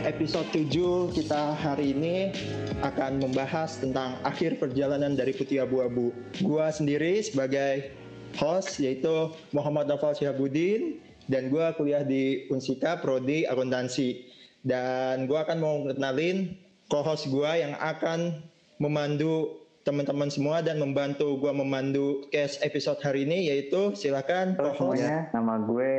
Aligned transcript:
Episode 0.00 0.48
7 0.72 1.12
kita 1.12 1.52
hari 1.60 1.92
ini 1.92 2.32
akan 2.80 3.20
membahas 3.20 3.76
tentang 3.76 4.16
akhir 4.24 4.56
perjalanan 4.56 5.12
dari 5.12 5.36
Putih 5.36 5.60
Abu-Abu. 5.60 6.16
Gua 6.40 6.72
sendiri 6.72 7.20
sebagai 7.20 7.92
host 8.40 8.80
yaitu 8.80 9.28
Muhammad 9.52 9.84
Noval 9.92 10.16
Syihabuddin 10.16 10.96
dan 11.28 11.52
gua 11.52 11.76
kuliah 11.76 12.00
di 12.00 12.48
Unsika 12.48 12.96
Prodi 12.96 13.44
Akuntansi. 13.44 14.24
Dan 14.64 15.28
gua 15.28 15.44
akan 15.44 15.58
mau 15.60 15.76
kenalin 15.84 16.56
co-host 16.88 17.28
gua 17.28 17.60
yang 17.60 17.76
akan 17.76 18.40
memandu 18.80 19.59
teman-teman 19.80 20.28
semua 20.28 20.60
dan 20.60 20.76
membantu 20.76 21.40
gua 21.40 21.56
memandu 21.56 22.28
case 22.28 22.60
episode 22.60 23.00
hari 23.00 23.24
ini 23.24 23.48
yaitu 23.48 23.96
silakan 23.96 24.52
Halo 24.60 24.76
semuanya, 24.76 25.32
nama 25.32 25.56
gue 25.64 25.92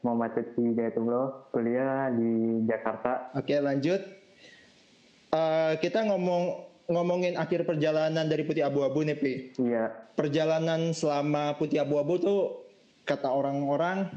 Muhammad 0.00 0.32
Lutfi 0.40 0.72
Hidayatullah, 0.72 1.26
kuliah 1.52 2.08
di 2.16 2.64
Jakarta. 2.64 3.28
Oke 3.36 3.60
lanjut. 3.60 4.00
Eh, 5.36 5.72
kita 5.84 6.08
ngomong 6.08 6.64
ngomongin 6.86 7.34
akhir 7.36 7.66
perjalanan 7.66 8.24
dari 8.24 8.46
Putih 8.46 8.64
Abu-Abu 8.64 9.04
nih 9.04 9.18
Pi. 9.18 9.32
Iya, 9.58 9.90
Perjalanan 10.14 10.94
selama 10.94 11.58
Putih 11.58 11.82
Abu-Abu 11.82 12.14
tuh 12.22 12.40
kata 13.04 13.28
orang-orang 13.28 14.08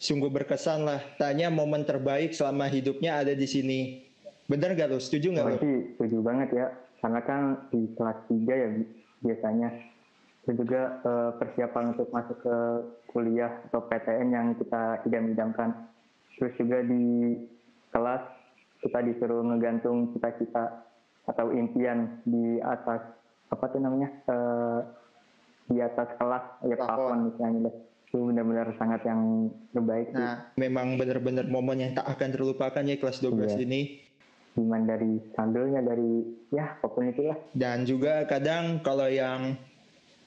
sungguh 0.00 0.32
berkesan 0.32 0.88
lah. 0.88 1.00
Tanya 1.20 1.52
momen 1.52 1.84
terbaik 1.84 2.32
selama 2.32 2.66
hidupnya 2.66 3.20
ada 3.20 3.36
di 3.36 3.46
sini. 3.46 3.80
Bener 4.48 4.74
gak 4.74 4.88
lo? 4.90 4.98
Setuju 4.98 5.36
gak 5.36 5.44
gue 5.44 5.54
lo? 5.54 5.58
setuju 5.98 6.16
banget 6.22 6.48
ya, 6.54 6.66
karena 6.98 7.20
kan 7.20 7.40
di 7.68 7.92
kelas 7.92 8.18
3 8.26 8.52
ya 8.52 8.68
bi- 8.70 8.90
biasanya. 9.22 9.68
Dan 10.42 10.54
juga 10.56 10.82
eh, 11.00 11.30
persiapan 11.36 11.84
untuk 11.90 12.08
masuk 12.08 12.38
ke 12.38 12.56
kuliah 13.08 13.50
atau 13.66 13.82
PTN 13.82 14.28
yang 14.30 14.46
kita 14.54 15.02
idam-idamkan. 15.02 15.90
Terus 16.36 16.52
juga 16.54 16.78
di 16.80 17.34
kelas 17.90 18.22
kita 18.78 18.98
disuruh 19.02 19.42
ngegantung 19.42 20.12
cita-cita 20.12 20.86
atau 21.26 21.50
impian 21.50 22.22
di 22.22 22.60
atas 22.60 23.02
apa 23.48 23.64
tuh 23.66 23.80
namanya 23.80 24.08
eh, 24.24 24.80
di 25.66 25.82
atas 25.82 26.14
kelas 26.14 26.44
ya 26.62 26.76
Plafon. 26.78 27.18
misalnya 27.26 27.74
itu 28.06 28.22
benar-benar 28.22 28.70
sangat 28.78 29.02
yang 29.02 29.50
terbaik 29.74 30.08
sih. 30.08 30.22
Nah, 30.22 30.54
memang 30.54 30.94
bener-bener 30.94 31.50
momen 31.50 31.82
yang 31.82 31.92
tak 31.92 32.06
akan 32.06 32.30
terlupakan 32.30 32.80
ya 32.80 32.96
kelas 32.96 33.18
12 33.18 33.50
Iya. 33.50 33.66
ini. 33.66 33.80
Cuman 34.56 34.88
dari 34.88 35.20
sambilnya 35.36 35.84
dari 35.84 36.24
ya 36.48 36.80
apa 36.80 36.88
pun 36.88 37.12
itu 37.12 37.28
lah 37.28 37.36
Dan 37.52 37.84
juga 37.84 38.24
kadang 38.24 38.80
kalau 38.80 39.04
yang 39.04 39.52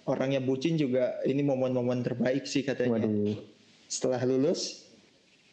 orangnya 0.05 0.37
bucin 0.37 0.77
juga 0.77 1.17
ini 1.25 1.41
momen-momen 1.41 2.05
terbaik 2.05 2.45
sih 2.45 2.61
katanya. 2.61 3.01
waduh. 3.01 3.37
Setelah 3.89 4.21
lulus 4.29 4.85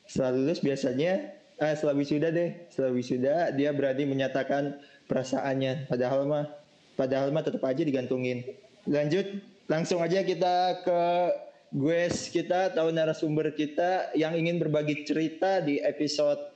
setelah 0.05 0.37
lulus 0.37 0.61
biasanya 0.61 1.35
eh, 1.57 1.75
setelah 1.75 1.97
wisuda 1.97 2.29
deh 2.31 2.69
setelah 2.69 2.93
wisuda 2.93 3.35
dia 3.57 3.73
berani 3.73 4.05
menyatakan 4.05 4.77
perasaannya. 5.09 5.89
Padahal 5.89 6.29
mah 6.29 6.45
padahal 7.01 7.33
mah 7.33 7.45
tetap 7.45 7.65
aja 7.65 7.81
digantungin. 7.81 8.45
Lanjut 8.85 9.41
langsung 9.73 10.05
aja 10.05 10.21
kita 10.21 10.85
ke 10.85 11.01
gue 11.75 12.03
kita 12.31 12.73
tahu 12.73 12.95
narasumber 12.95 13.51
kita 13.53 14.15
yang 14.15 14.39
ingin 14.39 14.63
berbagi 14.63 15.03
cerita 15.03 15.59
di 15.61 15.83
episode 15.83 16.56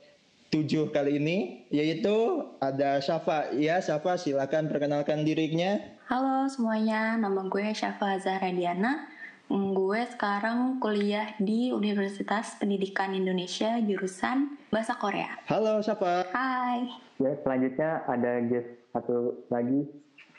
7 0.51 0.91
kali 0.91 1.15
ini 1.15 1.37
yaitu 1.71 2.11
ada 2.59 2.99
Syafa 2.99 3.55
ya 3.55 3.79
Syafa 3.79 4.19
silakan 4.19 4.67
perkenalkan 4.67 5.23
dirinya 5.23 5.79
Halo 6.11 6.43
semuanya, 6.45 7.15
nama 7.15 7.47
gue 7.47 7.71
Syafa 7.71 8.19
Zahra 8.19 8.51
Diana. 8.51 9.07
Mm, 9.47 9.71
Gue 9.71 10.03
sekarang 10.11 10.75
kuliah 10.77 11.31
di 11.39 11.71
Universitas 11.71 12.59
Pendidikan 12.59 13.15
Indonesia 13.15 13.79
jurusan 13.79 14.59
Bahasa 14.67 14.99
Korea. 14.99 15.39
halo 15.47 15.79
Syafa 15.79 16.27
Hai. 16.35 16.83
ya 17.15 17.31
selanjutnya 17.39 18.03
ada 18.05 18.43
guest 18.43 18.67
satu 18.91 19.47
lagi 19.47 19.87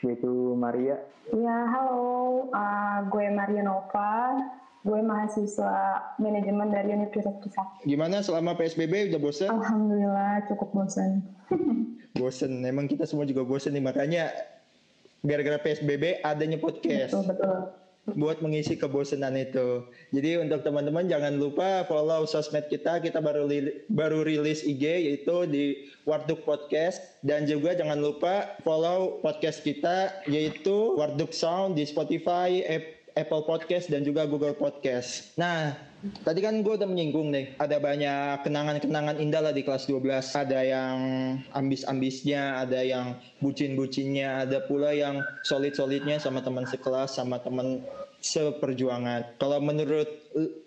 yaitu 0.05 0.29
Maria 0.53 1.01
Ya, 1.31 1.57
halo. 1.71 2.51
Uh, 2.51 2.99
gue 3.07 3.31
Maria 3.31 3.63
Nova. 3.63 4.35
Gue 4.83 4.99
mahasiswa 4.99 5.75
manajemen 6.17 6.67
dari 6.67 6.91
Universitas 6.91 7.39
Trisakti. 7.39 7.87
gimana 7.87 8.19
selama 8.19 8.51
PSBB 8.53 9.09
udah 9.09 9.19
bosan 9.21 9.49
Alhamdulillah 9.49 10.43
cukup 10.45 10.69
bosan. 10.73 11.23
bosen. 12.19 12.59
Emang 12.61 12.85
kita 12.85 13.03
semua 13.03 13.23
juga 13.23 13.41
bosen 13.41 13.71
nih. 13.71 13.81
Makanya 13.81 14.35
gara-gara 15.21 15.55
PSBB 15.57 16.19
adanya 16.21 16.59
podcast. 16.59 17.15
Betul, 17.15 17.31
betul. 17.31 17.57
buat 18.13 18.43
mengisi 18.43 18.75
kebosanan 18.75 19.31
itu. 19.33 19.87
Jadi 20.11 20.35
untuk 20.37 20.59
teman-teman 20.59 21.07
jangan 21.07 21.31
lupa 21.33 21.87
follow 21.87 22.27
sosmed 22.27 22.67
kita. 22.67 22.99
Kita 22.99 23.17
baru 23.17 23.47
li- 23.47 23.87
baru 23.87 24.21
rilis 24.21 24.59
IG 24.61 24.83
yaitu 24.83 25.47
di 25.47 25.79
Warduk 26.03 26.43
Podcast. 26.43 26.99
Dan 27.23 27.47
juga 27.47 27.71
jangan 27.71 27.95
lupa 27.95 28.59
follow 28.59 29.23
podcast 29.23 29.63
kita 29.63 30.11
yaitu 30.27 30.91
Warduk 30.93 31.31
Sound 31.31 31.79
di 31.79 31.87
Spotify 31.87 32.59
Ap- 32.67 33.02
Apple 33.13 33.45
Podcast 33.45 33.89
dan 33.89 34.05
juga 34.05 34.25
Google 34.29 34.57
Podcast 34.57 35.33
nah 35.39 35.73
Tadi 36.03 36.43
kan 36.43 36.59
gue 36.59 36.75
udah 36.75 36.83
menyinggung 36.83 37.31
nih, 37.31 37.55
ada 37.55 37.79
banyak 37.79 38.43
kenangan-kenangan 38.43 39.23
indah 39.23 39.39
lah 39.39 39.55
di 39.55 39.63
kelas 39.63 39.87
12. 39.87 40.35
Ada 40.35 40.59
yang 40.59 40.97
ambis-ambisnya, 41.55 42.59
ada 42.59 42.83
yang 42.83 43.15
bucin-bucinnya, 43.39 44.43
ada 44.43 44.67
pula 44.67 44.91
yang 44.91 45.23
solid-solidnya 45.47 46.19
sama 46.19 46.43
teman 46.43 46.67
sekelas, 46.67 47.15
sama 47.15 47.39
teman 47.39 47.87
seperjuangan. 48.19 49.39
Kalau 49.39 49.63
menurut, 49.63 50.11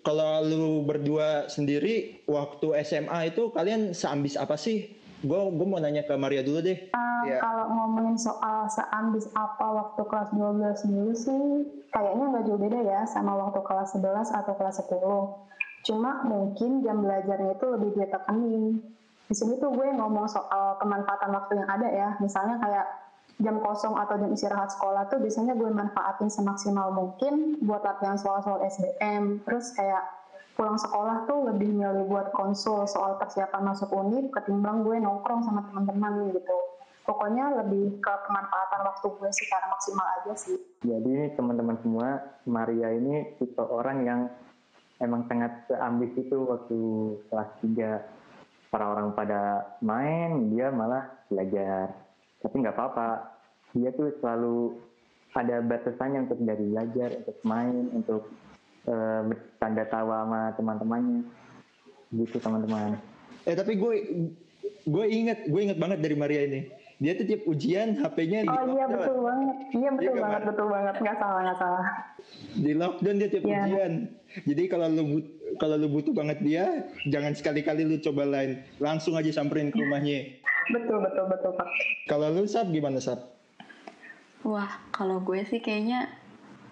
kalau 0.01 0.41
lu 0.41 0.81
berdua 0.81 1.45
sendiri, 1.53 2.25
waktu 2.25 2.73
SMA 2.81 3.29
itu 3.29 3.53
kalian 3.53 3.93
seambis 3.93 4.41
apa 4.41 4.57
sih? 4.57 4.89
Gue 5.21 5.53
gue 5.53 5.67
mau 5.69 5.77
nanya 5.77 6.01
ke 6.01 6.17
Maria 6.17 6.41
dulu 6.41 6.65
deh. 6.65 6.89
Uh, 6.97 7.06
Iya. 7.25 7.39
Kalau 7.41 7.65
ngomongin 7.71 8.17
soal 8.19 8.69
seambis 8.69 9.31
apa 9.33 9.65
waktu 9.65 10.01
kelas 10.05 10.29
12 10.35 10.89
dulu 10.91 11.13
sih, 11.15 11.43
kayaknya 11.89 12.25
nggak 12.29 12.45
jauh 12.45 12.59
beda 12.59 12.79
ya 12.83 13.01
sama 13.09 13.33
waktu 13.33 13.63
kelas 13.63 13.95
11 13.95 14.29
atau 14.29 14.53
kelas 14.53 14.77
10. 14.83 15.47
Cuma 15.87 16.21
mungkin 16.27 16.83
jam 16.83 16.99
belajarnya 16.99 17.55
itu 17.55 17.65
lebih 17.71 17.89
ditekenin. 17.95 18.83
Di 19.27 19.35
sini 19.35 19.55
tuh 19.59 19.71
gue 19.71 19.87
ngomong 19.95 20.27
soal 20.27 20.75
kemanfaatan 20.83 21.31
waktu 21.31 21.63
yang 21.63 21.69
ada 21.71 21.87
ya. 21.87 22.09
Misalnya 22.19 22.59
kayak 22.59 22.85
jam 23.37 23.61
kosong 23.61 23.93
atau 23.95 24.17
jam 24.17 24.33
istirahat 24.33 24.73
sekolah 24.73 25.07
tuh 25.07 25.21
biasanya 25.21 25.53
gue 25.53 25.69
manfaatin 25.69 26.27
semaksimal 26.27 26.89
mungkin 26.91 27.61
buat 27.63 27.85
latihan 27.85 28.19
soal-soal 28.19 28.59
SBM. 28.65 29.45
Terus 29.47 29.71
kayak 29.77 30.03
pulang 30.57 30.75
sekolah 30.75 31.29
tuh 31.29 31.53
lebih 31.53 31.69
milih 31.69 32.09
buat 32.09 32.33
konsul 32.33 32.89
soal 32.89 33.15
persiapan 33.21 33.61
masuk 33.71 33.93
univ 33.93 34.33
ketimbang 34.33 34.81
gue 34.81 34.97
nongkrong 34.97 35.45
sama 35.45 35.61
teman-teman 35.69 36.33
gitu. 36.33 36.76
Pokoknya 37.07 37.63
lebih 37.63 38.03
ke 38.03 38.13
pemanfaatan 38.27 38.83
waktu 38.83 39.07
gue 39.15 39.31
secara 39.31 39.71
maksimal 39.71 40.07
aja 40.19 40.33
sih. 40.35 40.59
jadi 40.83 41.07
ini 41.07 41.27
teman-teman 41.39 41.79
semua 41.79 42.19
Maria 42.43 42.91
ini 42.91 43.31
tipe 43.39 43.63
orang 43.63 44.03
yang 44.03 44.21
emang 44.99 45.23
sangat 45.31 45.71
ambis 45.79 46.11
itu 46.19 46.35
waktu 46.35 46.79
kelas 47.31 47.49
3 47.63 48.75
orang-orang 48.75 49.09
pada 49.15 49.41
main 49.79 50.51
dia 50.51 50.67
malah 50.67 51.07
belajar. 51.31 51.95
Tapi 52.43 52.55
nggak 52.59 52.75
apa-apa. 52.75 53.39
Dia 53.71 53.95
tuh 53.95 54.11
selalu 54.19 54.75
ada 55.31 55.63
batasannya 55.63 56.27
untuk 56.27 56.39
dari 56.43 56.65
belajar 56.75 57.09
untuk 57.23 57.37
main 57.47 57.87
untuk 57.95 58.27
eh, 58.83 59.21
bercanda 59.31 59.83
tawa 59.87 60.27
sama 60.27 60.41
teman-temannya. 60.59 61.21
Gitu 62.11 62.37
teman-teman. 62.43 62.99
Eh 63.47 63.55
tapi 63.55 63.79
gue 63.79 63.95
gue 64.87 65.05
inget 65.07 65.47
gue 65.47 65.61
inget 65.63 65.79
banget 65.79 65.99
dari 66.03 66.15
Maria 66.19 66.43
ini. 66.43 66.61
Dia 66.97 67.13
tuh 67.13 67.25
tiap 67.25 67.45
ujian 67.45 67.93
HP-nya 67.93 68.41
di 68.41 68.49
Oh 68.49 68.65
iya 68.65 68.85
lockdown. 68.85 68.91
betul 68.91 69.17
banget. 69.21 69.57
Iya 69.69 69.89
betul 69.91 70.01
Iya, 70.07 70.13
banget, 70.17 70.33
Kak. 70.35 70.47
betul 70.49 70.67
banget. 70.67 70.95
Nggak 70.97 71.17
salah, 71.17 71.41
nggak 71.43 71.59
salah. 71.59 71.85
di 72.57 72.71
lockdown 72.73 73.15
dia 73.15 73.29
tiap 73.29 73.43
Iya. 73.43 73.59
ujian. 73.61 73.91
Jadi 74.43 74.63
kalau 74.65 74.87
lu 74.89 75.03
but- 75.07 75.29
kalau 75.55 75.75
lu 75.75 75.87
butuh 75.87 76.11
banget 76.11 76.37
dia, 76.41 76.65
jangan 77.05 77.31
sekali-kali 77.31 77.81
lu 77.83 77.97
coba 77.99 78.25
lain, 78.25 78.51
langsung 78.77 79.13
aja 79.13 79.29
samperin 79.31 79.69
ke 79.69 79.77
rumahnya. 79.77 80.41
Betul, 80.67 80.97
betul, 80.99 81.25
betul 81.27 81.51
Pak. 81.53 81.69
Kalau 82.05 82.27
lu 82.29 82.43
sab 82.43 82.67
gimana 82.67 82.97
sab? 82.97 83.21
Wah, 84.41 84.67
kalau 84.89 85.19
gue 85.19 85.41
sih 85.43 85.57
kayaknya 85.57 86.09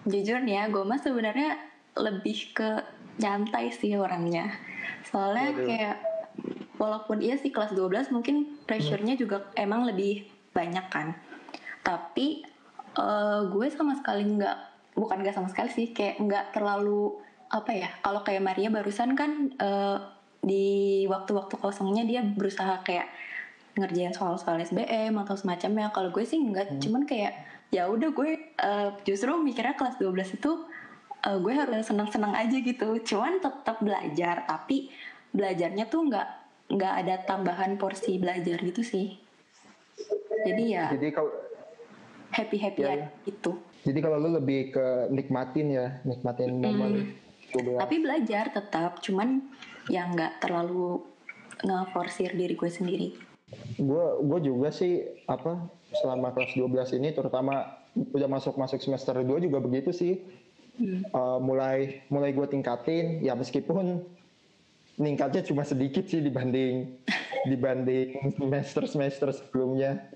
jujur 0.04 0.38
nih 0.38 0.54
ya, 0.56 0.64
gue 0.66 0.82
mah 0.82 0.98
sebenarnya 0.98 1.54
lebih 1.94 2.52
ke 2.52 2.82
nyantai 3.16 3.70
sih 3.70 3.94
orangnya. 3.94 4.52
Soalnya 5.04 5.50
Waduh. 5.50 5.64
kayak 5.64 5.96
walaupun 6.76 7.24
iya 7.24 7.36
sih 7.40 7.52
kelas 7.52 7.72
12 7.72 8.12
mungkin 8.12 8.60
pressure-nya 8.68 9.16
juga 9.16 9.48
emang 9.56 9.88
lebih 9.88 10.28
banyak 10.52 10.86
kan. 10.88 11.16
Tapi 11.84 12.44
eh, 12.96 13.40
gue 13.50 13.66
sama 13.72 13.96
sekali 13.96 14.24
nggak 14.24 14.56
bukan 14.96 15.20
nggak 15.20 15.36
sama 15.36 15.48
sekali 15.52 15.68
sih 15.68 15.92
kayak 15.92 16.16
nggak 16.20 16.44
terlalu 16.56 17.20
apa 17.46 17.70
ya 17.70 17.88
kalau 18.00 18.24
kayak 18.26 18.42
Maria 18.42 18.68
barusan 18.72 19.12
kan 19.14 19.52
eh, 19.56 19.98
di 20.46 20.66
waktu-waktu 21.10 21.58
kosongnya 21.58 22.06
dia 22.06 22.20
berusaha 22.22 22.80
kayak 22.86 23.10
ngerjain 23.76 24.14
soal-soal 24.16 24.56
SBM 24.60 25.12
atau 25.20 25.36
semacamnya. 25.36 25.92
Kalau 25.92 26.08
gue 26.08 26.24
sih 26.24 26.40
nggak 26.40 26.80
cuman 26.80 27.04
kayak 27.04 27.36
ya 27.74 27.90
udah 27.90 28.10
gue 28.12 28.30
eh, 28.56 28.90
justru 29.04 29.36
mikirnya 29.36 29.76
kelas 29.76 30.00
12 30.00 30.38
itu 30.40 30.52
eh, 31.24 31.38
gue 31.40 31.52
harus 31.52 31.84
senang-senang 31.84 32.32
aja 32.32 32.56
gitu. 32.56 32.96
Cuman 33.04 33.38
tetap 33.40 33.76
belajar 33.84 34.48
tapi 34.48 34.88
belajarnya 35.36 35.92
tuh 35.92 36.08
nggak 36.08 36.45
nggak 36.66 36.94
ada 37.06 37.14
tambahan 37.22 37.78
porsi 37.78 38.18
belajar 38.18 38.58
gitu 38.60 38.82
sih. 38.82 39.18
Jadi 40.46 40.64
ya 40.76 40.92
Jadi 40.92 41.08
kalau 41.10 41.32
happy 42.34 42.56
happy 42.58 42.80
Iya, 42.84 42.90
aja 42.92 43.06
gitu. 43.24 43.52
Jadi 43.86 43.98
kalau 44.02 44.18
lu 44.18 44.34
lebih 44.34 44.74
ke 44.74 44.86
nikmatin 45.14 45.66
ya, 45.70 45.86
nikmatin 46.02 46.58
momen 46.58 47.14
12. 47.54 47.78
tapi 47.78 47.96
belajar 48.02 48.50
tetap 48.50 48.98
cuman 49.00 49.46
ya 49.86 50.04
nggak 50.10 50.42
terlalu 50.42 51.00
ngeforsir 51.62 52.34
diri 52.34 52.58
gue 52.58 52.68
sendiri. 52.68 53.08
Gue 53.78 54.04
gue 54.26 54.40
juga 54.42 54.74
sih 54.74 55.06
apa 55.30 55.70
selama 55.94 56.34
kelas 56.34 56.52
12 56.58 56.98
ini 56.98 57.14
terutama 57.14 57.78
udah 57.94 58.28
masuk 58.28 58.58
masuk 58.58 58.82
semester 58.82 59.14
2 59.16 59.46
juga 59.46 59.62
begitu 59.62 59.94
sih. 59.94 60.20
Eh, 60.76 61.38
mulai 61.40 62.04
mulai 62.12 62.36
gue 62.36 62.44
tingkatin 62.44 63.24
ya 63.24 63.32
meskipun 63.32 64.04
meningkatnya 64.96 65.44
cuma 65.44 65.62
sedikit 65.64 66.08
sih 66.08 66.20
dibanding 66.20 67.00
dibanding 67.50 68.36
semester 68.36 68.82
semester 68.88 69.28
sebelumnya. 69.32 70.10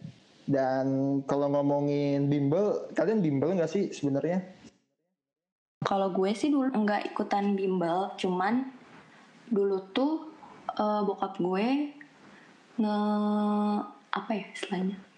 Dan 0.51 1.21
kalau 1.31 1.47
ngomongin 1.53 2.27
bimbel 2.27 2.91
kalian 2.99 3.23
bimbel 3.23 3.55
nggak 3.55 3.71
sih 3.71 3.95
sebenarnya? 3.95 4.43
Kalau 5.87 6.13
gue 6.13 6.35
sih 6.35 6.51
dulu 6.53 6.69
nggak 6.69 7.15
ikutan 7.15 7.55
bimbel, 7.55 8.13
cuman 8.19 8.69
dulu 9.49 9.79
tuh 9.95 10.35
eh, 10.75 11.01
bokap 11.07 11.39
gue 11.39 11.67
nge 12.81 12.99
apa 14.11 14.31
ya 14.35 14.45
istilahnya 14.57 15.10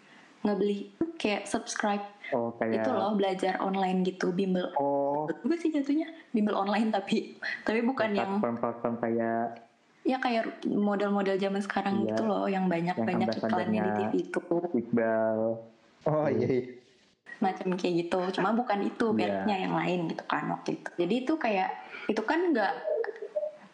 ngebeli 0.42 0.90
kayak 1.16 1.46
subscribe 1.46 2.02
Oh 2.32 2.50
kayak 2.56 2.80
itu 2.80 2.90
loh 2.90 3.12
belajar 3.12 3.60
online 3.60 4.02
gitu 4.02 4.32
bimbel 4.32 4.72
oh 4.74 5.28
juga 5.38 5.54
sih 5.54 5.68
jatuhnya 5.68 6.08
bimbel 6.30 6.56
online 6.56 6.88
tapi 6.88 7.36
tapi 7.62 7.80
bukan 7.80 8.10
yang 8.10 8.40
platform-platform 8.40 8.94
kayak 8.98 9.62
ya 10.02 10.18
kayak 10.18 10.66
model-model 10.66 11.36
zaman 11.36 11.60
sekarang 11.60 11.94
Iya. 12.00 12.06
gitu 12.08 12.22
loh 12.24 12.44
yang 12.46 12.66
banyak 12.66 12.96
Yang 12.96 13.06
banyak 13.06 13.28
iklannya 13.38 13.80
di 13.80 13.90
TV 13.94 14.12
itu 14.24 14.40
Iqbal. 14.74 15.38
oh 16.02 16.26
iya, 16.26 16.48
iya. 16.48 16.64
macam 17.38 17.74
kayak 17.74 17.94
gitu 18.00 18.18
cuma 18.34 18.50
bukan 18.50 18.82
itu 18.82 19.06
Iya. 19.08 19.14
mereknya 19.14 19.56
yang 19.60 19.74
lain 19.76 20.00
gitu 20.10 20.24
kan 20.24 20.42
waktu 20.48 20.74
itu 20.74 20.90
jadi 20.98 21.14
itu 21.22 21.32
kayak 21.36 21.70
itu 22.08 22.22
kan 22.22 22.50
nggak 22.50 22.72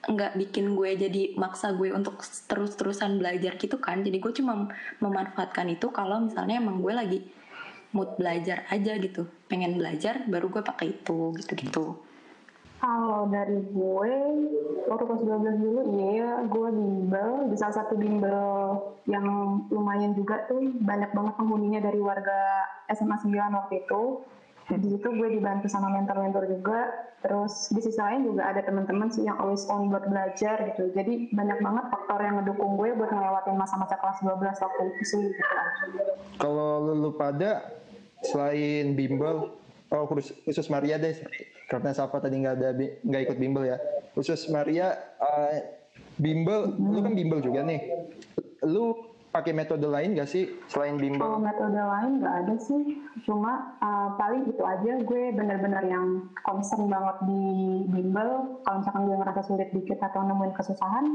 nggak 0.08 0.40
bikin 0.40 0.72
gue 0.72 0.96
jadi 0.96 1.22
maksa 1.36 1.76
gue 1.76 1.92
untuk 1.92 2.24
terus-terusan 2.48 3.20
belajar 3.20 3.60
gitu 3.60 3.76
kan 3.76 4.00
jadi 4.00 4.16
gue 4.16 4.32
cuma 4.32 4.72
memanfaatkan 5.04 5.68
itu 5.68 5.92
kalau 5.92 6.24
misalnya 6.24 6.56
emang 6.56 6.80
gue 6.80 6.92
lagi 6.96 7.18
mood 7.92 8.16
belajar 8.16 8.64
aja 8.72 8.96
gitu 8.96 9.28
pengen 9.48 9.76
belajar 9.76 10.24
baru 10.28 10.48
gue 10.48 10.62
pakai 10.64 10.96
itu 10.96 11.36
gitu-gitu 11.36 11.96
Kalau 12.78 13.26
dari 13.26 13.58
gue, 13.74 14.12
waktu 14.86 15.02
kelas 15.02 15.26
12 15.26 15.66
dulu, 15.66 15.80
iya 15.98 16.46
gue 16.46 16.68
bimbel. 16.70 17.50
Di 17.50 17.58
salah 17.58 17.74
satu 17.82 17.98
bimbel 17.98 18.38
yang 19.10 19.26
lumayan 19.66 20.14
juga 20.14 20.46
tuh, 20.46 20.62
banyak 20.62 21.10
banget 21.10 21.34
penghuninya 21.42 21.82
dari 21.82 21.98
warga 21.98 22.38
SMA 22.94 23.18
9 23.18 23.34
waktu 23.34 23.82
itu. 23.82 24.22
Di 24.68 24.76
situ 24.84 25.08
gue 25.08 25.28
dibantu 25.32 25.66
sama 25.72 25.88
mentor-mentor 25.88 26.44
juga. 26.44 26.92
Terus 27.24 27.72
di 27.72 27.80
sisi 27.80 27.98
lain 27.98 28.28
juga 28.28 28.52
ada 28.52 28.60
teman-teman 28.62 29.08
sih 29.08 29.24
yang 29.24 29.40
always 29.40 29.64
on 29.66 29.88
buat 29.88 30.04
belajar 30.06 30.60
gitu. 30.70 30.92
Jadi 30.92 31.32
banyak 31.32 31.58
banget 31.64 31.84
faktor 31.88 32.20
yang 32.20 32.34
ngedukung 32.38 32.76
gue 32.76 32.92
buat 32.94 33.10
ngelewatin 33.10 33.56
masa-masa 33.56 33.96
kelas 33.96 34.20
12 34.22 34.38
waktu 34.38 34.82
itu 34.92 35.02
sih 35.02 35.22
gitu. 35.32 36.12
kalau 36.38 36.94
lu, 36.94 37.10
pada 37.16 37.80
selain 38.22 38.94
bimbel 38.94 39.56
oh 39.88 40.04
khusus, 40.10 40.68
Maria 40.68 41.00
deh 41.00 41.16
karena 41.68 41.90
Safa 41.96 42.20
tadi 42.20 42.44
nggak 42.44 42.54
ada 42.60 42.68
nggak 42.76 43.22
ikut 43.30 43.38
bimbel 43.40 43.64
ya 43.64 43.76
khusus 44.12 44.50
Maria 44.52 44.96
eh, 45.16 45.64
bimbel 46.18 46.76
lu 46.76 46.98
kan 47.00 47.14
bimbel 47.14 47.40
juga 47.40 47.62
nih 47.62 47.80
lu 48.66 49.07
pakai 49.28 49.52
metode 49.52 49.84
lain 49.84 50.16
gak 50.16 50.30
sih 50.30 50.48
selain 50.72 50.96
Kalau 50.96 51.04
bimbel 51.04 51.32
metode 51.44 51.76
lain 51.76 52.12
nggak 52.20 52.34
ada 52.44 52.54
sih, 52.56 52.82
cuma 53.28 53.76
uh, 53.78 54.16
paling 54.16 54.48
itu 54.48 54.62
aja. 54.64 54.92
Gue 55.04 55.30
bener-bener 55.36 55.84
yang 55.84 56.32
concern 56.42 56.88
banget 56.88 57.16
di 57.28 57.44
bimbel. 57.92 58.60
Kalau 58.64 58.76
misalkan 58.80 59.02
gue 59.04 59.16
ngerasa 59.20 59.40
sulit 59.44 59.68
dikit 59.76 60.00
atau 60.00 60.24
nemuin 60.24 60.56
kesusahan, 60.56 61.06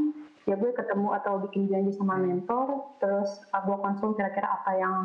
ya 0.45 0.55
gue 0.55 0.71
ketemu 0.71 1.09
atau 1.17 1.41
bikin 1.49 1.67
janji 1.67 1.91
sama 1.97 2.21
mentor, 2.21 2.95
terus 3.01 3.41
uh, 3.49 3.61
gue 3.65 3.77
konsul 3.81 4.13
kira-kira 4.13 4.47
apa 4.61 4.71
yang 4.77 4.95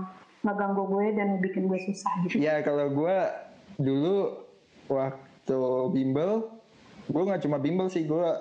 ngeganggu 0.45 0.85
gue 0.87 1.07
dan 1.19 1.29
bikin 1.43 1.67
gue 1.67 1.81
susah 1.83 2.13
gitu. 2.23 2.39
ya 2.39 2.63
kalau 2.63 2.87
gue 2.95 3.17
dulu 3.75 4.39
waktu 4.87 5.59
bimbel 5.91 6.47
gue 7.09 7.23
nggak 7.25 7.43
cuma 7.43 7.57
bimbel 7.57 7.89
sih. 7.89 8.05
Gue 8.05 8.37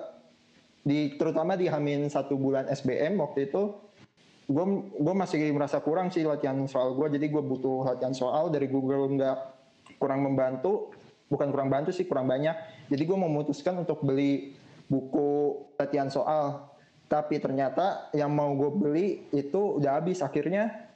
di 0.84 1.16
terutama 1.16 1.56
di 1.56 1.66
Hamin 1.66 2.06
satu 2.08 2.36
bulan 2.38 2.68
SBM 2.68 3.18
waktu 3.18 3.50
itu 3.50 3.87
gue 4.48 4.64
gue 4.96 5.14
masih 5.14 5.52
merasa 5.52 5.76
kurang 5.84 6.08
sih 6.08 6.24
latihan 6.24 6.56
soal 6.64 6.96
gue 6.96 7.20
jadi 7.20 7.28
gue 7.28 7.42
butuh 7.44 7.84
latihan 7.84 8.16
soal 8.16 8.48
dari 8.48 8.64
Google 8.64 9.12
nggak 9.12 9.58
kurang 10.00 10.24
membantu. 10.24 10.94
Bukan 11.28 11.52
kurang 11.52 11.68
bantu 11.68 11.92
sih 11.92 12.08
kurang 12.08 12.24
banyak. 12.24 12.56
Jadi 12.88 13.02
gue 13.04 13.18
memutuskan 13.18 13.76
untuk 13.76 14.00
beli 14.00 14.56
buku 14.88 15.60
latihan 15.76 16.08
soal. 16.08 16.72
Tapi 17.04 17.36
ternyata 17.36 18.08
yang 18.16 18.32
mau 18.32 18.56
gue 18.56 18.70
beli 18.72 19.06
itu 19.36 19.76
udah 19.76 20.00
habis. 20.00 20.24
Akhirnya 20.24 20.88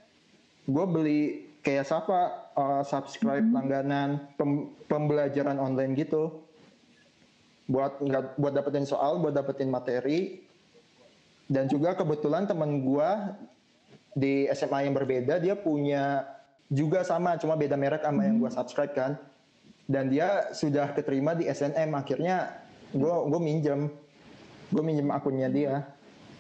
gue 0.65 0.85
beli 0.89 1.21
kayak 1.61 1.85
Safa 1.85 2.49
uh, 2.57 2.81
subscribe 2.81 3.45
langganan 3.45 4.33
pem- 4.41 4.73
pembelajaran 4.89 5.61
online 5.61 5.93
gitu. 6.01 6.41
Buat 7.69 8.01
nggak 8.01 8.41
buat 8.41 8.53
dapetin 8.57 8.89
soal 8.89 9.21
buat 9.21 9.37
dapetin 9.37 9.69
materi 9.69 10.49
dan 11.53 11.69
juga 11.69 11.93
kebetulan 11.93 12.49
teman 12.49 12.81
gua 12.81 13.37
di 14.17 14.49
SMA 14.57 14.89
yang 14.89 14.97
berbeda 14.97 15.37
dia 15.37 15.53
punya 15.53 16.25
juga 16.73 17.05
sama 17.05 17.37
cuma 17.37 17.61
beda 17.61 17.77
merek 17.77 18.01
sama 18.01 18.25
yang 18.25 18.41
gua 18.41 18.49
subscribe 18.49 18.97
kan. 18.97 19.21
Dan 19.85 20.09
dia 20.09 20.49
sudah 20.57 20.97
keterima 20.97 21.37
di 21.37 21.45
SNM 21.45 21.93
akhirnya 21.93 22.57
gua 22.97 23.29
gue 23.29 23.41
minjem. 23.43 23.93
Gue 24.73 24.81
minjem 24.81 25.13
akunnya 25.13 25.53
dia. 25.53 25.85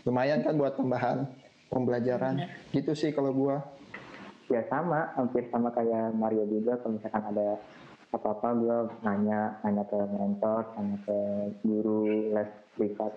Lumayan 0.08 0.40
kan 0.40 0.56
buat 0.56 0.80
tambahan 0.80 1.28
pembelajaran. 1.68 2.48
Gitu 2.72 2.96
sih 2.96 3.12
kalau 3.12 3.36
gua. 3.36 3.60
Ya 4.48 4.64
sama, 4.72 5.12
hampir 5.20 5.52
sama 5.52 5.68
kayak 5.76 6.16
Mario 6.16 6.48
juga. 6.48 6.80
Kalau 6.80 6.96
misalkan 6.96 7.24
ada 7.28 7.60
apa-apa 8.12 8.48
gue 8.56 8.78
nanya, 9.04 9.60
nanya 9.64 9.84
ke 9.88 9.96
mentor, 9.96 10.64
nanya 10.76 10.96
ke 11.04 11.18
guru 11.64 12.32
les 12.36 12.50
privat, 12.76 13.12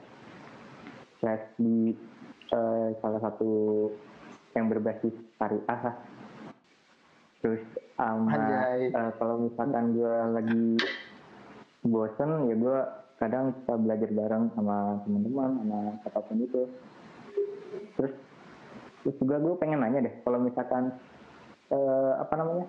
les 1.24 1.44
di 1.56 1.96
eh, 2.52 2.88
salah 3.00 3.22
satu 3.24 3.52
yang 4.56 4.72
berbasis 4.72 5.16
syariah 5.38 5.80
lah. 5.92 5.96
Terus 7.44 7.64
Anjay. 7.96 8.92
eh, 8.92 9.12
kalau 9.16 9.48
misalkan 9.48 9.96
gue 9.96 10.16
lagi 10.36 10.66
bosen 11.86 12.50
ya 12.50 12.56
gue 12.58 12.80
kadang 13.16 13.56
suka 13.62 13.80
belajar 13.80 14.10
bareng 14.12 14.52
sama 14.58 15.00
teman-teman 15.08 15.50
sama 15.64 15.80
apa 16.04 16.20
pun 16.20 16.38
itu 16.44 16.62
terus 17.96 18.14
terus 19.06 19.16
juga 19.22 19.40
gue 19.40 19.54
pengen 19.56 19.80
nanya 19.80 20.10
deh 20.10 20.16
kalau 20.28 20.42
misalkan 20.42 20.92
eh, 21.72 22.14
apa 22.20 22.34
namanya 22.36 22.68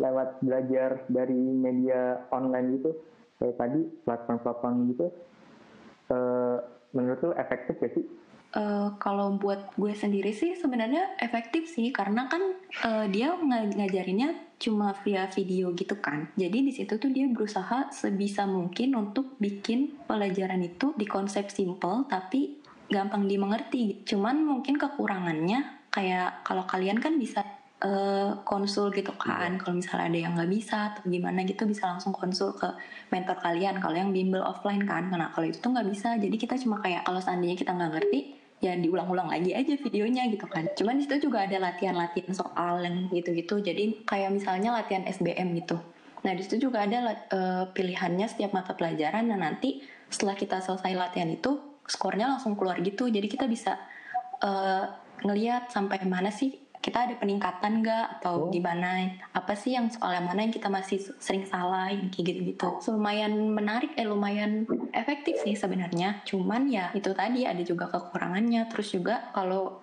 lewat 0.00 0.28
belajar 0.44 0.90
dari 1.08 1.40
media 1.40 2.24
online 2.28 2.80
gitu 2.80 2.90
kayak 3.40 3.56
tadi 3.56 3.80
platform-platform 4.04 4.74
gitu 4.92 5.06
menurut 6.90 7.20
lu 7.22 7.32
efektif 7.34 7.78
gak 7.78 7.92
sih 7.94 8.04
Eh, 8.50 8.88
kalau 8.98 9.38
buat 9.38 9.78
gue 9.78 9.94
sendiri 9.94 10.34
sih 10.34 10.58
sebenarnya 10.58 11.14
efektif 11.22 11.70
sih 11.70 11.94
karena 11.94 12.26
kan 12.26 12.42
eh, 12.82 13.06
dia 13.06 13.30
nga- 13.38 13.70
ngajarinnya 13.70 14.58
cuma 14.58 14.90
via 15.06 15.30
video 15.30 15.70
gitu 15.70 15.94
kan. 16.02 16.26
Jadi 16.34 16.66
di 16.66 16.72
situ 16.74 16.98
tuh 16.98 17.14
dia 17.14 17.30
berusaha 17.30 17.94
sebisa 17.94 18.50
mungkin 18.50 18.98
untuk 18.98 19.38
bikin 19.38 20.02
pelajaran 20.10 20.66
itu 20.66 20.90
di 20.98 21.06
konsep 21.06 21.46
simple 21.46 22.10
tapi 22.10 22.58
gampang 22.90 23.30
dimengerti. 23.30 24.02
Cuman 24.02 24.42
mungkin 24.42 24.74
kekurangannya 24.82 25.86
kayak 25.94 26.42
kalau 26.42 26.66
kalian 26.66 26.98
kan 26.98 27.22
bisa 27.22 27.46
eh, 27.80 28.30
konsul 28.44 28.92
gitu 28.92 29.12
kan. 29.16 29.56
Kalau 29.56 29.74
misalnya 29.80 30.06
ada 30.12 30.18
yang 30.20 30.32
nggak 30.36 30.50
bisa 30.52 30.76
atau 30.94 31.02
gimana 31.08 31.44
gitu 31.48 31.64
bisa 31.64 31.88
langsung 31.88 32.12
konsul 32.12 32.52
ke 32.56 32.68
mentor 33.08 33.36
kalian. 33.40 33.80
Kalau 33.80 33.96
yang 33.96 34.12
bimbel 34.12 34.44
offline 34.44 34.84
kan, 34.84 35.08
nah 35.08 35.32
kalau 35.32 35.48
itu 35.48 35.58
tuh 35.58 35.72
nggak 35.72 35.88
bisa. 35.88 36.16
Jadi 36.20 36.36
kita 36.36 36.54
cuma 36.60 36.78
kayak 36.84 37.08
kalau 37.08 37.20
seandainya 37.20 37.56
kita 37.56 37.72
nggak 37.72 37.92
ngerti 37.96 38.20
ya 38.60 38.76
diulang-ulang 38.76 39.32
lagi 39.32 39.56
aja 39.56 39.72
videonya 39.80 40.28
gitu 40.28 40.44
kan. 40.44 40.68
Cuman 40.76 41.00
di 41.00 41.08
situ 41.08 41.32
juga 41.32 41.48
ada 41.48 41.56
latihan-latihan 41.56 42.32
soal 42.36 42.84
yang 42.84 43.08
gitu-gitu. 43.08 43.64
Jadi 43.64 44.04
kayak 44.04 44.36
misalnya 44.36 44.76
latihan 44.76 45.08
SBM 45.08 45.56
gitu. 45.64 45.80
Nah 46.20 46.32
di 46.36 46.44
situ 46.44 46.68
juga 46.68 46.84
ada 46.84 47.16
eh, 47.16 47.64
pilihannya 47.72 48.28
setiap 48.28 48.52
mata 48.52 48.76
pelajaran. 48.76 49.24
Nah 49.32 49.40
nanti 49.40 49.80
setelah 50.12 50.36
kita 50.36 50.60
selesai 50.60 50.92
latihan 50.92 51.32
itu 51.32 51.56
skornya 51.88 52.28
langsung 52.36 52.52
keluar 52.60 52.76
gitu. 52.84 53.08
Jadi 53.08 53.26
kita 53.32 53.48
bisa 53.48 53.80
eh, 54.44 54.84
ngeliat 55.24 55.72
sampai 55.72 56.04
mana 56.04 56.28
sih 56.28 56.69
kita 56.80 57.06
ada 57.06 57.14
peningkatan 57.20 57.84
nggak? 57.84 58.06
Atau 58.18 58.48
Oh. 58.48 58.50
gimana? 58.50 59.04
Apa 59.36 59.52
sih 59.52 59.76
yang 59.76 59.92
soal 59.92 60.16
yang 60.16 60.26
mana 60.26 60.48
yang 60.48 60.52
kita 60.52 60.72
masih 60.72 60.96
sering 61.20 61.44
salah 61.44 61.92
yang 61.92 62.08
kayak 62.08 62.24
gitu-gitu? 62.32 62.68
So, 62.80 62.96
lumayan 62.96 63.52
menarik 63.52 63.92
eh 64.00 64.08
lumayan 64.08 64.64
efektif 64.96 65.40
sih 65.44 65.52
sebenarnya. 65.52 66.24
Cuman 66.24 66.72
ya 66.72 66.88
itu 66.96 67.12
tadi 67.12 67.44
ada 67.44 67.60
juga 67.60 67.86
kekurangannya. 67.92 68.64
Terus 68.72 68.96
juga 68.96 69.28
kalau 69.36 69.76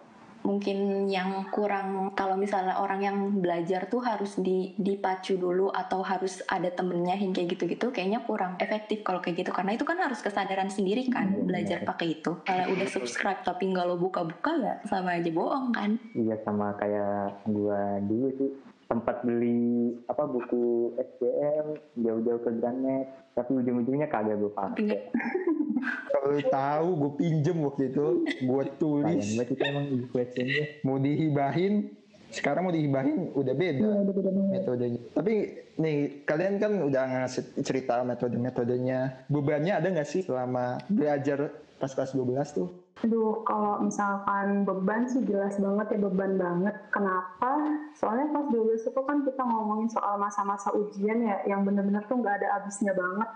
mungkin 0.47 1.11
yang 1.11 1.51
kurang 1.51 2.15
kalau 2.15 2.39
misalnya 2.39 2.79
orang 2.79 3.03
yang 3.03 3.17
belajar 3.43 3.91
tuh 3.91 3.99
harus 3.99 4.39
di, 4.39 4.71
dipacu 4.79 5.35
dulu 5.35 5.67
atau 5.67 5.99
harus 5.99 6.39
ada 6.47 6.71
temennya 6.71 7.19
yang 7.19 7.35
kayak 7.35 7.59
gitu-gitu 7.59 7.91
kayaknya 7.91 8.23
kurang 8.23 8.55
efektif 8.57 9.03
kalau 9.03 9.19
kayak 9.19 9.43
gitu. 9.43 9.51
Karena 9.51 9.75
itu 9.75 9.83
kan 9.83 9.99
harus 9.99 10.23
kesadaran 10.23 10.71
sendiri 10.71 11.11
kan 11.11 11.27
Hmm, 11.27 11.43
belajar 11.43 11.83
benar. 11.83 11.89
pakai 11.91 12.07
itu. 12.15 12.31
Kalau 12.47 12.65
udah 12.71 12.87
subscribe 12.87 13.43
tapi 13.43 13.67
nggak 13.67 13.83
lo 13.83 13.99
buka-buka 13.99 14.51
ya 14.55 14.73
sama 14.87 15.19
aja 15.19 15.27
bohong 15.27 15.75
kan. 15.75 15.99
Iya 16.15 16.39
sama 16.47 16.71
kayak 16.79 17.43
gua 17.51 17.99
dulu 17.99 18.31
sih 18.39 18.51
sempat 18.87 19.23
beli 19.27 19.99
apa 20.07 20.23
buku 20.23 20.95
SPM 20.95 21.75
jauh-jauh 21.99 22.41
ke 22.41 22.51
Gramet 22.57 23.07
tapi 23.35 23.51
ujung-ujungnya 23.53 24.07
kagak 24.09 24.39
gue 24.41 24.51
pakai. 24.51 24.99
Kalau 26.11 26.33
tahu 26.49 26.87
gue 26.97 27.11
pinjem 27.21 27.57
waktu 27.61 27.93
itu 27.93 28.25
buat 28.49 28.81
tulis 28.81 29.37
banget 29.37 29.47
itu 29.53 29.63
emang 29.63 29.85
mau 30.81 30.97
dihibahin 30.97 31.93
sekarang 32.27 32.67
mau 32.67 32.73
dihibahin 32.75 33.31
udah 33.31 33.55
beda 33.55 33.87
Iya, 33.87 33.99
udah 34.03 34.13
beda 34.13 34.29
metodenya. 34.51 35.01
Tapi 35.15 35.33
nih 35.79 35.97
kalian 36.27 36.53
kan 36.59 36.71
udah 36.83 37.03
ngasih 37.23 37.63
cerita 37.63 38.03
metode-metodenya. 38.03 39.29
Bebannya 39.31 39.73
ada 39.79 39.87
nggak 39.87 40.09
sih 40.09 40.21
selama 40.27 40.81
belajar 40.91 41.55
pas 41.79 41.91
kelas 41.93 42.11
12 42.17 42.57
tuh? 42.57 42.86
Aduh, 43.05 43.45
kalau 43.45 43.77
misalkan 43.85 44.65
beban 44.65 45.05
sih 45.05 45.21
jelas 45.21 45.53
banget 45.61 45.85
ya 45.93 45.99
beban 46.01 46.33
banget. 46.33 46.75
Kenapa? 46.89 47.77
Soalnya 47.93 48.33
pas 48.33 48.45
12 48.49 48.89
itu 48.89 49.01
kan 49.05 49.21
kita 49.21 49.43
ngomongin 49.45 49.85
soal 49.85 50.17
masa-masa 50.17 50.73
ujian 50.73 51.21
ya, 51.21 51.45
yang 51.45 51.61
bener-bener 51.61 52.01
tuh 52.09 52.17
nggak 52.17 52.41
ada 52.41 52.57
habisnya 52.57 52.97
banget. 52.97 53.29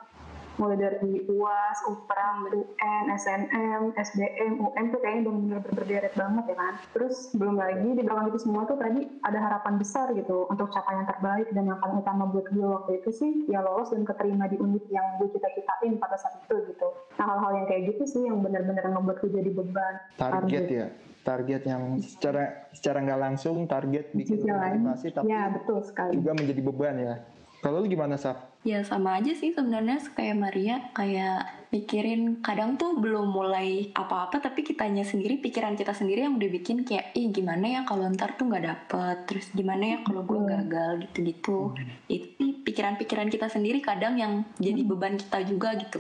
Mulai 0.60 0.78
dari 0.78 1.24
UAS, 1.26 1.78
UPRA, 1.88 2.44
UN, 2.52 3.04
SNM, 3.16 3.96
SBM, 3.96 4.60
UM 4.60 4.86
tuh 4.92 5.00
kayaknya 5.00 5.32
bener-bener 5.32 5.60
berderet 5.64 6.14
banget 6.14 6.44
ya 6.52 6.56
kan. 6.60 6.74
Terus 6.92 7.32
belum 7.32 7.56
lagi 7.56 7.88
di 7.96 8.04
belakang 8.04 8.36
itu 8.36 8.40
semua 8.44 8.68
tuh 8.68 8.76
tadi 8.76 9.08
ada 9.24 9.40
harapan 9.40 9.80
besar 9.80 10.12
gitu 10.12 10.52
untuk 10.52 10.68
capaian 10.70 11.08
terbaik 11.08 11.48
dan 11.56 11.72
yang 11.72 11.80
paling 11.80 12.04
utama 12.04 12.28
buat 12.28 12.52
gue 12.52 12.68
waktu 12.68 12.92
itu 13.00 13.10
sih 13.16 13.32
ya 13.48 13.64
lolos 13.64 13.96
dan 13.96 14.04
keterima 14.04 14.52
di 14.52 14.60
unit 14.60 14.84
yang 14.92 15.16
gue 15.24 15.32
cita-citain 15.32 15.96
pada 15.96 16.20
saat 16.20 16.44
itu 16.44 16.56
gitu. 16.68 16.88
Nah 17.16 17.26
hal-hal 17.32 17.52
yang 17.64 17.68
kayak 17.72 17.82
gitu 17.96 18.04
sih 18.04 18.22
yang 18.28 18.44
benar-benar 18.44 18.92
ngebuat 18.92 19.18
gue 19.24 19.32
jadi 19.32 19.52
beban. 19.56 19.94
Target 20.20 20.66
ya. 20.68 20.88
Target 21.22 21.62
yang 21.64 21.82
secara 22.04 22.68
secara 22.76 22.98
nggak 23.00 23.20
langsung 23.24 23.70
target 23.70 24.12
bikin 24.12 24.42
motivasi 24.42 25.16
tapi 25.16 25.30
Ya 25.30 25.48
betul 25.48 25.80
sekali. 25.86 26.18
juga 26.20 26.36
menjadi 26.36 26.60
beban 26.60 26.96
ya. 27.00 27.14
Kalau 27.62 27.80
lu 27.80 27.88
gimana 27.88 28.18
Saf? 28.18 28.51
Ya 28.62 28.86
sama 28.86 29.18
aja 29.18 29.34
sih 29.34 29.58
sebenarnya 29.58 29.98
kayak 30.14 30.38
Maria 30.38 30.76
kayak 30.94 31.66
mikirin 31.74 32.44
kadang 32.46 32.78
tuh 32.78 32.94
belum 33.00 33.32
mulai 33.34 33.90
apa-apa 33.96 34.38
tapi 34.38 34.62
kitanya 34.62 35.02
sendiri 35.02 35.42
pikiran 35.42 35.74
kita 35.74 35.96
sendiri 35.98 36.28
yang 36.28 36.38
udah 36.38 36.52
bikin 36.52 36.86
kayak 36.86 37.16
ih 37.18 37.32
gimana 37.34 37.80
ya 37.80 37.82
kalau 37.88 38.06
ntar 38.14 38.36
tuh 38.38 38.52
nggak 38.52 38.66
dapet 38.68 39.18
terus 39.26 39.50
gimana 39.56 39.96
ya 39.96 39.98
kalau 40.06 40.22
gue 40.22 40.40
gagal 40.46 40.92
gitu-gitu. 41.08 41.74
Itu 42.06 42.62
pikiran-pikiran 42.62 43.34
kita 43.34 43.50
sendiri 43.50 43.82
kadang 43.82 44.20
yang 44.22 44.46
jadi 44.62 44.86
beban 44.86 45.18
kita 45.18 45.42
juga 45.48 45.74
gitu. 45.82 45.98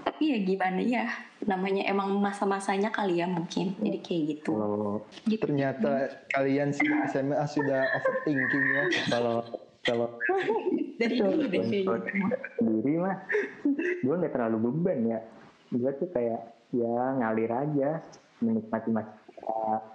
Tapi 0.00 0.32
ya 0.32 0.38
gimana 0.40 0.80
ya 0.80 1.04
namanya 1.44 1.84
emang 1.84 2.16
masa-masanya 2.16 2.88
kali 2.88 3.20
ya 3.20 3.28
mungkin 3.28 3.76
jadi 3.76 4.00
kayak 4.00 4.22
gitu. 4.40 4.56
Kalau 4.56 5.04
gitu. 5.28 5.42
Ternyata 5.44 6.08
kalian 6.32 6.72
sih 6.72 6.88
SMA 7.12 7.44
sudah 7.44 7.82
overthinking 8.00 8.66
ya. 8.72 8.82
kalau 9.12 9.44
kalau 9.86 10.08
dari 11.00 11.14
dulu 11.16 11.44
deh 11.48 11.62
kayak 11.64 11.86
untuk 11.88 12.42
sendiri 12.60 12.92
mah 13.00 13.16
gue 14.04 14.14
nggak 14.14 14.34
terlalu 14.34 14.70
beban 14.70 15.00
ya. 15.16 15.20
Gue 15.70 15.90
tuh 16.02 16.10
kayak 16.12 16.40
ya 16.74 16.94
ngalir 17.18 17.50
aja 17.50 17.90
menikmati 18.40 18.90
masa 18.92 19.20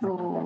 Oh. 0.01 0.41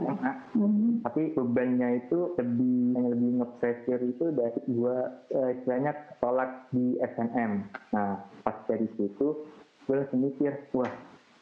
Hmm. 0.60 1.00
tapi 1.08 1.32
bebannya 1.32 2.04
itu 2.04 2.36
lebih 2.36 3.00
yang 3.00 3.08
lebih 3.16 3.30
nge-pressure 3.40 4.04
itu 4.04 4.26
dari 4.36 4.60
gue 4.68 4.98
eh, 5.32 5.50
istilahnya 5.56 5.96
tolak 6.20 6.68
di 6.76 7.00
SNM 7.00 7.64
nah 7.96 8.28
pas 8.44 8.60
dari 8.68 8.92
situ 9.00 9.48
gue 9.88 9.96
langsung 9.96 10.20
mikir 10.28 10.52
wah 10.76 10.92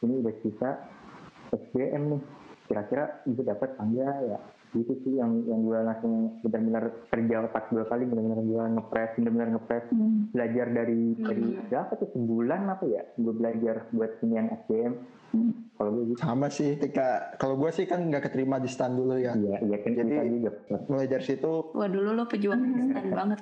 ini 0.06 0.22
udah 0.22 0.34
sisa 0.46 0.70
SBM 1.50 2.02
nih. 2.16 2.22
Kira-kira 2.68 3.24
gue 3.24 3.44
dapat 3.44 3.72
apa 3.74 3.82
enggak 3.82 4.16
ya 4.28 4.38
itu 4.70 4.92
sih 5.00 5.16
yang 5.16 5.44
yang 5.44 5.60
gue 5.60 5.78
langsung 5.78 6.12
benar-benar 6.40 6.84
kerja 7.08 7.34
otak 7.42 7.68
dua 7.68 7.84
kali 7.84 8.04
benar-benar 8.04 8.38
gue 8.38 8.62
ngepres 8.74 9.10
benar-benar 9.16 9.48
ngepres 9.50 9.84
Hmm. 9.88 10.28
belajar 10.30 10.66
dari 10.68 11.16
dari 11.16 11.44
berapa 11.64 11.92
tuh? 11.94 12.08
Sebulan 12.10 12.60
apa 12.68 12.84
ya? 12.84 13.02
Gue 13.14 13.32
belajar 13.32 13.88
buat 13.90 14.20
inian 14.20 14.46
SBM 14.58 14.92
Hmm. 15.28 15.52
kalau 15.74 15.90
gue 15.94 16.04
gitu. 16.08 16.18
Sama 16.18 16.48
sih, 16.48 16.74
ketika 16.74 17.36
kalau 17.36 17.56
gue 17.56 17.68
sih 17.70 17.84
kan 17.84 18.00
nggak 18.02 18.28
keterima 18.28 18.56
di 18.56 18.66
stand 18.66 18.96
dulu 18.96 19.16
ya. 19.16 19.32
iya 19.34 19.60
iya 19.62 19.76
kan 19.78 19.92
Jadi- 19.92 20.48
Mulai 20.86 21.06
dari 21.06 21.22
situ, 21.22 21.52
wah 21.70 21.84
dulu 21.86 22.12
lo 22.12 22.24
pejuang 22.24 22.60
instan 22.60 23.08
banget 23.10 23.40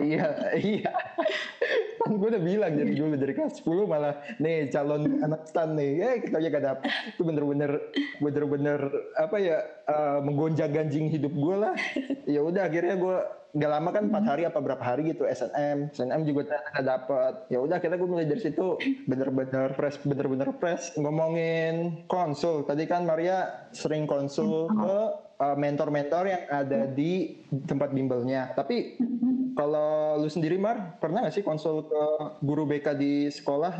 iya, 0.00 0.28
iya. 0.56 0.92
Kan 2.00 2.16
gue 2.16 2.28
udah 2.32 2.42
bilang 2.42 2.72
dari 2.74 2.96
dulu 2.96 3.14
dari 3.16 3.32
kelas 3.36 3.60
10 3.60 3.84
malah 3.84 4.14
nih 4.40 4.72
calon 4.72 5.20
anak 5.20 5.44
stand 5.46 5.76
nih, 5.76 5.90
eh 6.00 6.14
kita 6.24 6.40
aja 6.40 6.48
gak 6.48 6.64
dapet. 6.64 6.90
Itu 7.14 7.22
bener-bener, 7.22 7.70
bener-bener 8.18 8.80
apa 9.20 9.36
ya 9.36 9.58
eh, 9.86 10.18
menggonjang 10.24 10.72
ganjing 10.72 11.12
hidup 11.12 11.32
gue 11.32 11.56
lah. 11.56 11.74
Ya 12.24 12.40
udah 12.40 12.70
akhirnya 12.70 12.96
gue 12.96 13.16
nggak 13.50 13.70
lama 13.70 13.90
kan 13.90 14.04
empat 14.06 14.24
hari 14.30 14.42
apa 14.46 14.58
berapa 14.62 14.78
hari 14.78 15.10
gitu 15.10 15.26
SNM 15.26 15.90
SNM 15.90 16.22
juga 16.22 16.54
ternyata 16.54 16.82
dapet 16.86 17.34
ya 17.50 17.58
udah 17.58 17.82
akhirnya 17.82 17.98
gue 17.98 18.10
mulai 18.10 18.26
dari 18.30 18.38
situ 18.38 18.78
bener-bener 19.10 19.74
fresh 19.74 19.98
bener-bener 20.06 20.54
fresh 20.62 20.94
ngomongin 20.94 22.06
konsul 22.06 22.62
tadi 22.62 22.86
kan 22.86 23.02
Maria 23.02 23.66
sering 23.74 24.06
konsul 24.06 24.70
ke 24.70 24.86
uh, 24.86 25.10
mentor-mentor 25.40 26.24
yang 26.28 26.42
ada 26.52 26.84
di 26.84 27.40
tempat 27.64 27.96
bimbelnya 27.96 28.52
tapi 28.52 29.00
kalau 29.56 30.20
lu 30.20 30.28
sendiri 30.30 30.56
Mar 30.56 31.00
pernah 31.00 31.26
nggak 31.26 31.34
sih 31.34 31.44
konsul 31.44 31.84
ke 31.88 32.02
guru 32.44 32.64
BK 32.68 32.96
di 32.96 33.28
sekolah 33.28 33.74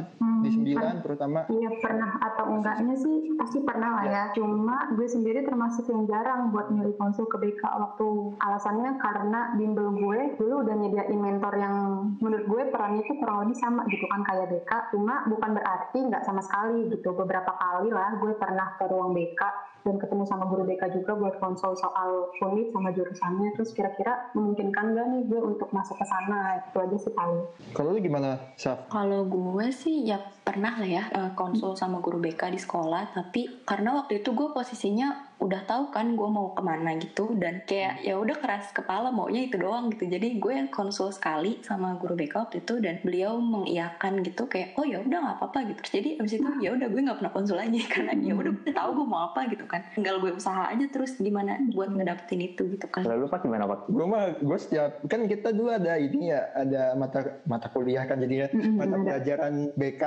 di 0.44 0.50
sembilan 0.50 0.94
terutama 1.04 1.40
Iya 1.50 1.70
pernah 1.80 2.10
atau 2.20 2.44
enggaknya 2.52 2.94
sih 2.96 3.34
pasti 3.36 3.58
pernah 3.64 4.00
lah 4.00 4.06
ya. 4.06 4.22
Cuma 4.36 4.92
gue 4.94 5.06
sendiri 5.08 5.42
termasuk 5.42 5.88
yang 5.90 6.06
jarang 6.06 6.54
buat 6.54 6.70
nyari 6.70 6.94
konsul 6.96 7.26
ke 7.26 7.36
BK 7.40 7.62
waktu 7.64 8.08
alasannya 8.38 9.00
karena 9.00 9.40
bimbel 9.56 9.90
gue 9.96 10.20
dulu 10.38 10.62
udah 10.62 10.74
nyediain 10.76 11.18
mentor 11.18 11.54
yang 11.56 11.76
menurut 12.20 12.44
gue 12.46 12.62
perannya 12.70 13.02
itu 13.02 13.14
kurang 13.18 13.46
lebih 13.46 13.56
sama 13.58 13.82
gitu 13.90 14.04
kan 14.06 14.22
kayak 14.26 14.46
BK. 14.52 14.70
Cuma 14.94 15.26
bukan 15.26 15.50
berarti 15.58 15.98
nggak 15.98 16.24
sama 16.24 16.40
sekali 16.44 16.88
gitu. 16.92 17.12
Beberapa 17.14 17.52
kali 17.56 17.90
lah 17.90 18.16
gue 18.20 18.32
pernah 18.38 18.78
ke 18.78 18.84
ruang 18.86 19.12
BK 19.12 19.42
dan 19.80 19.96
ketemu 19.96 20.24
sama 20.28 20.44
guru 20.46 20.68
BK 20.68 20.92
juga 20.92 21.12
buat 21.16 21.34
konsul 21.40 21.49
soal 21.56 22.28
unit 22.42 22.74
sama 22.74 22.90
jurusannya. 22.90 23.54
Terus 23.54 23.70
kira-kira 23.72 24.30
memungkinkan 24.34 24.92
nggak 24.92 25.06
nih 25.14 25.22
gue 25.30 25.40
untuk 25.40 25.70
masuk 25.70 25.96
ke 25.96 26.06
sana? 26.06 26.58
Itu 26.66 26.78
aja 26.82 26.96
sih 26.98 27.12
paling. 27.14 27.42
kalau 27.70 27.94
lu 27.94 28.00
gimana 28.02 28.38
Saf 28.58 28.90
Kalau 28.90 29.24
gue 29.24 29.66
sih 29.70 30.04
ya 30.04 30.18
pernah 30.42 30.76
lah 30.76 30.90
ya 30.90 31.04
eh, 31.14 31.30
konsul 31.38 31.78
sama 31.78 32.02
guru 32.02 32.18
BK 32.18 32.50
di 32.50 32.60
sekolah, 32.60 33.14
tapi 33.14 33.62
karena 33.62 34.02
waktu 34.02 34.20
itu 34.20 34.34
gue 34.34 34.50
posisinya 34.50 35.29
udah 35.40 35.64
tahu 35.64 35.88
kan 35.88 36.12
gue 36.12 36.28
mau 36.28 36.52
ke 36.52 36.60
mana 36.60 36.94
gitu? 37.00 37.32
Dan 37.32 37.64
kayak 37.64 38.04
ya 38.04 38.20
udah 38.20 38.36
keras 38.36 38.70
kepala 38.76 39.08
maunya 39.08 39.48
itu 39.48 39.56
doang 39.56 39.88
gitu. 39.88 40.04
Jadi 40.04 40.36
gue 40.36 40.52
yang 40.52 40.68
konsul 40.68 41.08
sekali 41.10 41.64
sama 41.64 41.96
guru 41.96 42.14
BK 42.14 42.34
waktu 42.36 42.56
itu 42.60 42.76
dan 42.78 43.00
beliau 43.00 43.40
mengiyakan 43.40 44.20
gitu 44.20 44.44
kayak 44.46 44.76
oh 44.76 44.84
ya 44.84 45.00
udah 45.00 45.18
nggak 45.18 45.36
apa-apa 45.40 45.58
gitu. 45.72 45.80
Terus 45.80 45.94
jadi 45.96 46.10
abis 46.20 46.32
itu 46.36 46.50
ya 46.60 46.70
udah 46.76 46.88
gue 46.92 47.00
nggak 47.00 47.18
pernah 47.24 47.32
konsul 47.32 47.56
lagi 47.56 47.80
karena 47.92 48.12
ya 48.20 48.32
udah 48.36 48.52
gue 48.52 48.72
tahu 48.76 48.90
gue 49.00 49.06
mau 49.08 49.20
apa 49.32 49.40
gitu 49.48 49.64
kan. 49.64 49.80
Tinggal 49.96 50.20
gue 50.20 50.30
usaha 50.36 50.62
aja 50.68 50.86
terus 50.92 51.16
gimana 51.16 51.56
buat 51.72 51.88
ngedapetin 51.88 52.40
itu 52.44 52.62
gitu 52.76 52.86
kan. 52.92 53.02
kalau 53.08 53.24
lu 53.24 53.26
pas 53.32 53.40
gimana 53.40 53.64
pak? 53.64 53.88
Gue 53.88 54.06
mah 54.06 54.24
gue 54.36 54.58
setiap 54.60 55.00
kan 55.08 55.24
kita 55.24 55.56
dulu 55.56 55.72
ada 55.72 55.96
ini 55.96 56.30
ya 56.30 56.52
ada 56.52 56.92
mata 57.00 57.40
mata 57.48 57.72
kuliah 57.72 58.04
kan 58.04 58.20
jadinya 58.20 58.52
mata 58.76 58.96
pelajaran 59.00 59.72
BK 59.72 60.02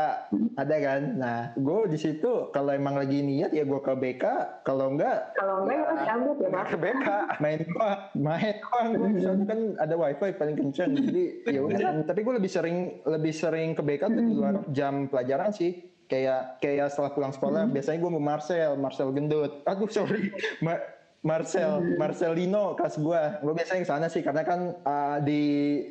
ada 0.61 0.75
kan? 0.77 1.01
Nah 1.17 1.37
gue 1.57 1.89
di 1.89 1.97
situ 1.97 2.53
kalau 2.53 2.69
emang 2.69 3.01
lagi 3.01 3.25
niat 3.25 3.49
ya 3.49 3.65
gue 3.65 3.81
ke 3.81 3.93
BK 3.97 4.23
kalau 4.61 4.93
enggak 4.93 5.22
Kalau 5.33 5.55
enggak 5.63 5.79
ya. 5.79 6.03
cabut 6.05 6.37
ya 6.39 6.49
Pak. 6.51 6.65
ke 6.69 6.77
BK 6.77 7.07
main 7.39 7.59
doang. 7.63 7.99
Main 8.15 8.55
doang. 8.59 8.87
Gue 8.93 9.09
sana 9.21 9.43
kan 9.47 9.59
ada 9.79 9.95
wifi 9.95 10.29
paling 10.35 10.55
kenceng. 10.59 10.91
Jadi 10.97 11.23
ya 11.47 11.59
udah. 11.63 12.03
Tapi 12.03 12.19
gue 12.21 12.33
lebih 12.35 12.51
sering 12.51 12.77
lebih 13.07 13.33
sering 13.33 13.69
ke 13.73 13.81
BK 13.81 14.03
tuh 14.11 14.23
di 14.23 14.33
luar 14.33 14.55
jam 14.71 15.07
pelajaran 15.07 15.51
sih. 15.55 15.91
Kayak 16.03 16.59
kayak 16.59 16.93
setelah 16.93 17.11
pulang 17.15 17.33
sekolah 17.33 17.63
biasanya 17.71 17.97
gue 18.03 18.11
mau 18.11 18.23
Marcel 18.23 18.75
Marcel 18.75 19.09
gendut. 19.15 19.63
Aduh 19.65 19.89
sorry. 19.89 20.29
Ma- 20.59 20.83
Marcel, 21.23 21.79
Marcelino 21.95 22.75
kelas 22.75 22.99
gua. 22.99 23.39
Gua 23.39 23.55
biasanya 23.55 23.87
ke 23.87 23.89
sana 23.89 24.07
sih 24.11 24.19
karena 24.19 24.43
kan 24.43 24.75
uh, 24.83 25.23
di 25.23 25.41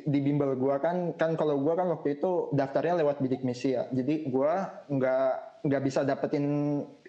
di 0.05 0.21
bimbel 0.21 0.53
gua 0.53 0.77
kan 0.77 1.17
kan 1.17 1.33
kalau 1.33 1.57
gua 1.57 1.73
kan 1.73 1.89
waktu 1.89 2.21
itu 2.21 2.53
daftarnya 2.53 3.01
lewat 3.01 3.17
bidik 3.17 3.41
misi 3.41 3.73
ya. 3.73 3.89
Jadi 3.89 4.29
gua 4.29 4.85
nggak 4.93 5.65
nggak 5.65 5.81
bisa 5.81 6.05
dapetin 6.05 6.45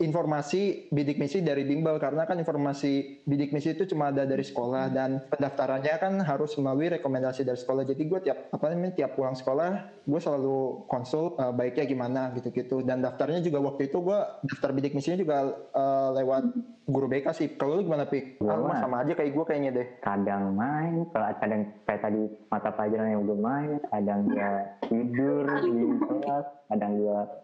informasi 0.03 0.91
bidik 0.91 1.23
misi 1.23 1.39
dari 1.39 1.63
bimbel 1.63 2.03
karena 2.03 2.27
kan 2.27 2.35
informasi 2.35 3.23
bidik 3.23 3.55
misi 3.55 3.79
itu 3.79 3.87
cuma 3.87 4.11
ada 4.11 4.27
dari 4.27 4.43
sekolah 4.43 4.91
dan 4.91 5.23
pendaftarannya 5.31 5.95
kan 6.03 6.15
harus 6.27 6.59
melalui 6.59 6.91
rekomendasi 6.99 7.47
dari 7.47 7.59
sekolah. 7.59 7.87
Jadi 7.87 8.03
gue 8.03 8.21
tiap 8.27 8.51
apa 8.51 8.65
namanya 8.75 8.99
tiap 8.99 9.15
pulang 9.15 9.39
sekolah 9.39 10.03
gue 10.03 10.21
selalu 10.21 10.89
konsul 10.91 11.39
uh, 11.39 11.55
baiknya 11.55 11.87
gimana 11.87 12.23
gitu-gitu. 12.35 12.83
Dan 12.83 13.07
daftarnya 13.07 13.39
juga 13.39 13.63
waktu 13.63 13.87
itu 13.87 14.03
gue 14.03 14.19
daftar 14.51 14.71
bidik 14.75 14.99
misinya 14.99 15.19
juga 15.21 15.37
uh, 15.71 16.11
lewat 16.19 16.43
guru 16.91 17.07
BK 17.07 17.27
sih. 17.31 17.49
Kalau 17.55 17.79
lu 17.79 17.87
gimana 17.87 18.11
pi? 18.11 18.35
Mah- 18.43 18.83
sama 18.83 19.07
aja 19.07 19.15
kayak 19.15 19.31
gue 19.31 19.45
kayaknya 19.47 19.71
deh. 19.71 19.89
kadang 20.03 20.53
main 20.59 21.07
kalau 21.15 21.27
kadang 21.39 21.63
kayak 21.87 22.01
tadi 22.03 22.23
mata 22.51 22.71
pelajaran 22.75 23.15
yang 23.15 23.23
udah 23.25 23.39
main 23.39 23.71
kadang 23.89 24.21
dia 24.29 24.51
tidur 24.85 25.45
di 25.63 25.75
kelas 26.09 26.47
kadang 26.69 26.93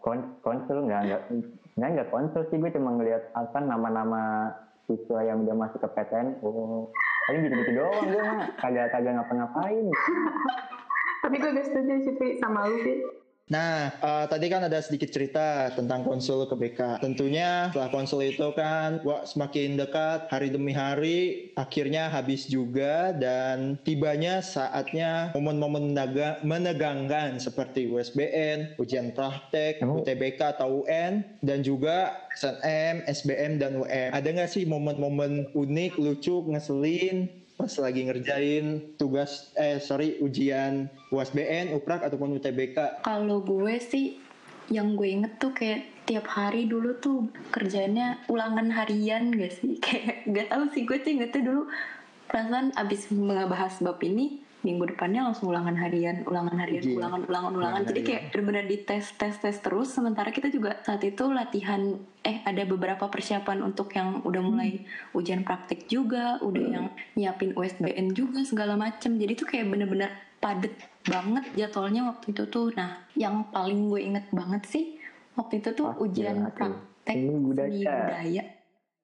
kon 0.03 0.19
konsul 0.43 0.85
nggak 0.85 1.01
nggak 1.07 1.21
nggak 1.79 1.89
nggak 1.95 2.09
konsul 2.11 2.43
sih 2.51 2.57
gue 2.59 2.71
cuma 2.75 2.99
ngeliat 2.99 3.31
apa 3.31 3.57
nama-nama 3.63 4.51
siswa 4.89 5.23
yang 5.23 5.47
udah 5.47 5.55
masuk 5.55 5.79
ke 5.79 5.89
PTN 5.95 6.43
oh 6.43 6.91
paling 7.29 7.41
gitu-gitu 7.47 7.71
doang 7.77 8.05
gue 8.11 8.21
mah. 8.21 8.47
Kagak 8.57 8.91
kagak 8.91 9.13
ngapa-ngapain. 9.15 9.85
Tapi 11.21 11.35
gue 11.37 11.53
gak 11.53 11.67
setuju 11.69 11.93
sih 12.01 12.31
sama 12.41 12.65
lu 12.65 12.77
Pi. 12.81 12.93
Nah, 13.51 13.91
eh, 13.91 14.25
tadi 14.31 14.47
kan 14.47 14.63
ada 14.63 14.79
sedikit 14.79 15.11
cerita 15.11 15.75
tentang 15.75 16.07
konsul 16.07 16.47
ke 16.47 16.55
BK. 16.55 17.03
Tentunya 17.03 17.67
setelah 17.67 17.91
konsul 17.91 18.23
itu 18.23 18.47
kan 18.55 19.03
wah, 19.03 19.27
semakin 19.27 19.75
dekat 19.75 20.31
hari 20.31 20.47
demi 20.47 20.71
hari, 20.71 21.51
akhirnya 21.59 22.07
habis 22.07 22.47
juga 22.47 23.11
dan 23.11 23.75
tibanya 23.83 24.39
saatnya 24.39 25.35
momen-momen 25.35 25.91
menegangkan 26.47 27.43
seperti 27.43 27.91
USBN, 27.91 28.79
ujian 28.79 29.11
praktek, 29.11 29.83
Emang- 29.83 30.07
UTBK 30.07 30.55
atau 30.55 30.87
UN, 30.87 31.19
dan 31.43 31.59
juga 31.59 32.15
SNM, 32.31 33.03
SBM, 33.03 33.59
dan 33.59 33.75
UM. 33.75 34.09
Ada 34.15 34.31
nggak 34.31 34.47
sih 34.47 34.63
momen-momen 34.63 35.51
unik, 35.51 35.99
lucu, 35.99 36.47
ngeselin 36.47 37.40
pas 37.61 37.73
lagi 37.77 38.01
ngerjain 38.09 38.97
tugas 38.97 39.53
eh 39.53 39.77
sorry 39.77 40.17
ujian 40.17 40.89
USBN, 41.13 41.77
UPRAK 41.77 42.09
ataupun 42.09 42.41
UTBK 42.41 43.05
Kalau 43.05 43.45
gue 43.45 43.77
sih 43.77 44.17
yang 44.73 44.97
gue 44.97 45.05
inget 45.05 45.37
tuh 45.37 45.53
kayak 45.53 46.09
tiap 46.09 46.25
hari 46.25 46.65
dulu 46.65 46.97
tuh 46.97 47.29
kerjanya 47.53 48.17
ulangan 48.25 48.73
harian 48.73 49.29
gak 49.29 49.53
sih? 49.53 49.77
Kayak 49.85 50.25
gak 50.25 50.47
tahu 50.49 50.63
sih 50.73 50.83
gue 50.89 50.97
tuh 50.97 51.11
ingetnya 51.13 51.41
dulu 51.45 51.63
perasaan 52.25 52.73
abis 52.73 53.11
ngebahas 53.13 53.77
bab 53.83 53.99
ini 54.01 54.41
minggu 54.61 54.93
depannya 54.93 55.25
langsung 55.25 55.49
ulangan 55.49 55.73
harian, 55.73 56.21
ulangan 56.29 56.55
harian, 56.61 56.81
Ujian. 56.85 56.97
ulangan, 57.01 57.21
ulangan, 57.25 57.51
ulangan. 57.57 57.81
Jadi 57.89 58.01
kayak 58.05 58.21
benar-benar 58.29 58.65
di 58.69 58.77
tes, 58.85 59.05
tes, 59.17 59.57
terus. 59.57 59.89
Sementara 59.89 60.29
kita 60.29 60.53
juga 60.53 60.77
saat 60.85 61.01
itu 61.01 61.29
latihan, 61.33 61.97
eh 62.21 62.45
ada 62.45 62.61
beberapa 62.69 63.09
persiapan 63.09 63.65
untuk 63.65 63.89
yang 63.97 64.21
udah 64.21 64.41
mulai 64.45 64.85
ujian 65.17 65.41
praktik 65.41 65.89
juga, 65.89 66.37
udah 66.45 66.65
yang 66.65 66.85
nyiapin 67.17 67.57
USBN 67.57 68.13
juga 68.13 68.45
segala 68.45 68.77
macem. 68.77 69.17
Jadi 69.17 69.33
tuh 69.33 69.47
kayak 69.49 69.65
bener-bener 69.65 70.13
padet 70.37 70.73
banget 71.05 71.45
jadwalnya 71.57 72.13
waktu 72.13 72.33
itu 72.33 72.43
tuh. 72.45 72.69
Nah, 72.77 73.01
yang 73.17 73.49
paling 73.49 73.89
gue 73.89 74.01
inget 74.01 74.25
banget 74.29 74.63
sih 74.69 75.01
waktu 75.33 75.61
itu 75.61 75.73
tuh 75.73 75.89
Pasti 75.89 76.01
ujian 76.05 76.35
tuh. 76.37 76.53
praktek 76.53 77.15
Seni 77.17 77.35
budaya. 77.41 78.43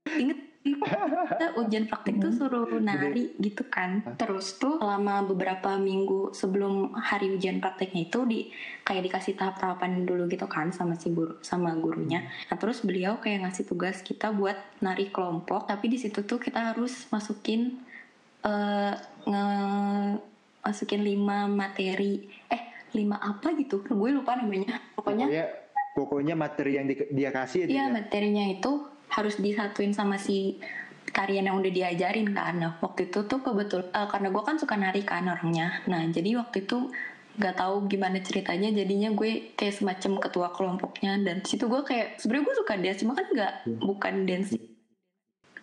Inget 0.07 0.39
kita 0.75 1.47
ujian 1.55 1.86
praktek 1.86 2.17
tuh 2.17 2.31
suruh 2.31 2.67
nari 2.77 3.31
gitu 3.38 3.63
kan. 3.63 4.03
Terus 4.15 4.57
tuh 4.57 4.77
selama 4.77 5.24
beberapa 5.24 5.75
minggu 5.75 6.31
sebelum 6.31 6.91
hari 6.93 7.31
ujian 7.31 7.57
prakteknya 7.57 8.05
itu 8.05 8.19
di 8.24 8.39
kayak 8.81 9.07
dikasih 9.07 9.33
tahap 9.33 9.55
tahapan 9.57 10.03
dulu 10.03 10.25
gitu 10.25 10.45
kan 10.45 10.69
sama 10.69 10.93
si 10.93 11.09
guru 11.09 11.39
sama 11.39 11.71
gurunya. 11.74 12.25
Nah 12.47 12.57
terus 12.57 12.81
beliau 12.81 13.17
kayak 13.17 13.47
ngasih 13.47 13.63
tugas 13.63 14.01
kita 14.01 14.29
buat 14.29 14.55
nari 14.79 15.07
kelompok. 15.07 15.65
Tapi 15.65 15.88
di 15.88 15.97
situ 15.97 16.21
tuh 16.21 16.38
kita 16.38 16.74
harus 16.74 17.07
masukin 17.07 17.79
eh 18.42 18.94
nge 19.24 19.46
masukin 20.61 21.01
lima 21.01 21.48
materi 21.48 22.22
eh 22.48 22.61
lima 22.92 23.18
apa 23.18 23.55
gitu 23.55 23.83
gue 23.83 24.09
lupa 24.11 24.35
namanya 24.35 24.79
pokoknya 24.96 25.25
Pokoknya, 25.27 25.46
pokoknya 25.94 26.35
materi 26.35 26.72
yang 26.75 26.87
di- 26.87 27.07
dia 27.09 27.31
kasih 27.31 27.68
Iya 27.68 27.87
ya. 27.87 27.92
materinya 27.92 28.46
itu 28.48 28.72
harus 29.11 29.39
disatuin 29.39 29.96
sama 29.96 30.20
si 30.20 30.59
tarian 31.11 31.48
yang 31.48 31.57
udah 31.57 31.72
diajarin 31.72 32.29
kan. 32.35 32.59
Nah 32.59 32.72
waktu 32.83 33.09
itu 33.09 33.25
tuh 33.25 33.39
kebetul 33.41 33.89
eh, 33.89 34.07
karena 34.07 34.27
gue 34.29 34.43
kan 34.43 34.55
suka 34.59 34.75
nari 34.75 35.01
kan 35.01 35.25
orangnya. 35.25 35.81
Nah 35.87 36.03
jadi 36.11 36.37
waktu 36.39 36.67
itu 36.67 36.91
nggak 37.37 37.53
tahu 37.53 37.85
gimana 37.85 38.17
ceritanya 38.25 38.74
jadinya 38.74 39.13
gue 39.13 39.53
kayak 39.53 39.77
semacam 39.77 40.11
ketua 40.17 40.50
kelompoknya 40.57 41.22
dan 41.22 41.46
situ 41.46 41.70
gue 41.70 41.85
kayak 41.85 42.17
sebenarnya 42.17 42.46
gue 42.50 42.55
suka 42.57 42.74
dance 42.81 43.00
cuma 43.05 43.13
kan 43.13 43.27
nggak 43.29 43.53
bukan 43.77 44.13
dance 44.25 44.57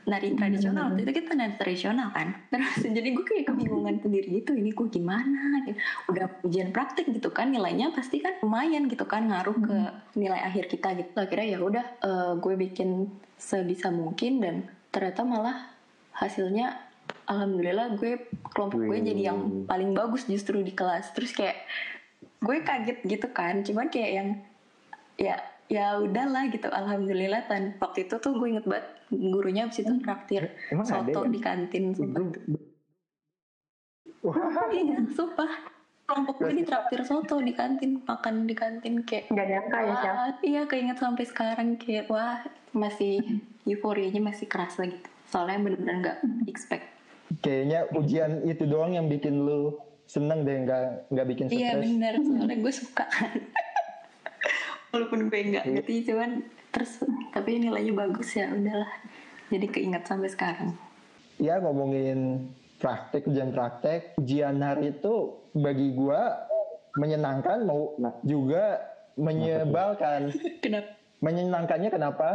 nari 0.04 0.36
tradisional. 0.36 0.92
waktu 0.92 1.00
itu 1.08 1.12
kita 1.24 1.32
nari 1.32 1.54
tradisional 1.56 2.08
kan. 2.12 2.36
Terus 2.52 2.72
jadi 2.96 3.08
gue 3.12 3.24
kayak 3.24 3.44
kebingungan 3.48 3.96
sendiri 4.04 4.28
gitu 4.40 4.52
ini 4.52 4.70
gue 4.70 4.88
gimana? 4.92 5.64
Udah 6.12 6.28
ujian 6.44 6.70
praktek 6.70 7.08
gitu 7.08 7.32
kan. 7.32 7.48
Nilainya 7.48 7.92
pasti 7.96 8.20
kan 8.20 8.36
lumayan 8.44 8.86
gitu 8.88 9.08
kan 9.08 9.24
ngaruh 9.28 9.56
ke 9.56 9.78
nilai 10.20 10.40
akhir 10.44 10.68
kita 10.68 10.92
gitu. 11.00 11.16
Akhirnya 11.16 11.56
ya 11.56 11.58
udah 11.60 11.84
eh, 12.04 12.32
gue 12.36 12.54
bikin 12.54 13.08
sebisa 13.40 13.88
mungkin 13.88 14.40
dan 14.40 14.54
ternyata 14.92 15.26
malah 15.26 15.72
hasilnya 16.14 16.78
alhamdulillah 17.26 17.98
gue 17.98 18.30
kelompok 18.54 18.80
gue 18.84 18.98
jadi 19.02 19.32
yang 19.34 19.64
paling 19.64 19.96
bagus 19.96 20.28
justru 20.28 20.60
di 20.60 20.76
kelas. 20.76 21.16
Terus 21.16 21.32
kayak 21.32 21.64
gue 22.44 22.56
kaget 22.60 22.98
gitu 23.08 23.28
kan. 23.32 23.64
Cuman 23.64 23.88
kayak 23.88 24.10
yang 24.12 24.28
ya 25.16 25.40
ya 25.72 25.96
udahlah 25.96 26.52
gitu. 26.52 26.68
Alhamdulillah 26.68 27.48
dan 27.48 27.72
waktu 27.80 28.04
itu 28.04 28.20
tuh 28.20 28.36
gue 28.36 28.52
inget 28.52 28.68
banget 28.68 28.86
gurunya 29.16 29.64
abis 29.64 29.80
itu 29.80 29.94
traktir 29.98 30.42
emang 30.68 30.84
ada 30.84 31.02
soto 31.02 31.20
ya 31.20 31.28
di 31.28 31.40
kantin 31.40 31.84
sumpah 31.92 32.20
Gue- 32.24 32.72
iya 34.72 34.98
sumpah. 35.10 35.50
Kelompok 36.04 36.36
gue 36.38 36.52
ditraktir 36.60 37.00
soto 37.00 37.40
di 37.40 37.52
kantin 37.52 38.04
makan 38.04 38.44
di 38.44 38.52
kantin 38.52 39.00
kayak 39.02 39.28
Gak 39.28 39.46
nyangka 39.46 39.78
ya 39.80 39.96
wah, 40.04 40.28
iya 40.40 40.62
keinget 40.64 40.96
sampai 40.96 41.24
sekarang 41.24 41.68
kayak 41.76 42.08
wah 42.08 42.44
masih 42.72 43.20
euforianya 43.68 44.20
masih 44.20 44.44
kerasa 44.44 44.84
gitu. 44.84 45.08
Soalnya 45.24 45.60
bener-bener 45.60 45.96
nggak 46.00 46.18
expect. 46.44 46.84
Kayaknya 47.40 47.88
ujian 47.90 48.44
itu 48.44 48.64
doang 48.64 48.92
yang 48.92 49.08
bikin 49.08 49.44
lu 49.44 49.80
seneng 50.04 50.44
deh, 50.44 50.60
nggak 50.60 51.08
nggak 51.08 51.26
bikin 51.26 51.46
iya 51.48 51.72
stres. 51.72 51.84
bener. 51.88 52.12
Soalnya 52.20 52.56
gue 52.60 52.72
suka. 52.74 53.04
Kan 53.08 53.32
walaupun 54.92 55.26
gue 55.26 55.40
nggak 55.50 55.64
ngerti 55.66 56.04
cuman 56.06 56.44
terus 56.74 56.98
tapi 57.30 57.62
nilainya 57.62 57.94
bagus 57.94 58.34
ya 58.34 58.50
udahlah 58.50 58.90
jadi 59.48 59.66
keinget 59.70 60.02
sampai 60.04 60.28
sekarang 60.28 60.74
Ya 61.38 61.58
ngomongin 61.58 62.50
praktek, 62.78 63.26
ujian 63.26 63.50
praktek, 63.50 64.14
ujian 64.22 64.62
hari 64.62 64.94
itu 64.94 65.34
bagi 65.54 65.90
gua 65.94 66.46
menyenangkan 66.94 67.66
mau 67.66 67.98
Nah. 67.98 68.14
juga 68.22 68.78
menyebalkan. 69.18 70.30
kenapa 70.64 70.94
Menyenangkannya 71.24 71.88
kenapa? 71.88 72.28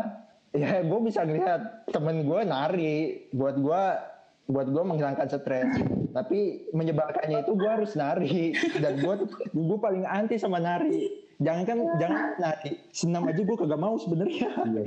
Ya 0.50 0.82
gue 0.82 1.00
bisa 1.06 1.22
ngeliat 1.22 1.86
temen 1.94 2.26
gue 2.26 2.42
nari, 2.42 3.30
buat 3.30 3.54
gua 3.62 4.02
buat 4.50 4.66
gue 4.66 4.82
menghilangkan 4.82 5.30
stres. 5.30 5.70
Tapi 6.10 6.74
menyebalkannya 6.74 7.46
itu 7.46 7.54
gue 7.54 7.70
harus 7.70 7.94
nari 7.94 8.58
dan 8.82 8.98
gue 8.98 9.16
gue 9.54 9.78
paling 9.78 10.10
anti 10.10 10.42
sama 10.42 10.58
nari. 10.58 11.19
Jangan 11.40 11.64
kan 11.64 11.78
jangan 11.96 12.22
nari, 12.36 12.72
senam 12.92 13.24
aja 13.32 13.40
gue 13.40 13.56
kagak 13.56 13.80
mau 13.80 13.96
sebenarnya. 13.96 14.50
Iya. 14.60 14.84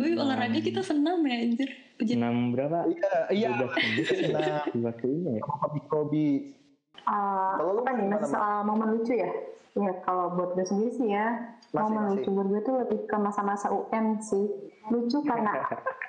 Wih 0.00 0.16
olahraga 0.16 0.60
kita 0.64 0.80
senam 0.80 1.20
ya 1.28 1.36
anjir. 1.44 1.68
Ujian 2.00 2.24
enam 2.24 2.56
berapa? 2.56 2.88
Iya, 2.88 3.12
iya. 3.36 3.48
12 3.60 3.68
menit. 3.68 4.06
Senam, 4.08 4.64
dua 4.80 4.92
kayaknya 4.96 5.30
ya 5.36 5.42
hobi-hobi. 5.44 6.56
Uh, 7.04 7.52
Kalau 7.60 7.72
lu 7.76 7.80
apa 7.84 7.90
nih 7.96 8.04
gimana, 8.08 8.16
masih 8.16 8.32
soal 8.32 8.56
momen 8.64 8.88
lucu 8.96 9.12
ya? 9.12 9.30
Ya 9.76 9.92
kalau 10.08 10.32
buat 10.40 10.56
gue 10.56 10.64
sendiri 10.64 10.90
sih 10.96 11.08
ya, 11.12 11.56
momen 11.72 12.02
lucu 12.10 12.28
buat 12.28 12.46
gue 12.46 12.60
tuh 12.62 12.74
lebih 12.78 12.98
ke 13.06 13.16
masa-masa 13.16 13.70
UN 13.70 14.18
sih. 14.18 14.46
Lucu 14.90 15.22
karena, 15.28 15.54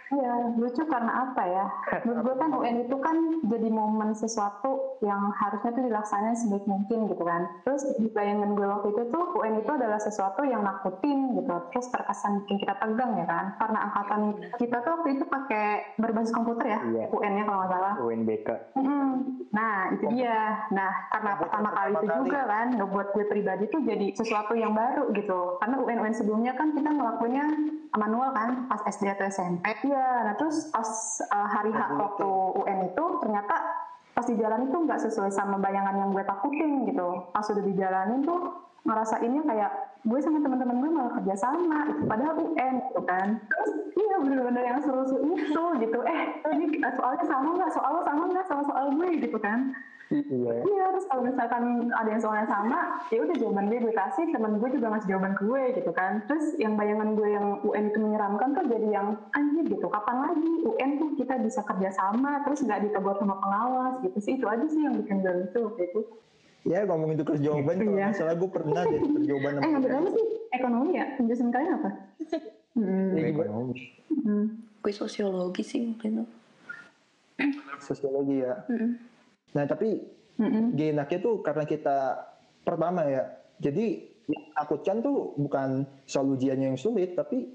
ya 0.09 0.33
lucu 0.57 0.81
karena 0.83 1.29
apa 1.29 1.43
ya? 1.43 1.65
Menurut 2.01 2.21
gue 2.23 2.35
kan 2.35 2.49
UN 2.51 2.75
itu 2.81 2.95
kan 2.97 3.17
jadi 3.45 3.69
momen 3.69 4.09
sesuatu 4.11 4.97
yang 5.01 5.29
harusnya 5.31 5.69
tuh 5.71 5.83
dilaksanain 5.85 6.33
sebaik 6.33 6.65
mungkin 6.65 7.05
gitu 7.05 7.21
kan. 7.21 7.45
Terus 7.61 7.83
di 7.95 8.09
bayangan 8.09 8.53
gue 8.53 8.65
waktu 8.65 8.87
itu 8.89 9.03
tuh 9.07 9.23
UN 9.35 9.61
itu 9.61 9.69
adalah 9.69 9.99
sesuatu 9.99 10.41
yang 10.41 10.65
nakutin 10.65 11.37
gitu. 11.37 11.53
Terus 11.69 11.87
terkesan 11.89 12.41
bikin 12.43 12.57
kita 12.57 12.75
tegang 12.75 13.11
ya 13.15 13.25
kan. 13.25 13.45
Karena 13.57 13.79
angkatan 13.85 14.21
kita 14.57 14.77
tuh 14.81 14.91
waktu 14.97 15.09
itu 15.13 15.25
pakai 15.25 15.65
berbasis 15.97 16.33
komputer 16.33 16.65
ya, 16.67 16.79
Iya. 16.81 17.05
UN-nya 17.13 17.43
kalau 17.45 17.59
nggak 17.61 17.71
salah. 17.71 17.93
UNBK 18.01 18.47
Mm-mm. 18.77 19.09
Nah 19.51 19.75
itu 19.93 20.05
dia. 20.15 20.65
Nah 20.71 20.91
karena 21.11 21.31
pertama 21.37 21.69
kali 21.71 21.91
itu 21.93 22.07
juga 22.07 22.39
kan 22.47 22.67
ngebuat 22.73 23.07
gue 23.13 23.25
pribadi 23.27 23.63
tuh 23.67 23.81
jadi 23.83 24.07
sesuatu 24.15 24.55
yang 24.55 24.73
baru 24.73 25.11
gitu. 25.13 25.50
Karena 25.59 25.75
UN-UN 25.81 26.15
sebelumnya 26.15 26.53
kan 26.55 26.71
kita 26.71 26.89
ngelakuinnya 26.93 27.45
manual 27.97 28.31
kan 28.31 28.69
pas 28.71 28.81
SD 28.87 29.11
atau 29.11 29.27
SMP. 29.27 29.67
Iya. 29.83 30.31
Nah 30.31 30.33
terus 30.39 30.71
pas 30.71 30.87
uh, 31.27 31.47
hari 31.49 31.75
H 31.75 31.99
waktu 31.99 32.29
UN 32.61 32.79
itu 32.87 33.03
ternyata 33.19 33.55
pas 34.11 34.25
di 34.27 34.35
jalan 34.39 34.67
itu 34.69 34.77
nggak 34.77 35.01
sesuai 35.07 35.31
sama 35.31 35.59
bayangan 35.59 35.95
yang 35.99 36.09
gue 36.15 36.23
takutin 36.23 36.87
gitu. 36.87 37.31
Pas 37.35 37.43
udah 37.43 37.63
dijalanin 37.63 38.23
tuh 38.23 38.70
ngerasainnya 38.81 39.43
kayak 39.45 39.71
gue 40.01 40.19
sama 40.19 40.41
teman-teman 40.41 40.81
gue 40.81 40.89
malah 40.89 41.13
kerja 41.21 41.35
sama 41.37 41.85
itu 41.85 42.03
padahal 42.09 42.33
UN 42.41 42.73
gitu 42.89 43.01
kan. 43.05 43.27
Terus 43.45 43.71
iya 43.93 44.15
bener-bener 44.17 44.63
yang 44.65 44.79
seru-seru 44.81 45.37
itu 45.37 45.63
gitu. 45.85 45.99
Eh 46.01 46.19
ini 46.57 46.81
soalnya 46.97 47.25
sama 47.29 47.49
nggak? 47.61 47.71
Soalnya 47.71 48.03
sama 48.09 48.23
nggak 48.33 48.45
sama 48.49 48.63
soal 48.65 48.85
gue 48.97 49.09
gitu 49.21 49.37
kan? 49.37 49.69
Iya. 50.11 50.53
Iya 50.67 50.85
terus 50.91 51.05
kalau 51.07 51.23
misalkan 51.23 51.87
ada 51.95 52.09
yang 52.11 52.19
soalnya 52.19 52.47
sama 52.49 52.99
ya 53.07 53.23
udah 53.23 53.35
jawaban 53.39 53.71
gue 53.71 53.79
gue 53.79 53.93
kasih 53.95 54.27
temen 54.27 54.59
gue 54.59 54.69
juga 54.75 54.91
ngasih 54.91 55.09
jawaban 55.13 55.33
ke 55.37 55.43
gue 55.45 55.63
gitu 55.77 55.91
kan. 55.93 56.11
Terus 56.25 56.45
yang 56.57 56.73
bayangan 56.75 57.13
gue 57.13 57.29
yang 57.29 57.47
UN 57.63 57.85
itu 57.93 57.99
menyeramkan 58.01 58.57
tuh 58.57 58.65
jadi 58.65 58.87
yang 58.91 59.07
anjir 59.37 59.65
gitu. 59.69 59.87
Kapan 59.87 60.17
lagi 60.25 60.51
UN 60.65 60.91
tuh 60.97 61.09
kita 61.15 61.37
bisa 61.39 61.61
kerja 61.63 61.89
sama 61.93 62.41
terus 62.43 62.65
nggak 62.65 62.89
ditegur 62.89 63.15
sama 63.21 63.37
pengawas? 63.37 63.93
Gitu 64.01 64.17
sih 64.19 64.33
itu 64.41 64.45
aja 64.49 64.65
sih 64.65 64.81
yang 64.81 64.97
bikin 64.97 65.21
gue 65.21 65.33
lucu 65.45 65.59
waktu 65.69 65.83
itu 65.93 66.01
Ya 66.61 66.85
ngomongin 66.85 67.17
tukar 67.17 67.41
jawaban 67.41 67.81
kalau 67.81 67.97
Iya. 67.97 68.05
nggak 68.05 68.15
salah 68.15 68.35
gue 68.37 68.49
pernah 68.49 68.83
deh 68.85 69.01
jawaban 69.25 69.51
eh 69.57 69.69
ngambil 69.73 69.91
apa 69.97 70.09
sih 70.13 70.25
ekonomi 70.53 70.91
ya 70.93 71.05
penjelasan 71.17 71.49
kalian 71.49 71.73
apa 71.73 71.89
hmm. 72.77 73.17
Ya, 73.17 73.25
ekonomi 73.27 73.81
Hmm. 74.11 74.45
gue 74.77 74.93
sosiologi 74.93 75.63
sih 75.65 75.81
waktu 75.89 76.05
itu 76.11 76.23
sosiologi 77.87 78.45
ya. 78.45 78.61
Mm-mm. 78.69 78.91
Nah 79.51 79.63
tapi 79.65 80.05
gak 80.37 80.89
enaknya 80.93 81.19
tuh 81.19 81.35
karena 81.41 81.63
kita 81.65 81.97
pertama 82.61 83.01
ya. 83.05 83.23
Jadi 83.57 84.09
takutkan 84.53 85.01
tuh 85.01 85.33
bukan 85.35 85.85
soal 86.05 86.33
ujiannya 86.33 86.73
yang 86.73 86.79
sulit, 86.79 87.13
tapi 87.13 87.49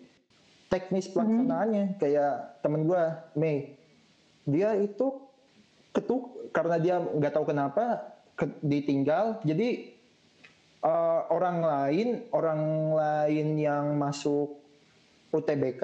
teknis 0.67 1.07
pelaksanaannya. 1.07 1.99
Kayak 1.99 2.63
temen 2.63 2.87
gua 2.87 3.27
Mei, 3.35 3.75
dia 4.43 4.75
itu 4.75 5.23
ketuk 5.91 6.51
karena 6.51 6.77
dia 6.79 6.99
nggak 6.99 7.33
tahu 7.33 7.47
kenapa 7.47 8.16
ke- 8.37 8.61
ditinggal. 8.61 9.41
Jadi 9.43 9.97
eh, 10.85 11.21
orang 11.33 11.65
lain, 11.65 12.09
orang 12.31 12.61
lain 12.95 13.49
yang 13.59 13.97
masuk 13.97 14.61
UTBK 15.33 15.83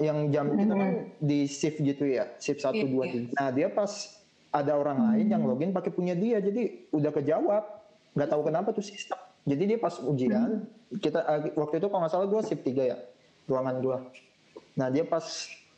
yang 0.00 0.32
jam 0.32 0.56
kita 0.56 0.72
kan 0.72 0.90
di 1.20 1.44
shift 1.44 1.78
gitu 1.78 2.08
ya, 2.08 2.32
shift 2.40 2.64
satu 2.64 2.80
Iya, 2.80 2.88
dua 2.88 3.04
iya. 3.04 3.12
tiga. 3.12 3.28
Nah 3.36 3.48
dia 3.52 3.68
pas 3.68 3.92
ada 4.50 4.72
orang 4.74 4.98
lain 5.12 5.26
yang 5.30 5.42
login 5.44 5.70
pakai 5.70 5.92
punya 5.92 6.16
dia, 6.16 6.40
jadi 6.40 6.88
udah 6.90 7.12
kejawab. 7.12 7.64
Nggak 8.16 8.28
tahu 8.28 8.42
kenapa 8.42 8.68
tuh 8.74 8.82
sistem. 8.82 9.20
Jadi 9.44 9.62
dia 9.72 9.78
pas 9.80 9.94
ujian, 10.00 10.66
kita 11.00 11.20
eh, 11.22 11.52
waktu 11.54 11.80
itu 11.80 11.86
kalau 11.88 12.00
nggak 12.02 12.12
salah 12.12 12.26
gue 12.28 12.40
shift 12.44 12.64
3 12.64 12.82
ya, 12.82 12.96
ruangan 13.44 13.76
gua. 13.80 13.98
Nah 14.76 14.88
dia 14.88 15.04
pas 15.04 15.22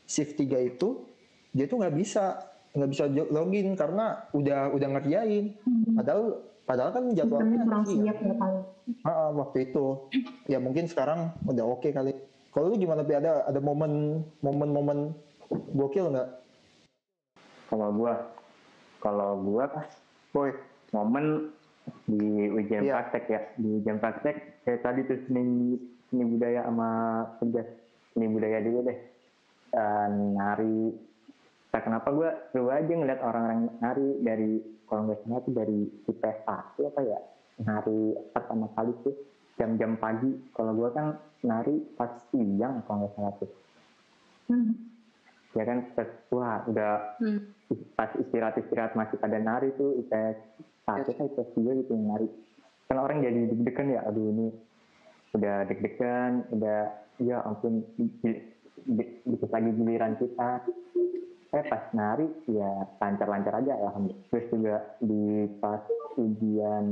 shift 0.06 0.34
3 0.34 0.70
itu, 0.70 1.02
dia 1.50 1.66
tuh 1.66 1.82
nggak 1.82 1.94
bisa 1.94 2.42
nggak 2.72 2.90
bisa 2.90 3.04
login 3.28 3.76
karena 3.76 4.24
udah 4.32 4.72
udah 4.72 4.88
ngerjain. 4.96 5.56
Padahal 5.92 6.22
padahal 6.64 6.90
kan 6.90 7.04
jadwalnya 7.12 7.58
kurang 7.60 7.84
siap. 7.84 8.16
ya 8.16 8.32
kali 8.32 8.58
Ah, 9.02 9.28
waktu 9.30 9.58
itu. 9.68 10.08
Ya 10.46 10.58
mungkin 10.58 10.88
sekarang 10.88 11.36
udah 11.44 11.64
oke 11.68 11.88
kali. 11.88 12.16
Kalau 12.52 12.68
lu 12.68 12.76
gimana 12.76 13.00
Pi? 13.00 13.16
ada 13.16 13.44
ada 13.44 13.60
momen 13.60 14.24
momen 14.40 14.68
momen 14.68 14.98
gokil 15.72 16.12
nggak? 16.12 16.28
Kalau 17.68 17.88
gua 17.92 18.14
kalau 19.00 19.40
gua 19.40 19.64
pas 19.68 19.88
boy 20.30 20.52
momen 20.92 21.52
di 22.04 22.20
ujian 22.48 22.84
Iya. 22.84 22.94
praktek 23.00 23.24
ya. 23.26 23.40
Di 23.56 23.68
ujian 23.80 23.98
praktek 23.98 24.36
kayak 24.62 24.80
tadi 24.80 25.00
tuh 25.04 25.18
seni 25.26 25.76
seni 26.08 26.24
budaya 26.26 26.64
sama 26.64 26.90
tugas 27.36 27.68
seni 28.12 28.26
budaya 28.28 28.60
dulu 28.60 28.84
deh. 28.84 28.98
Dan 29.72 30.36
nari 30.36 30.92
nah, 31.72 31.80
kenapa 31.80 32.08
gue 32.12 32.30
seru 32.52 32.68
aja 32.68 32.92
ngeliat 32.92 33.20
orang-orang 33.24 33.60
nari 33.80 34.08
dari 34.20 34.52
kalau 34.84 35.08
nggak 35.08 35.24
salah 35.24 35.40
tuh 35.40 35.54
dari 35.56 35.80
IPS 36.04 36.38
satu 36.44 36.80
apa 36.92 37.00
ya 37.00 37.18
nari 37.64 38.00
pertama 38.28 38.68
kali 38.76 38.92
tuh 39.00 39.14
jam-jam 39.56 39.96
pagi 39.96 40.36
kalau 40.52 40.76
gue 40.76 40.88
kan 40.92 41.16
nari 41.40 41.80
pas 41.96 42.12
siang 42.28 42.84
kalau 42.84 43.04
nggak 43.04 43.14
salah 43.16 43.34
tuh 43.40 43.50
Hmm. 44.50 44.74
ya 45.56 45.64
kan 45.64 45.78
wah 46.28 46.60
udah 46.66 47.16
Hmm. 47.16 47.40
pas 47.96 48.10
istirahat 48.20 48.58
istirahat 48.58 48.92
masih 48.92 49.16
pada 49.16 49.40
nari 49.40 49.72
tuh 49.78 49.96
IPS 50.04 50.36
satu 50.84 51.10
kan 51.14 51.24
IPS 51.30 51.48
tiga 51.56 51.72
gitu 51.78 51.96
yang 51.96 52.12
nari 52.12 52.28
kan 52.84 53.00
orang 53.00 53.24
jadi 53.24 53.48
deg-degan 53.48 53.96
ya 53.96 54.00
aduh 54.04 54.28
ini 54.28 54.52
udah 55.32 55.56
deg-degan 55.64 56.44
udah 56.52 56.80
ya 57.22 57.40
ampun 57.48 57.86
di- 57.96 58.44
di- 58.84 59.16
dikit 59.24 59.48
lagi 59.48 59.70
giliran 59.72 60.20
kita 60.20 60.50
eh 61.52 61.64
pas 61.68 61.84
nari 61.92 62.24
ya 62.48 62.88
lancar-lancar 62.96 63.60
aja 63.60 63.76
alhamdulillah. 63.76 64.24
Terus 64.32 64.46
juga 64.48 64.76
di 65.04 65.52
pas 65.60 65.84
ujian 66.16 66.86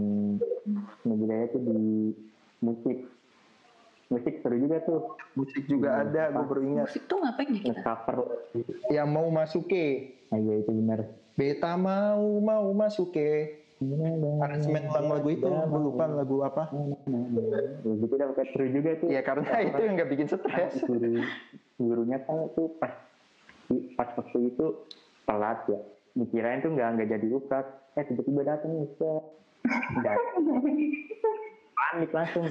seni 1.01 1.15
budaya 1.17 1.45
tuh 1.49 1.61
di 1.65 2.13
musik. 2.61 2.99
Musik 4.11 4.43
seru 4.43 4.57
juga 4.61 4.85
tuh. 4.85 5.17
Musik 5.33 5.65
juga 5.65 6.05
ada 6.05 6.29
gue 6.29 6.45
baru 6.45 6.63
ingat. 6.67 6.93
Musik 6.93 7.09
tuh 7.09 7.25
ngapain 7.25 7.49
ya 7.49 7.61
kita 7.65 7.73
nge-cover. 7.73 8.17
Yang 8.93 9.09
mau 9.09 9.27
masuk 9.33 9.65
ke 9.73 9.87
ah 10.31 10.39
iya 10.39 10.63
itu 10.63 10.71
benar 10.71 11.11
beta 11.35 11.75
mau 11.75 12.23
mau 12.39 12.71
masuk 12.71 13.17
ke 13.17 13.59
aransemen 14.45 14.87
ulang 14.93 15.09
lagu 15.09 15.29
itu 15.33 15.49
gue 15.49 15.81
lupa 15.81 16.05
lagu 16.05 16.37
apa. 16.45 16.69
Ya, 17.09 17.97
gitu 17.97 18.13
dah 18.13 18.29
kayak 18.37 18.49
seru 18.53 18.67
juga 18.69 18.91
tuh. 19.01 19.09
Ya 19.09 19.25
karena 19.25 19.49
itu 19.65 19.81
yang 19.81 19.97
nggak 19.97 20.11
bikin 20.13 20.29
stres. 20.29 20.85
Guru 20.85 21.25
gurunya 21.81 22.21
kan 22.29 22.45
tuh 22.53 22.77
pas 22.77 22.93
pas 23.95 24.11
waktu 24.15 24.39
itu 24.51 24.67
telat 25.27 25.59
ya. 25.71 25.81
Dikirain 26.17 26.63
tuh 26.63 26.75
nggak 26.75 26.89
nggak 26.99 27.11
jadi 27.19 27.27
ukat 27.39 27.67
eh 27.99 28.05
tiba-tiba 28.07 28.47
datang 28.47 28.71
nih 28.71 28.89
datang 30.03 30.43
panik 31.79 32.11
langsung. 32.15 32.47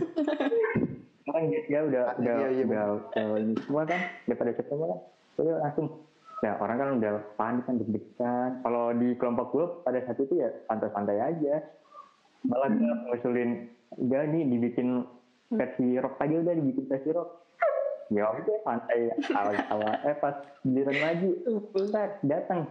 Orang 1.29 1.45
dia, 1.53 1.79
udah 1.85 2.03
Panik, 2.17 2.25
udah 2.25 2.35
iya, 2.41 2.47
iya, 2.49 2.63
udah 2.65 3.37
ini 3.37 3.53
semua 3.61 3.85
kan 3.85 4.01
udah 4.25 4.35
pada 4.35 4.51
siap 4.57 4.67
semua 4.67 4.87
kan 4.89 4.99
jadi 5.37 5.49
langsung. 5.61 5.87
Ya 6.39 6.51
orang 6.55 6.77
kan 6.79 6.89
udah 6.99 7.11
panik 7.35 7.63
kan 7.67 7.75
deg-degan. 7.77 8.49
Kalau 8.63 8.85
di 8.95 9.07
kelompok 9.19 9.47
gue 9.53 9.65
pada 9.83 9.99
saat 10.07 10.17
itu 10.19 10.33
ya 10.39 10.49
santai-santai 10.67 11.19
aja. 11.19 11.55
Malah 12.47 12.69
gue 12.71 12.91
ngusulin 13.11 13.51
udah 13.99 14.21
nih 14.31 14.43
dibikin 14.47 15.03
versi 15.49 15.97
rock 15.97 16.21
aja 16.21 16.35
udah 16.39 16.53
dibikin 16.55 16.85
versi 16.85 17.09
rock 17.09 17.48
ya 18.09 18.25
udah 18.25 18.57
santai 18.65 19.13
awal 19.37 19.55
awal 19.69 19.93
eh 20.01 20.17
pas 20.17 20.35
giliran 20.65 20.97
lagi 20.97 21.29
Ustaz, 21.77 22.17
datang. 22.25 22.65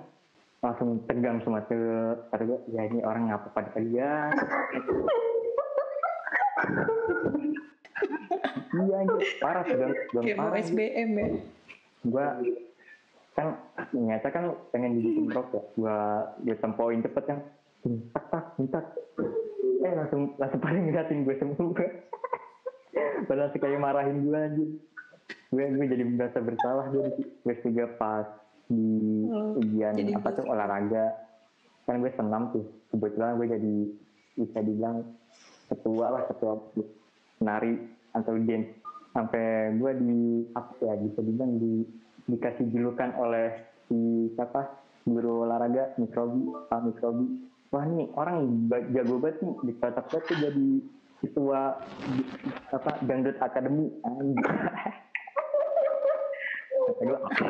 Langsung 0.59 0.98
tegang 1.07 1.38
semua 1.46 1.62
tuh 1.70 2.18
kata 2.35 2.42
gue 2.42 2.59
ya 2.74 2.83
ini 2.90 2.98
orang 3.07 3.31
ngapa 3.31 3.48
pada 3.55 3.70
tegang 3.70 4.35
iya 8.83 8.94
anjir 8.98 9.22
parah 9.38 9.62
tegang 9.62 9.94
tegang 9.94 10.24
kayak 10.27 10.38
parah. 10.42 10.59
SBM 10.59 11.11
ya. 11.14 11.27
Gua 12.11 12.27
kan 13.38 13.55
nyata 13.94 14.29
kan 14.35 14.44
pengen 14.74 14.98
dibikin 14.98 15.31
rock 15.31 15.55
ya. 15.55 15.62
Gua 15.79 15.96
dia 16.42 16.59
tempoin 16.59 16.98
cepet 17.07 17.24
kan. 17.31 17.38
Tak 18.11 18.24
tak 18.35 18.44
tak 18.74 18.85
eh 19.79 19.92
langsung 19.94 20.35
langsung 20.35 20.59
paling 20.59 20.90
ngeliatin 20.90 21.22
gue 21.22 21.35
semua. 21.38 21.70
Padahal 23.31 23.55
kayak 23.55 23.79
marahin 23.79 24.27
gue 24.27 24.35
anjir 24.35 24.68
gue 25.48 25.64
gue 25.64 25.86
jadi 25.88 26.04
merasa 26.04 26.38
bersalah 26.40 26.92
gue 26.92 27.06
gue 27.18 27.54
juga 27.64 27.84
pas 27.96 28.26
di 28.68 28.84
Oh, 29.28 29.56
ujian 29.56 29.96
jadi 29.96 30.12
apa 30.16 30.28
tuh 30.36 30.44
olahraga. 30.44 31.16
Kan 31.84 32.04
gue 32.04 32.12
senam 32.12 32.52
tuh 32.52 32.64
kebetulan 32.92 33.36
gue 33.36 33.48
jadi 33.48 33.74
bisa 34.36 34.58
dibilang 34.60 35.04
ketua 35.68 36.06
lah 36.12 36.22
ketua 36.28 36.52
nari 37.40 37.76
atau 38.12 38.36
dance 38.40 38.68
sampai 39.12 39.72
gue 39.74 39.92
di 39.98 40.20
apa 40.52 40.72
ya 40.80 40.94
bisa 40.96 41.18
dibilang 41.24 41.56
di 41.56 41.72
dikasih 42.28 42.68
julukan 42.68 43.16
oleh 43.16 43.56
si 43.88 44.28
siapa 44.36 44.68
guru 45.08 45.48
olahraga 45.48 45.96
mikrobi 45.96 46.44
pak 46.68 46.80
mikrobi 46.84 47.24
wah 47.72 47.84
nih 47.84 48.04
orang 48.12 48.68
jago 48.92 49.16
banget 49.16 49.40
nih 49.40 49.54
dicocok 49.64 50.06
banget 50.12 50.24
tuh 50.28 50.36
jadi 50.44 50.66
ketua 51.18 51.60
di- 52.04 52.28
apa 52.68 52.90
dangdut 53.02 53.36
akademi 53.40 53.88
gue 56.96 57.16
apa? 57.16 57.46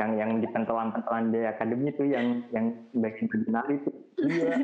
Yang 0.00 0.12
yang 0.18 0.30
di 0.40 0.48
pentolan-pentolan 0.50 1.30
di 1.30 1.40
akademi 1.46 1.92
tuh 1.94 2.06
yang 2.08 2.42
yang 2.50 2.72
bagian 2.96 3.28
nari 3.50 3.76
tuh 3.84 3.94
iya. 4.24 4.58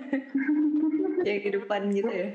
Yang 1.23 1.39
di 1.45 1.51
depan 1.59 1.81
gitu 1.93 2.11
ya? 2.11 2.27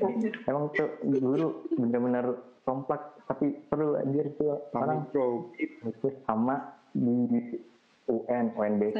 Emang 0.46 0.70
tuh 0.72 0.88
guru 1.02 1.66
bener-bener 1.74 2.38
komplek 2.64 3.00
tapi 3.26 3.56
seru 3.68 3.98
anjir 3.98 4.30
tuh 4.36 4.60
orang. 4.72 5.08
Itu 5.58 6.08
sama 6.24 6.76
di 6.94 7.58
UN 8.08 8.52
UNBK 8.52 8.96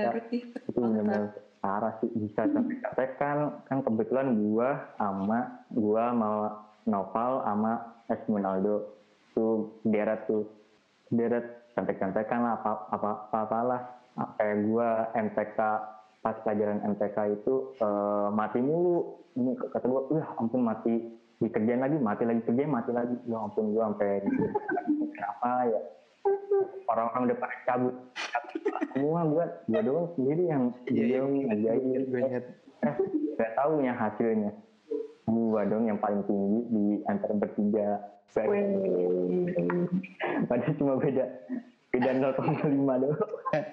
itu 0.57 0.79
bener-bener 0.81 1.37
parah 1.61 1.97
sih 2.01 2.13
bisa 2.13 2.45
sampai 2.49 2.77
sampai 2.81 3.07
kan 3.17 3.39
kan 3.69 3.79
kebetulan 3.85 4.37
gua 4.37 4.85
sama 5.01 5.65
gua 5.73 6.13
mau 6.13 6.37
Noval 6.85 7.41
sama 7.49 7.73
Esmunaldo 8.13 8.85
tuh 9.35 9.83
deret 9.85 10.25
tuh. 10.25 10.47
Deret 11.11 11.75
cantik-cantikan 11.75 12.41
lah 12.41 12.53
apa 12.63 12.71
apa 12.95 13.11
apa, 13.35 13.59
lah 13.67 13.81
sampai 14.15 14.63
gua 14.67 15.11
MTK 15.13 15.59
pas 16.25 16.37
pelajaran 16.41 16.81
MTK 16.97 17.19
itu 17.37 17.75
eh, 17.77 18.29
mati 18.33 18.63
mulu. 18.63 19.21
Ini 19.35 19.59
kata 19.59 19.85
gue 19.85 20.03
wah 20.15 20.29
ampun 20.39 20.63
mati. 20.63 20.95
Dikerjain 21.43 21.83
lagi 21.83 21.99
mati 21.99 22.23
lagi 22.25 22.41
kerjain 22.47 22.71
mati 22.71 22.95
lagi. 22.95 23.19
Ya 23.27 23.37
ampun 23.43 23.75
gue 23.75 23.83
sampai 23.83 24.23
kenapa 25.13 25.51
ya? 25.69 25.81
Orang-orang 26.89 27.23
udah 27.29 27.39
pada 27.43 27.57
cabut. 27.69 27.95
Semua 28.95 29.27
gue 29.27 29.45
gue 29.69 29.81
doang 29.83 30.09
sendiri 30.17 30.43
yang 30.49 30.63
Iya, 30.87 31.03
iya. 31.03 31.03
diem 31.21 31.27
ngerjain. 31.51 32.03
Gue 32.09 32.21
ingat. 32.23 32.45
eh 32.85 32.95
gak 33.35 33.53
taunya 33.57 33.93
hasilnya 33.97 34.53
gue 35.25 35.61
dong 35.73 35.89
yang 35.89 35.97
paling 35.97 36.21
tinggi 36.29 36.61
di 36.69 36.85
antara 37.09 37.35
bertiga 37.35 37.89
padahal 40.49 40.75
cuma 40.77 40.95
beda 40.99 41.25
beda 41.95 42.11
0,5 42.35 43.03
doang. 43.03 43.65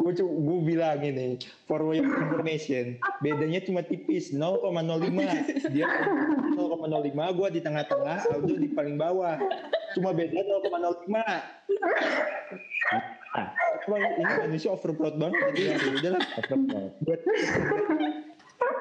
Gue 0.00 0.12
gue 0.16 0.58
bilang 0.64 1.00
ini 1.04 1.36
for 1.68 1.80
your 1.92 2.04
information 2.04 2.96
bedanya 3.20 3.60
cuma 3.60 3.84
tipis 3.84 4.32
0,05 4.32 5.72
dia 5.72 5.88
0,05 6.56 7.36
gue 7.36 7.48
di 7.52 7.60
tengah-tengah 7.60 8.18
Aldo 8.32 8.54
di 8.56 8.68
paling 8.72 8.96
bawah. 8.96 9.36
Cuma 9.96 10.12
beda 10.14 10.40
0,05 10.40 11.08
Emang 13.80 14.02
ini 14.20 14.32
manusia 14.44 14.70
overproud 14.70 15.16
banget 15.16 15.40
jadi 15.56 15.60
ya 15.72 15.76
udah 15.98 16.10
lah. 16.14 16.22
Buat 17.00 17.20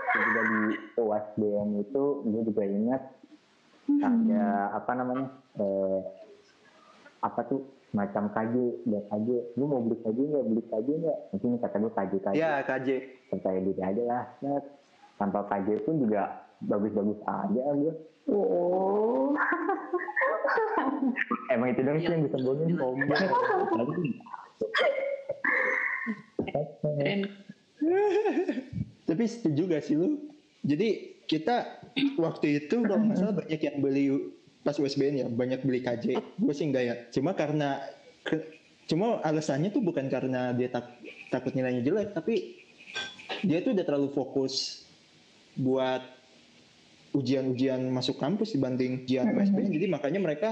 Juga 0.10 0.42
di 0.44 0.62
USBM 0.96 1.70
itu 1.80 2.04
gue 2.26 2.42
juga 2.44 2.64
ingat 2.66 3.02
ada 4.00 4.44
apa 4.76 4.92
namanya 4.94 5.28
eh, 5.58 6.00
apa 7.20 7.42
tuh 7.48 7.66
macam 7.90 8.30
KJ 8.30 8.56
ya 8.86 9.02
KJ 9.10 9.58
lu 9.58 9.66
mau 9.66 9.82
beli 9.82 9.98
KJ 10.06 10.18
nggak? 10.20 10.46
Beli 10.46 10.64
KJ 10.70 10.88
nggak? 11.02 11.18
Mungkin 11.34 11.50
kata 11.58 11.76
gue 11.80 11.92
KJ 11.92 12.14
KJ 12.22 12.36
ya 12.38 12.52
KJ 12.62 12.88
percaya 13.30 13.60
diri 13.60 13.82
aja 13.82 14.04
lah 14.06 14.24
Net. 14.46 14.64
tanpa 15.18 15.44
KJ 15.50 15.84
pun 15.84 15.98
juga 15.98 16.46
bagus-bagus 16.62 17.20
aja 17.26 17.64
gue 17.74 17.94
Oh, 18.30 19.34
emang 21.50 21.74
itu 21.74 21.82
dong 21.82 21.98
sih 21.98 22.14
yang 22.14 22.30
bisa 22.30 22.38
bohongin 22.46 22.78
sombong 22.78 23.10
Keren. 26.80 27.26
Tapi 29.10 29.26
setuju 29.26 29.66
gak 29.68 29.84
sih 29.84 29.98
lu? 29.98 30.30
Jadi 30.62 30.90
kita 31.26 31.66
waktu 32.16 32.62
itu 32.62 32.84
kalau 32.84 33.02
nggak 33.02 33.18
salah 33.18 33.36
banyak 33.38 33.58
yang 33.60 33.78
beli 33.80 34.06
pas 34.60 34.76
USBN 34.76 35.16
ya 35.16 35.28
banyak 35.28 35.62
beli 35.62 35.80
KJ 35.80 36.06
gue 36.20 36.54
sih 36.54 36.66
enggak 36.66 36.84
ya. 36.84 36.96
Cuma 37.10 37.34
karena 37.34 37.82
ke- 38.22 38.46
cuma 38.86 39.18
alasannya 39.22 39.70
tuh 39.70 39.80
bukan 39.80 40.06
karena 40.06 40.52
dia 40.52 40.68
tak, 40.68 40.98
takut 41.30 41.54
nilainya 41.54 41.82
jelek 41.82 42.12
tapi 42.12 42.58
dia 43.42 43.62
tuh 43.62 43.74
udah 43.74 43.86
terlalu 43.86 44.10
fokus 44.10 44.84
buat 45.54 46.02
ujian-ujian 47.12 47.82
masuk 47.88 48.18
kampus 48.18 48.54
dibanding 48.54 49.02
ujian 49.02 49.26
USBN 49.28 49.70
jadi 49.72 49.86
makanya 49.88 50.20
mereka 50.20 50.50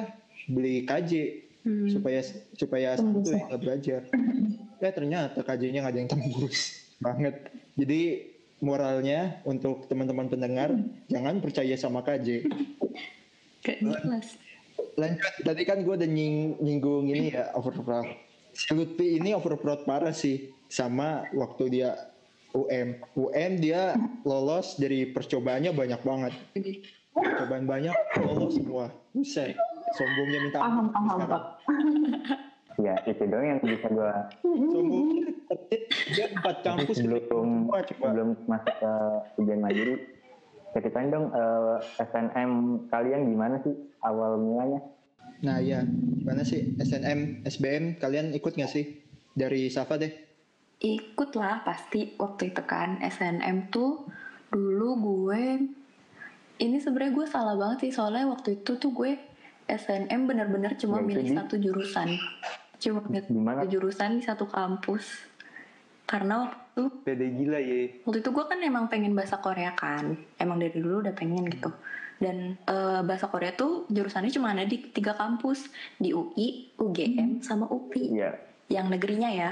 beli 0.48 0.82
KJ 0.84 1.44
Hmm. 1.58 1.84
supaya 1.92 2.24
supaya 2.56 2.96
satu 2.96 3.28
yang 3.28 3.60
belajar. 3.60 4.08
Ya 4.80 4.88
ternyata 4.88 5.44
KJ-nya 5.44 5.84
nggak 5.84 5.92
ada 5.92 6.00
yang 6.00 6.08
tembus. 6.08 6.80
Banget. 7.04 7.44
Jadi 7.76 8.02
moralnya 8.60 9.42
untuk 9.46 9.86
teman-teman 9.86 10.28
pendengar 10.30 10.74
jangan 11.08 11.38
percaya 11.42 11.76
sama 11.78 12.02
KJ 12.02 12.50
jelas. 13.64 14.38
lanjut 15.02 15.34
tadi 15.46 15.62
kan 15.66 15.86
gue 15.86 15.94
udah 15.94 16.10
nying, 16.10 16.58
nyinggung 16.62 17.06
ini 17.10 17.34
ya 17.34 17.54
overproud. 17.54 18.08
Si 18.58 18.74
Lutfi 18.74 19.22
ini 19.22 19.38
overproud 19.38 19.86
parah 19.86 20.14
sih 20.14 20.50
sama 20.66 21.30
waktu 21.38 21.70
dia 21.70 21.94
UM 22.58 22.98
UM 23.14 23.52
dia 23.62 23.94
lolos 24.26 24.82
dari 24.82 25.06
percobaannya 25.14 25.70
banyak 25.76 26.02
banget. 26.02 26.34
Percobaan 27.14 27.70
banyak 27.70 27.94
lolos 28.26 28.58
semua. 28.58 28.90
Buset 29.14 29.54
sombongnya 29.96 30.40
minta 30.44 30.60
paham 30.60 30.86
paham. 30.92 31.20
ya 32.78 32.94
itu 33.10 33.24
dong 33.26 33.42
yang 33.42 33.60
bisa 33.62 33.90
gue 33.90 34.14
dia 36.14 36.26
empat 36.30 36.56
kampus. 36.62 37.02
coba 37.02 37.82
sebelum 37.90 38.28
masuk 38.46 38.76
ke 38.78 38.94
ujian 39.42 39.60
mandiri 39.66 39.96
ceritain 40.78 41.10
dong 41.10 41.34
eh, 41.34 41.78
SNM 41.98 42.52
kalian 42.94 43.34
gimana 43.34 43.58
sih 43.66 43.74
awal 44.06 44.38
mulanya? 44.38 44.80
Nah 45.42 45.58
ya 45.58 45.82
gimana 46.22 46.46
sih 46.46 46.78
SNM 46.78 47.46
SBM 47.50 47.98
kalian 47.98 48.34
ikut 48.38 48.54
nggak 48.54 48.72
sih? 48.72 49.02
Dari 49.38 49.70
Safa 49.70 50.02
deh. 50.02 50.10
Ikut 50.82 51.34
lah 51.38 51.62
pasti. 51.62 52.18
Waktu 52.18 52.54
itu 52.54 52.62
kan 52.66 53.02
SNM 53.02 53.70
tuh 53.74 54.06
dulu 54.50 54.90
gue 54.98 55.42
ini 56.58 56.78
sebenarnya 56.82 57.14
gue 57.14 57.26
salah 57.30 57.56
banget 57.58 57.90
sih. 57.90 57.92
Soalnya 57.94 58.30
waktu 58.30 58.62
itu 58.62 58.82
tuh 58.82 58.94
gue 58.94 59.18
SNM 59.70 60.26
bener-bener 60.26 60.74
cuma 60.80 61.02
Ya, 61.02 61.06
milih 61.06 61.38
satu 61.38 61.60
jurusan 61.60 62.18
cuma 62.78 63.02
Gimana? 63.10 63.66
jurusan 63.66 64.22
di 64.22 64.24
satu 64.26 64.46
kampus. 64.46 65.06
Karena 66.08 66.48
waktu 66.48 66.88
beda 67.04 67.26
gila 67.36 67.60
ya 67.60 68.00
waktu 68.08 68.24
itu 68.24 68.30
gue 68.32 68.46
kan 68.48 68.60
emang 68.64 68.88
pengen 68.88 69.12
bahasa 69.12 69.44
Korea 69.44 69.76
kan. 69.76 70.16
Emang 70.40 70.56
dari 70.62 70.78
dulu 70.80 71.04
udah 71.04 71.12
pengen 71.12 71.44
gitu. 71.52 71.68
Dan 72.18 72.56
eh, 72.64 73.02
bahasa 73.04 73.28
Korea 73.28 73.52
tuh 73.54 73.86
jurusannya 73.92 74.32
cuma 74.32 74.56
ada 74.56 74.64
di 74.64 74.80
tiga 74.96 75.14
kampus. 75.14 75.68
Di 76.00 76.16
UI, 76.16 76.72
UGM, 76.80 77.44
sama 77.44 77.68
UPI 77.68 78.06
Iya. 78.16 78.32
Yang 78.72 78.88
negerinya 78.96 79.30
ya. 79.30 79.52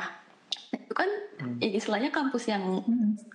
Itu 0.72 0.94
kan 0.96 1.10
ya 1.60 1.70
istilahnya 1.76 2.10
kampus 2.16 2.48
yang 2.48 2.82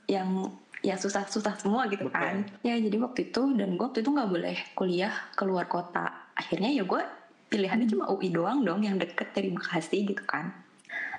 yang 0.08 0.48
ya 0.80 0.96
susah-susah 0.96 1.60
semua 1.60 1.84
gitu 1.92 2.08
Betul. 2.08 2.16
kan. 2.16 2.36
Ya 2.64 2.80
jadi 2.80 2.96
waktu 3.04 3.28
itu 3.28 3.42
dan 3.52 3.76
gue 3.76 3.84
waktu 3.84 4.00
itu 4.00 4.10
nggak 4.16 4.30
boleh 4.32 4.56
kuliah 4.72 5.12
keluar 5.36 5.68
kota. 5.68 6.08
Akhirnya 6.32 6.72
ya 6.72 6.88
gue 6.88 7.02
pilihannya 7.50 7.90
cuma 7.90 8.06
UI 8.14 8.30
doang 8.30 8.62
dong 8.62 8.86
yang 8.86 8.96
deket 8.96 9.34
dari 9.34 9.50
Bekasi 9.50 10.06
gitu 10.06 10.22
kan. 10.22 10.54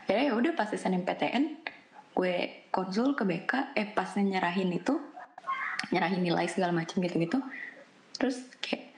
Akhirnya 0.01 0.31
ya 0.31 0.33
udah 0.33 0.51
pas 0.55 0.71
SNMPTN 0.71 1.43
gue 2.11 2.67
konsul 2.71 3.13
ke 3.15 3.23
BK 3.27 3.75
eh 3.75 3.87
pas 3.91 4.07
nyerahin 4.15 4.71
itu 4.71 4.95
nyerahin 5.91 6.23
nilai 6.23 6.47
segala 6.47 6.71
macam 6.71 7.03
gitu-gitu. 7.03 7.37
Terus 8.15 8.47
kayak 8.63 8.95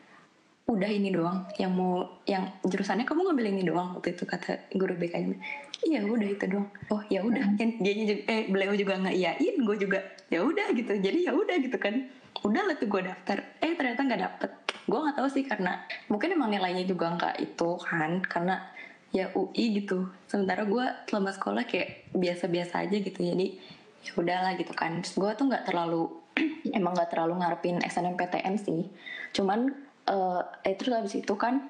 udah 0.70 0.88
ini 0.88 1.12
doang 1.12 1.44
yang 1.60 1.76
mau 1.76 2.22
yang 2.24 2.48
jurusannya 2.64 3.04
kamu 3.04 3.30
ngambil 3.30 3.46
ini 3.52 3.64
doang 3.68 4.00
waktu 4.00 4.16
itu 4.16 4.24
kata 4.24 4.72
guru 4.78 4.96
BK 4.96 5.14
nya 5.20 5.38
iya 5.84 6.00
udah 6.06 6.30
itu 6.30 6.46
doang. 6.48 6.70
Oh 6.94 7.02
ya 7.10 7.26
udah. 7.26 7.58
Kan 7.58 7.82
dia 7.82 7.94
juga 7.98 8.14
eh 8.30 8.48
beliau 8.48 8.74
juga 8.78 9.02
nggak 9.02 9.16
iyain 9.18 9.56
gue 9.58 9.78
juga 9.78 10.00
ya 10.30 10.40
udah 10.46 10.70
gitu. 10.78 10.94
Jadi 11.02 11.28
ya 11.28 11.34
udah 11.34 11.56
gitu 11.60 11.78
kan. 11.82 12.08
Udah 12.46 12.62
lah 12.66 12.76
tuh 12.78 12.88
gue 12.88 13.02
daftar. 13.04 13.42
Eh 13.60 13.74
ternyata 13.76 14.02
nggak 14.06 14.22
dapet 14.22 14.52
gue 14.84 15.00
nggak 15.00 15.16
tahu 15.16 15.28
sih 15.32 15.48
karena 15.48 15.80
mungkin 16.12 16.36
emang 16.36 16.52
nilainya 16.52 16.84
juga 16.84 17.16
nggak 17.16 17.36
itu 17.40 17.70
kan 17.80 18.20
karena 18.24 18.60
ya 19.14 19.30
UI 19.38 19.80
gitu. 19.80 20.10
Sementara 20.26 20.66
gue 20.66 20.86
selama 21.08 21.32
sekolah 21.32 21.64
kayak 21.70 22.12
biasa-biasa 22.18 22.84
aja 22.84 22.98
gitu 22.98 23.20
jadi 23.22 23.48
ya 24.04 24.12
udahlah 24.18 24.54
gitu 24.58 24.74
kan. 24.74 25.00
Gue 25.06 25.32
tuh 25.38 25.48
nggak 25.48 25.70
terlalu 25.70 26.10
emang 26.78 26.98
nggak 26.98 27.14
terlalu 27.14 27.40
ngarepin 27.40 27.80
SNMPTN 27.86 28.56
sih. 28.60 28.90
Cuman 29.32 29.72
eh 30.04 30.44
eh, 30.68 30.76
terus 30.76 30.98
habis 30.98 31.16
itu 31.16 31.34
kan 31.38 31.64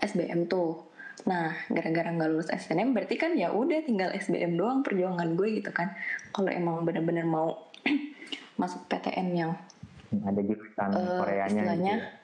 SBM 0.00 0.48
tuh. 0.48 0.82
Nah 1.28 1.52
gara-gara 1.70 2.08
nggak 2.10 2.30
lulus 2.32 2.50
SNM 2.50 2.96
berarti 2.96 3.14
kan 3.20 3.36
ya 3.36 3.52
udah 3.52 3.84
tinggal 3.84 4.10
SBM 4.16 4.56
doang 4.56 4.80
perjuangan 4.80 5.36
gue 5.36 5.60
gitu 5.62 5.70
kan. 5.70 5.92
Kalau 6.32 6.48
emang 6.50 6.82
bener-bener 6.82 7.28
mau 7.28 7.68
masuk 8.60 8.88
PTN 8.88 9.28
yang 9.36 9.52
ada 10.24 10.40
jurusan 10.40 10.88
Eh, 10.96 11.18
Koreanya 11.20 11.44
gitu 11.44 11.58
istilahnya 11.60 11.94
ya. 12.00 12.15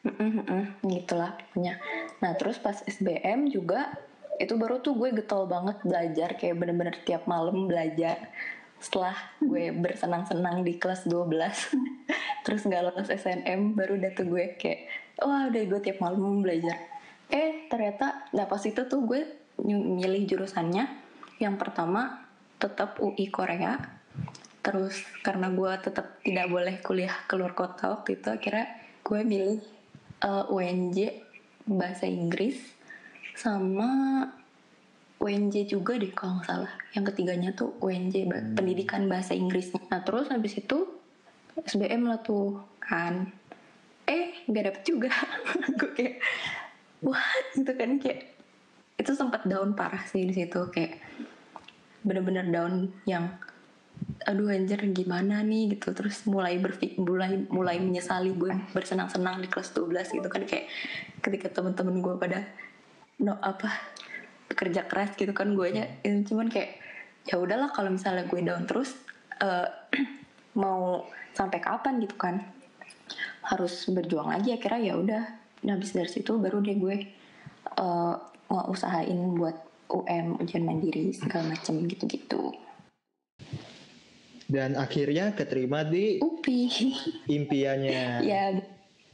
Mm-mm, 0.00 0.30
mm-mm, 0.40 0.64
gitulah 0.88 1.36
punya. 1.52 1.76
Nah 2.24 2.32
terus 2.40 2.56
pas 2.56 2.80
SBM 2.88 3.52
juga 3.52 3.92
itu 4.40 4.56
baru 4.56 4.80
tuh 4.80 4.96
gue 4.96 5.12
getol 5.12 5.44
banget 5.44 5.76
belajar 5.84 6.40
kayak 6.40 6.56
bener-bener 6.56 6.96
tiap 7.04 7.28
malam 7.28 7.68
belajar. 7.68 8.32
Setelah 8.80 9.12
gue 9.44 9.68
bersenang-senang 9.76 10.64
di 10.64 10.80
kelas 10.80 11.04
12 11.04 11.76
terus 12.48 12.64
nggak 12.64 12.80
lolos 12.80 13.12
SNM 13.12 13.76
baru 13.76 14.00
udah 14.00 14.10
tuh 14.16 14.26
gue 14.32 14.56
kayak 14.56 14.88
wah 15.20 15.52
udah 15.52 15.62
gue 15.68 15.80
tiap 15.84 16.00
malam 16.00 16.40
belajar. 16.40 16.80
Eh 17.28 17.68
ternyata 17.68 18.24
nah 18.32 18.48
pas 18.48 18.64
itu 18.64 18.80
tuh 18.88 19.04
gue 19.04 19.20
milih 19.68 20.24
jurusannya 20.24 20.88
yang 21.44 21.60
pertama 21.60 22.24
tetap 22.56 22.96
UI 23.04 23.28
Korea 23.28 23.76
terus 24.60 25.04
karena 25.24 25.48
gue 25.48 25.72
tetap 25.80 26.20
tidak 26.20 26.46
boleh 26.52 26.80
kuliah 26.84 27.16
keluar 27.24 27.56
kota 27.56 27.96
waktu 27.96 28.20
itu 28.20 28.28
akhirnya 28.28 28.68
gue 29.00 29.20
milih 29.24 29.79
eh, 30.20 30.44
UNJ 30.48 30.96
bahasa 31.68 32.04
Inggris 32.08 32.56
sama 33.36 34.24
UNJ 35.20 35.68
juga 35.68 36.00
deh 36.00 36.12
kalau 36.16 36.40
nggak 36.40 36.48
salah. 36.48 36.72
Yang 36.96 37.04
ketiganya 37.12 37.50
tuh 37.52 37.76
UNJ 37.84 38.14
ba- 38.24 38.46
pendidikan 38.56 39.04
bahasa 39.04 39.36
Inggris 39.36 39.72
nah 39.92 40.00
terus 40.00 40.32
habis 40.32 40.56
itu 40.56 40.88
SBM 41.60 42.08
lah 42.08 42.24
tuh 42.24 42.60
kan. 42.80 43.28
Eh 44.08 44.48
nggak 44.48 44.64
dapet 44.72 44.82
juga. 44.88 45.12
Gue 45.78 45.90
kayak 45.92 46.14
what? 47.04 47.44
Gitu 47.52 47.72
kan 47.76 48.00
kayak 48.00 48.32
itu 48.96 49.12
sempat 49.16 49.44
down 49.48 49.72
parah 49.72 50.04
sih 50.08 50.28
di 50.28 50.32
situ 50.36 50.60
kayak 50.68 51.00
bener-bener 52.04 52.48
down 52.48 52.88
yang 53.04 53.28
aduh 54.26 54.52
anjir 54.52 54.80
gimana 54.92 55.40
nih 55.40 55.76
gitu. 55.76 55.92
Terus 55.96 56.24
mulai 56.28 56.60
berpikir 56.60 57.00
mulai 57.00 57.46
mulai 57.48 57.76
menyesali 57.80 58.32
gue 58.36 58.52
bersenang-senang 58.76 59.40
di 59.40 59.48
kelas 59.48 59.72
12 59.72 60.16
gitu 60.20 60.28
kan. 60.28 60.42
Kayak 60.44 60.66
ketika 61.24 61.48
teman-teman 61.60 62.04
gue 62.04 62.14
pada 62.20 62.44
no 63.20 63.36
apa 63.40 63.68
kerja 64.50 64.84
keras 64.84 65.16
gitu 65.16 65.32
kan 65.32 65.52
gue 65.56 65.68
nya. 65.72 65.84
Cuman 66.04 66.52
kayak 66.52 66.76
ya 67.28 67.36
udahlah 67.40 67.72
kalau 67.72 67.92
misalnya 67.92 68.28
gue 68.28 68.40
down 68.44 68.64
terus 68.68 68.96
eh, 69.40 69.68
mau 70.60 71.06
sampai 71.32 71.58
kapan 71.60 72.00
gitu 72.04 72.16
kan. 72.16 72.44
Harus 73.46 73.88
berjuang 73.90 74.30
lagi 74.30 74.54
akhirnya 74.54 74.80
ya 74.80 74.94
udah. 74.96 75.24
Nah, 75.60 75.76
habis 75.76 75.92
dari 75.92 76.08
situ 76.08 76.40
baru 76.40 76.60
deh 76.64 76.76
gue 76.76 76.96
eh 77.70 78.14
mau 78.50 78.66
usahain 78.66 79.38
buat 79.38 79.54
UM 79.90 80.42
ujian 80.42 80.66
mandiri 80.66 81.14
segala 81.14 81.54
macem 81.54 81.86
gitu-gitu 81.86 82.69
Dan 84.50 84.74
akhirnya 84.74 85.30
keterima 85.30 85.86
di 85.86 86.18
UPI 86.18 86.66
impiannya 87.30 88.02
ya 88.20 88.58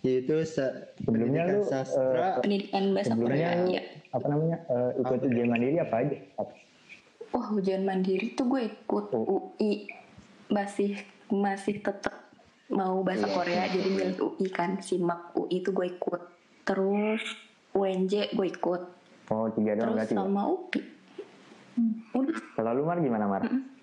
yaitu 0.00 0.38
Sebelumnya 0.46 1.42
pendidikan 1.42 1.46
lu, 1.50 1.62
sastra. 1.66 2.38
pendidikan 2.38 2.84
bahasa 2.90 3.10
Sebelumnya 3.10 3.48
Korea 3.48 3.58
lu 3.58 3.66
ya 3.68 3.82
apa 4.08 4.26
namanya 4.26 4.56
eh, 4.64 4.90
ikut 4.96 5.18
Apa? 5.18 5.26
ujian 5.26 5.48
mandiri 5.50 5.76
apa 5.76 5.94
aja? 5.98 6.16
Wah 7.28 7.48
ujian 7.50 7.82
mandiri 7.82 8.26
tuh 8.32 8.46
gue 8.46 8.62
ikut 8.64 9.04
Oh. 9.12 9.50
UI 9.52 9.90
masih 10.46 10.94
masih 11.26 11.82
tetap 11.82 12.14
mau 12.68 13.02
bahasa 13.02 13.26
Iya, 13.26 13.34
Korea 13.34 13.54
iya, 13.60 13.72
jadi 13.72 13.82
iya. 13.84 13.96
milik 13.98 14.18
UI 14.20 14.46
kan 14.48 14.70
simak 14.78 15.34
UI 15.34 15.56
tuh 15.60 15.72
gue 15.74 15.86
ikut 15.90 16.22
terus 16.62 17.22
UNJ 17.72 18.32
gue 18.32 18.46
ikut 18.48 18.82
Oh 19.26 19.50
tiga 19.50 19.74
doang 19.74 19.98
terus 19.98 20.06
ya? 20.06 20.16
sama 20.16 20.42
UPI 20.46 20.80
udah 22.14 22.36
Kalau 22.54 22.70
lu 22.72 22.82
Mar 22.84 22.98
gimana 22.98 23.26
Mar? 23.26 23.42
Kalau 23.42 23.75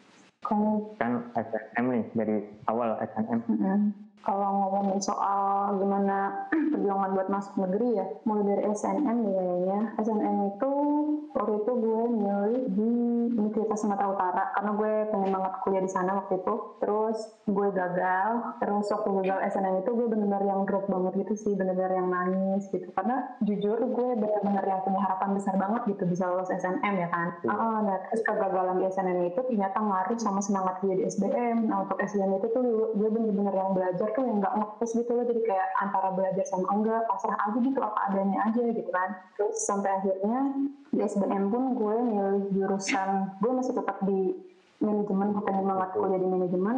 Kan 0.99 1.23
SNM 1.34 1.86
nih 1.89 2.03
dari 2.13 2.38
awal 2.67 2.99
SNM. 2.99 3.39
Mm-mm. 3.47 3.79
Kalau 4.23 4.49
ngomongin 4.55 5.03
soal 5.03 5.75
gimana 5.83 6.47
perjuangan 6.71 7.12
buat 7.12 7.27
masuk 7.27 7.59
negeri 7.59 7.99
ya, 7.99 8.05
mulai 8.23 8.55
dari 8.55 8.63
SNM 8.71 9.17
ya 9.27 9.33
kayaknya. 9.36 9.79
SNM 9.99 10.38
itu 10.55 10.71
waktu 11.36 11.53
itu 11.59 11.71
gue 11.75 12.01
milih 12.07 12.63
di 12.71 12.93
Universitas 13.36 13.83
Sumatera 13.83 14.15
Utara 14.15 14.43
karena 14.55 14.71
gue 14.79 14.91
pengen 15.12 15.29
banget 15.36 15.53
kuliah 15.67 15.83
di 15.83 15.91
sana 15.91 16.23
waktu 16.23 16.39
itu. 16.39 16.55
Terus 16.79 17.17
gue 17.51 17.67
gagal. 17.75 18.29
Terus 18.63 18.86
waktu 18.95 19.09
gagal 19.19 19.39
SNM 19.51 19.75
itu 19.83 19.91
gue 19.91 20.07
bener-bener 20.07 20.43
yang 20.47 20.62
drop 20.63 20.88
banget 20.88 21.27
gitu 21.27 21.33
sih, 21.36 21.53
bener-bener 21.59 21.91
yang 21.99 22.07
nangis 22.07 22.71
gitu. 22.71 22.95
Karena 22.95 23.27
jujur 23.43 23.75
gue 23.75 24.09
bener-bener 24.23 24.63
yang 24.63 24.79
punya 24.88 25.03
harapan 25.03 25.36
besar 25.36 25.59
banget 25.59 25.83
gitu 25.91 26.07
bisa 26.07 26.31
lulus 26.31 26.47
SNM 26.47 26.93
ya 26.95 27.07
kan. 27.12 27.27
Iya. 27.43 27.51
Ah, 27.51 27.79
nah 27.83 27.97
terus 28.07 28.23
kegagalan 28.23 28.79
di 28.79 28.88
SNM 28.88 29.19
itu 29.36 29.39
ternyata 29.51 29.83
ngaruh 29.83 30.15
sama 30.15 30.39
semangat 30.39 30.79
gue 30.79 30.95
di 30.95 31.03
SBM. 31.12 31.67
Nah 31.67 31.83
untuk 31.83 31.99
SBM 31.99 32.39
itu 32.39 32.47
tuh 32.55 32.63
gue 32.95 33.09
bener-bener 33.12 33.51
yang 33.51 33.75
belajar 33.75 34.12
tuh 34.13 34.23
yang 34.26 34.38
nggak 34.41 34.56
ngepus 34.58 34.91
gitu 34.97 35.12
loh. 35.13 35.26
Jadi 35.26 35.41
kayak 35.45 35.69
antara 35.82 36.10
belajar 36.13 36.45
sama 36.47 36.67
enggak, 36.73 37.02
pasrah 37.10 37.38
aja 37.49 37.58
gitu 37.58 37.80
apa 37.82 37.99
adanya 38.10 38.38
aja 38.49 38.62
gitu 38.62 38.91
kan. 38.93 39.10
Terus 39.38 39.56
sampai 39.65 39.89
akhirnya 40.02 40.39
di 40.93 40.99
SBM 41.02 41.49
pun 41.49 41.73
gue 41.73 41.95
milih 42.02 42.54
jurusan, 42.54 43.34
gue 43.41 43.52
masih 43.52 43.73
tetap 43.73 43.97
di 44.06 44.38
manajemen, 44.80 45.34
gue 45.34 45.43
pengen 45.43 45.65
banget 45.65 45.89
kuliah 45.97 46.19
di 46.21 46.30
manajemen. 46.30 46.78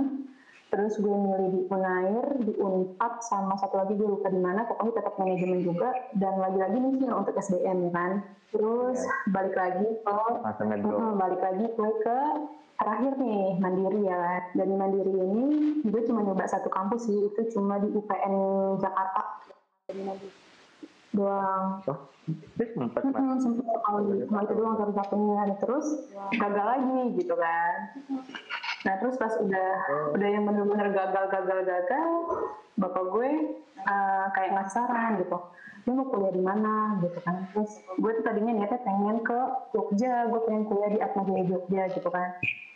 Terus 0.73 0.97
gue 0.99 1.15
milih 1.15 1.47
di 1.55 1.61
Unair, 1.71 2.25
di 2.41 2.53
Unpad, 2.59 3.23
sama 3.23 3.55
satu 3.55 3.79
lagi 3.79 3.95
gue 3.95 4.07
lupa 4.11 4.27
di 4.27 4.41
mana, 4.41 4.67
pokoknya 4.67 4.99
tetap 4.99 5.13
manajemen 5.15 5.59
juga. 5.63 5.93
Dan 6.17 6.41
lagi-lagi 6.41 6.75
nih 6.75 7.11
untuk 7.13 7.37
SBM 7.37 7.93
kan. 7.95 8.25
Terus 8.51 8.99
balik 9.35 9.55
lagi 9.55 9.87
ke 9.99 10.15
balik 11.15 11.41
lagi 11.43 11.65
gue 11.75 11.91
ke 12.03 12.19
terakhir 12.75 13.13
nih 13.19 13.59
mandiri 13.59 14.01
ya. 14.07 14.23
Dan 14.55 14.65
di 14.71 14.75
mandiri 14.75 15.13
ini 15.13 15.45
gue 15.83 16.01
cuma 16.07 16.23
nyoba 16.23 16.45
satu 16.47 16.67
kampus 16.69 17.07
sih. 17.07 17.19
Itu 17.31 17.41
cuma 17.55 17.79
di 17.79 17.89
UPN 17.91 18.35
Jakarta. 18.79 19.23
Jadi 19.89 20.01
mandiri. 20.03 20.35
Doang. 21.15 21.79
Oh, 21.87 21.99
sempat 22.57 23.01
sempet 23.39 23.63
sekali 23.63 24.27
cuma 24.27 24.39
itu 24.43 24.53
doang 24.57 24.75
satu 24.75 24.93
satunya 24.97 25.55
terus 25.61 25.87
gagal 26.35 26.65
lagi 26.65 26.99
gitu 27.21 27.33
kan. 27.39 27.75
Nah 28.83 28.93
terus 28.99 29.15
pas 29.15 29.33
udah 29.39 29.71
udah 30.11 30.27
yang 30.27 30.43
bener-bener 30.43 30.91
gagal 30.91 31.25
gagal 31.31 31.59
gagal 31.63 32.09
bapak 32.75 33.03
gue 33.15 33.29
eh, 33.79 34.25
kayak 34.35 34.51
ngasih 34.59 34.73
saran 34.73 35.21
gitu. 35.23 35.39
Lu 35.85 36.01
mau 36.01 36.09
kuliah 36.09 36.33
di 36.33 36.43
mana 36.43 36.99
gitu 36.99 37.23
kan. 37.23 37.47
Terus 37.53 37.71
gue 37.95 38.11
tuh 38.19 38.23
tadinya 38.25 38.51
niatnya 38.51 38.83
pengen 38.83 39.23
ke 39.23 39.39
Jogja. 39.71 40.27
Gue 40.27 40.41
pengen 40.49 40.67
kuliah 40.67 40.89
di 40.91 40.99
Atma 40.99 41.23
Jaya 41.23 41.45
Jogja 41.47 41.83
gitu 41.95 42.09
kan 42.11 42.35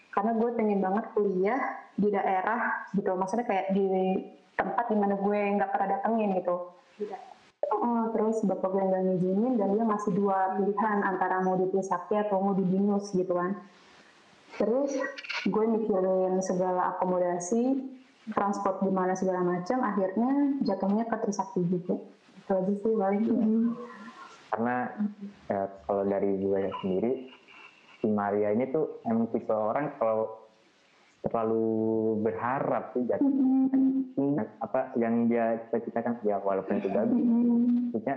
karena 0.10 0.32
gue 0.36 0.50
pengen 0.58 0.80
banget 0.82 1.06
kuliah 1.14 1.62
di 1.96 2.10
daerah 2.10 2.90
gitu 2.98 3.14
maksudnya 3.14 3.46
kayak 3.46 3.72
di 3.76 3.88
tempat 4.58 4.86
di 4.92 4.98
mana 4.98 5.16
gue 5.16 5.40
nggak 5.56 5.70
pernah 5.72 5.88
datengin 5.98 6.36
gitu 6.40 6.74
Oh, 7.70 8.10
terus 8.16 8.42
bapak 8.48 8.72
gue 8.72 8.82
nggak 8.82 9.04
ngizinin 9.04 9.54
dan 9.60 9.76
dia 9.76 9.84
ngasih 9.84 10.16
dua 10.16 10.58
pilihan 10.58 11.00
antara 11.06 11.44
mau 11.44 11.60
di 11.60 11.68
Trisakti 11.70 12.16
atau 12.18 12.42
mau 12.42 12.56
di 12.58 12.66
Binus 12.66 13.12
gitu 13.14 13.36
kan. 13.36 13.56
Terus 14.58 14.96
gue 15.46 15.66
mikirin 15.68 16.40
segala 16.42 16.96
akomodasi, 16.96 17.80
transport 18.34 18.82
di 18.84 18.92
mana 18.92 19.14
segala 19.14 19.46
macam, 19.46 19.86
akhirnya 19.86 20.60
jatuhnya 20.66 21.04
ke 21.08 21.16
Trisakti 21.24 21.62
juga. 21.68 21.96
Itu 22.48 22.52
aja 22.58 22.74
sih 22.74 22.94
paling. 22.96 23.24
Karena 24.50 24.76
eh, 25.54 25.68
kalau 25.86 26.04
dari 26.10 26.32
gue 26.42 26.62
sendiri, 26.82 27.12
si 28.00 28.08
Maria 28.08 28.56
ini 28.56 28.72
tuh 28.72 29.04
emang 29.06 29.28
tipe 29.32 29.52
orang 29.52 29.96
kalau 30.00 30.50
terlalu 31.20 31.68
berharap 32.24 32.96
sih 32.96 33.04
jatuh 33.04 33.28
apa 34.64 34.96
yang 34.96 35.28
dia 35.28 35.60
cita-citakan 35.68 36.24
ya 36.24 36.40
walaupun 36.40 36.80
itu 36.80 36.88
gagal 36.88 37.12
maksudnya 37.12 38.16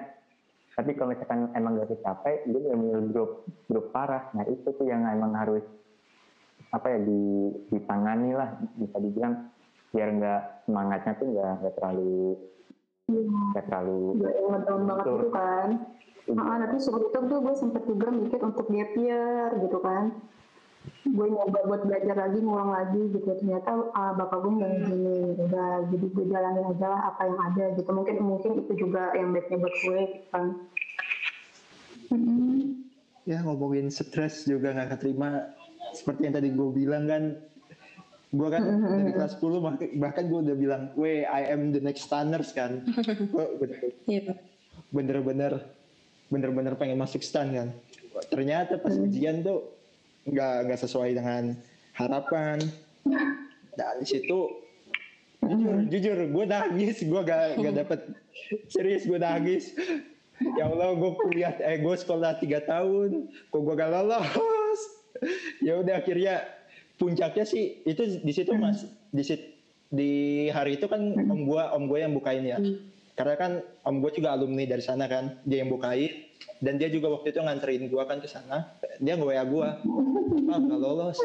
tapi 0.73 0.97
kalau 0.97 1.13
misalkan 1.13 1.53
emang 1.53 1.77
gak 1.77 1.91
tercapai 1.93 2.49
dia 2.49 2.59
benar-benar 2.73 3.13
drop 3.13 3.45
drop 3.69 3.87
parah. 3.93 4.25
Nah 4.33 4.45
itu 4.49 4.69
tuh 4.73 4.87
yang 4.89 5.05
emang 5.05 5.37
harus 5.37 5.65
apa 6.73 6.97
ya 6.97 6.99
di, 7.05 7.53
ditangani 7.69 8.33
lah 8.33 8.57
bisa 8.81 8.97
dibilang. 8.97 9.53
Biar 9.93 10.09
nggak 10.17 10.41
semangatnya 10.65 11.13
tuh 11.21 11.27
nggak 11.29 11.53
nggak 11.61 11.75
terlalu 11.77 12.41
nggak 13.53 13.65
terlalu 13.69 14.01
banget 14.17 14.61
gitu 15.05 15.29
kan. 15.29 15.69
Ah, 16.31 16.57
nanti 16.63 16.79
sebelum 16.79 17.11
itu 17.11 17.19
tuh 17.19 17.39
gue 17.43 17.55
sempet 17.59 17.83
juga 17.83 18.07
mikir 18.15 18.39
untuk 18.41 18.71
gap 18.71 18.93
year 18.95 19.51
gitu 19.59 19.79
kan. 19.83 20.15
Gue 21.03 21.27
nyoba 21.31 21.67
buat 21.67 21.83
belajar 21.83 22.15
lagi, 22.15 22.39
ngulang 22.39 22.71
lagi 22.71 23.03
gitu. 23.11 23.27
Ternyata 23.27 23.91
ah, 23.91 24.15
bapak 24.15 24.39
gue 24.43 24.53
nggak 24.55 24.71
ngizinin. 24.71 25.35
Udah, 25.39 25.73
jadi 25.91 26.07
gue 26.07 26.25
jalanin 26.31 26.65
aja 26.71 26.87
lah 26.87 27.01
apa 27.11 27.23
yang 27.27 27.39
ada 27.43 27.65
gitu. 27.75 27.91
Mungkin 27.91 28.17
mungkin 28.23 28.51
itu 28.63 28.73
juga 28.87 29.11
yang 29.19 29.35
baiknya 29.35 29.57
buat 29.59 29.75
gue 29.83 30.01
gitu 30.15 30.29
kan. 30.31 30.47
Mm-mm. 32.13 32.85
ya 33.25 33.41
ngomongin 33.41 33.89
stres 33.89 34.45
juga 34.45 34.75
nggak 34.77 34.99
keterima 34.99 35.55
seperti 35.97 36.29
yang 36.29 36.35
tadi 36.37 36.49
gue 36.53 36.69
bilang 36.75 37.05
kan 37.09 37.23
gue 38.33 38.49
kan 38.49 38.63
dari 38.65 39.13
kelas 39.17 39.41
10 39.41 39.65
bahkan, 39.65 39.89
bahkan 39.97 40.25
gue 40.29 40.41
udah 40.45 40.57
bilang 40.59 40.83
we 40.93 41.25
I 41.25 41.49
am 41.49 41.73
the 41.73 41.81
next 41.81 42.11
Stanners 42.11 42.53
kan 42.53 42.85
gue 43.33 43.47
Iya. 44.05 44.37
bener-bener 44.93 45.65
bener-bener 46.33 46.73
pengen 46.81 46.97
masuk 46.97 47.21
stan 47.21 47.53
kan. 47.53 47.69
Ternyata 48.33 48.81
pas 48.81 48.97
ujian 48.97 49.45
tuh 49.45 49.69
nggak 50.25 50.73
nggak 50.73 50.81
sesuai 50.81 51.13
dengan 51.13 51.53
harapan. 51.93 52.57
Dan 53.77 53.95
di 54.01 54.07
situ 54.09 54.49
jujur 55.45 55.77
jujur 55.93 56.17
gue 56.33 56.45
nangis. 56.49 57.05
Gue 57.05 57.21
gak 57.21 57.61
gak 57.61 57.75
dapet 57.77 58.01
serius 58.73 59.05
gue 59.05 59.21
nangis. 59.21 59.77
Ya 60.57 60.73
Allah 60.73 60.97
gue 60.97 61.13
kuliah 61.21 61.53
eh 61.61 61.79
gue 61.79 61.95
sekolah 61.95 62.41
tiga 62.41 62.65
tahun 62.65 63.29
kok 63.53 63.61
gue 63.61 63.75
gak 63.77 63.93
lolos? 63.93 64.81
Ya 65.61 65.79
udah 65.79 66.01
akhirnya 66.01 66.43
puncaknya 66.97 67.45
sih 67.45 67.83
itu 67.85 68.23
di 68.23 68.33
situ 68.33 68.55
mas 68.55 68.87
di 69.11 69.23
sit- 69.27 69.55
di 69.93 70.47
hari 70.49 70.81
itu 70.81 70.87
kan 70.89 71.03
om 71.15 71.45
gue 71.45 71.63
om 71.75 71.85
gue 71.85 71.99
yang 72.01 72.15
bukain 72.15 72.47
ya 72.47 72.59
karena 73.13 73.35
kan 73.37 73.53
om 73.85 74.01
gue 74.01 74.11
juga 74.17 74.33
alumni 74.33 74.65
dari 74.65 74.81
sana 74.81 75.05
kan 75.05 75.37
dia 75.45 75.61
yang 75.61 75.69
bukain 75.69 76.33
dan 76.65 76.81
dia 76.81 76.89
juga 76.89 77.13
waktu 77.13 77.35
itu 77.35 77.41
nganterin 77.45 77.91
gue 77.93 78.03
kan 78.09 78.19
ke 78.23 78.29
sana. 78.31 78.73
Dia 79.03 79.19
nge 79.19 79.27
WA 79.27 79.45
gue 79.45 79.69
ah 80.49 80.59
nggak 80.59 80.81
lolos. 80.81 81.19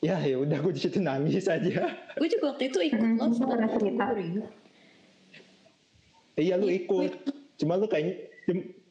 Ya 0.00 0.16
ya 0.24 0.40
udah 0.40 0.56
gue 0.64 0.72
di 0.72 0.80
situ 0.80 0.98
nangis 1.02 1.44
aja. 1.44 1.92
Gue 2.16 2.28
juga 2.32 2.56
waktu 2.56 2.72
itu 2.72 2.78
ikut 2.80 3.00
loh. 3.20 3.28
itu 3.28 3.44
pernah 3.44 3.68
cerita. 3.68 4.04
Iya 6.40 6.54
lu 6.56 6.68
ikut. 6.72 7.12
cuma 7.60 7.76
lu 7.76 7.84
kayaknya 7.84 8.16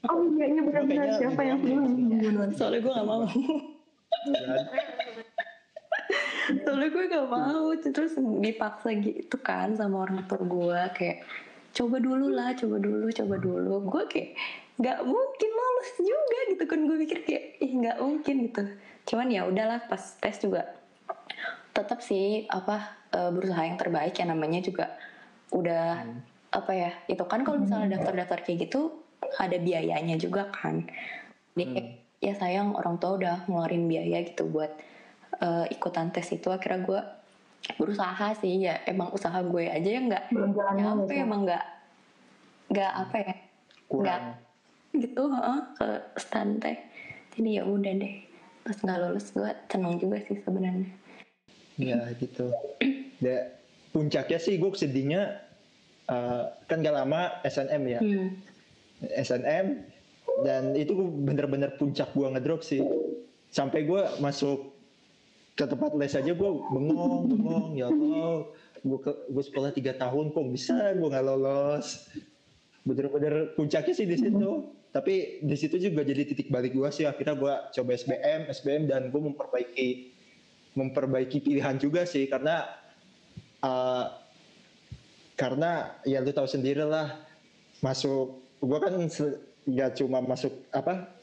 Oh 0.07 0.23
iya, 0.31 0.45
iya 0.47 0.61
benar-benar. 0.63 1.17
siapa 1.19 1.41
yang 1.43 1.59
bilang? 1.59 1.91
Soalnya 2.55 2.79
gue 2.79 2.93
gak 2.93 3.07
mau. 3.09 3.27
Soalnya 6.63 6.87
gue 6.87 7.03
gak 7.11 7.27
mau. 7.27 7.65
Terus 7.75 8.13
dipaksa 8.39 8.95
gitu 8.95 9.35
kan 9.43 9.75
sama 9.75 10.07
orang 10.07 10.23
tua 10.29 10.39
gue 10.39 10.81
kayak 10.95 11.17
coba 11.79 12.03
dulu 12.03 12.27
lah 12.35 12.51
coba 12.59 12.75
dulu 12.83 13.07
coba 13.07 13.35
dulu. 13.39 13.73
Gue 13.87 14.03
kayak 14.11 14.29
nggak 14.75 14.99
mungkin 15.07 15.49
lolos 15.55 15.89
juga 16.03 16.39
gitu 16.51 16.63
kan. 16.67 16.79
Gue 16.83 16.97
pikir 17.07 17.19
kayak 17.23 17.43
ih 17.63 17.71
nggak 17.71 17.97
mungkin 18.03 18.35
gitu. 18.51 18.63
Cuman 19.07 19.27
ya 19.31 19.47
udahlah 19.47 19.87
pas 19.87 20.03
tes 20.19 20.35
juga 20.43 20.75
tetap 21.71 22.03
sih 22.03 22.43
apa 22.51 22.99
eh, 23.15 23.31
berusaha 23.31 23.63
yang 23.63 23.79
terbaik 23.79 24.19
ya 24.19 24.27
namanya 24.27 24.59
juga 24.59 24.91
udah 25.55 26.03
apa 26.49 26.71
ya 26.73 26.91
itu 27.05 27.23
kan 27.29 27.45
kalau 27.45 27.61
misalnya 27.61 27.97
daftar-daftar 27.97 28.41
kayak 28.41 28.67
gitu 28.67 28.99
ada 29.39 29.55
biayanya 29.55 30.19
juga 30.19 30.51
kan. 30.51 30.83
Jadi 31.55 31.65
kayak, 31.75 31.87
ya 32.19 32.33
sayang 32.35 32.75
orang 32.75 32.99
tua 32.99 33.15
udah 33.15 33.35
ngeluarin 33.47 33.87
biaya 33.87 34.27
gitu 34.27 34.51
buat 34.51 34.75
eh, 35.39 35.65
ikutan 35.71 36.11
tes 36.11 36.27
itu. 36.35 36.51
Akhirnya 36.51 36.83
gue 36.83 37.01
berusaha 37.77 38.33
sih 38.39 38.65
ya 38.65 38.81
emang 38.87 39.13
usaha 39.13 39.39
gue 39.43 39.69
aja 39.69 39.89
yang 39.89 40.09
nggak 40.09 40.31
nyampe 40.79 41.13
ya. 41.13 41.23
emang 41.23 41.41
nggak 41.45 41.65
nggak 42.69 42.91
apa 42.93 43.15
ya 43.19 43.35
kurang. 43.89 44.23
gitu 44.89 45.23
heeh, 45.29 45.59
ke 45.77 45.87
stand 46.17 46.61
teh. 46.65 46.77
Jadi 47.37 47.61
ya 47.61 47.63
udah 47.65 47.93
deh 47.93 48.15
pas 48.65 48.77
nggak 48.77 48.99
lulus 49.05 49.27
gue 49.33 49.51
seneng 49.69 49.95
juga 50.01 50.17
sih 50.25 50.37
sebenarnya. 50.41 50.89
Ya 51.77 51.99
gitu. 52.17 52.49
Da, 53.21 53.53
puncaknya 53.93 54.39
sih 54.41 54.57
gue 54.57 54.71
sedihnya 54.73 55.41
eh, 56.09 56.43
kan 56.65 56.81
gak 56.81 56.95
lama 56.95 57.41
SNM 57.45 57.83
ya. 57.85 57.99
Hmm. 58.01 58.29
SNM 59.13 59.67
dan 60.43 60.75
itu 60.75 60.93
bener-bener 60.97 61.75
puncak 61.77 62.11
gue 62.13 62.27
ngedrop 62.29 62.61
sih. 62.65 62.81
Sampai 63.49 63.85
gue 63.89 64.05
masuk 64.21 64.68
ke 65.59 65.67
tempat 65.67 65.91
les 65.99 66.15
aja 66.15 66.31
gue 66.31 66.51
bengong 66.71 67.27
bengong 67.27 67.75
ya 67.75 67.91
Allah. 67.91 68.47
Gue 68.79 68.99
gue 69.03 69.43
sekolah 69.43 69.75
tiga 69.75 69.91
tahun 69.99 70.31
kok 70.31 70.47
bisa 70.55 70.95
gue 70.95 71.03
nggak 71.11 71.25
lolos? 71.27 72.07
Bener-bener 72.87 73.51
puncaknya 73.59 73.91
sih 73.91 74.07
di 74.07 74.15
situ. 74.15 74.71
Tapi 74.95 75.43
di 75.43 75.55
situ 75.59 75.75
juga 75.75 76.07
jadi 76.07 76.23
titik 76.23 76.47
balik 76.47 76.71
gue 76.71 76.87
sih. 76.95 77.03
Akhirnya 77.03 77.35
gue 77.35 77.53
coba 77.75 77.89
SBM 77.91 78.47
SBM 78.47 78.83
dan 78.87 79.11
gue 79.11 79.19
memperbaiki 79.19 80.15
memperbaiki 80.79 81.43
pilihan 81.43 81.75
juga 81.75 82.07
sih. 82.07 82.31
Karena 82.31 82.63
eh, 83.59 84.05
karena 85.35 85.91
ya 86.07 86.23
lu 86.23 86.31
tahu 86.31 86.47
sendiri 86.47 86.87
lah 86.87 87.19
masuk 87.83 88.39
gue 88.63 88.79
kan 88.79 88.95
nggak 89.67 89.91
cuma 89.99 90.23
masuk 90.23 90.55
apa 90.71 91.18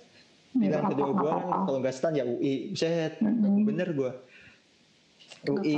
pilihan 0.57 0.85
kedua 0.87 1.09
gue 1.13 1.31
kan 1.31 1.61
kalau 1.65 1.79
nggak 1.79 1.95
stan 1.95 2.15
ya 2.15 2.25
UI 2.25 2.73
set. 2.73 3.21
Bener 3.63 3.89
gue 3.93 4.13
UI. 5.47 5.77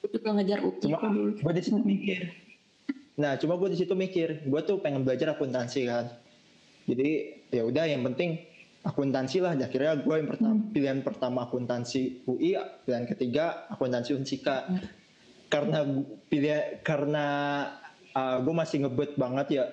Gue 0.00 0.08
juga 0.10 0.28
ngejar 0.32 0.58
UI 0.60 0.80
cuma 0.80 0.98
gue 1.38 1.52
di 1.52 1.62
situ 1.62 1.80
mikir. 1.80 2.20
Nah 3.16 3.36
cuma 3.36 3.54
gue 3.54 3.68
di 3.68 3.78
situ 3.78 3.92
mikir 3.92 4.28
gue 4.42 4.60
tuh 4.64 4.80
pengen 4.80 5.04
belajar 5.04 5.34
akuntansi 5.34 5.80
kan. 5.84 6.08
Jadi 6.88 7.08
ya 7.48 7.62
udah 7.62 7.84
yang 7.84 8.02
penting 8.02 8.40
akuntansi 8.80 9.38
lah. 9.38 9.52
Akhirnya 9.54 10.00
gue 10.00 10.14
yang 10.16 10.28
pertama 10.28 10.56
pilihan 10.72 10.98
pertama 11.04 11.38
akuntansi 11.44 12.24
UI 12.24 12.56
pilihan 12.82 13.04
ketiga 13.04 13.68
akuntansi 13.68 14.16
Unsika. 14.16 14.64
Karena 15.50 15.82
gu- 15.82 16.06
pilih 16.30 16.80
karena 16.80 17.26
gue 18.40 18.54
masih 18.54 18.86
ngebet 18.86 19.14
banget 19.14 19.48
ya. 19.52 19.66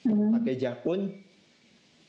Hmm. 0.00 0.32
pakai 0.32 0.56
jakun 0.56 1.12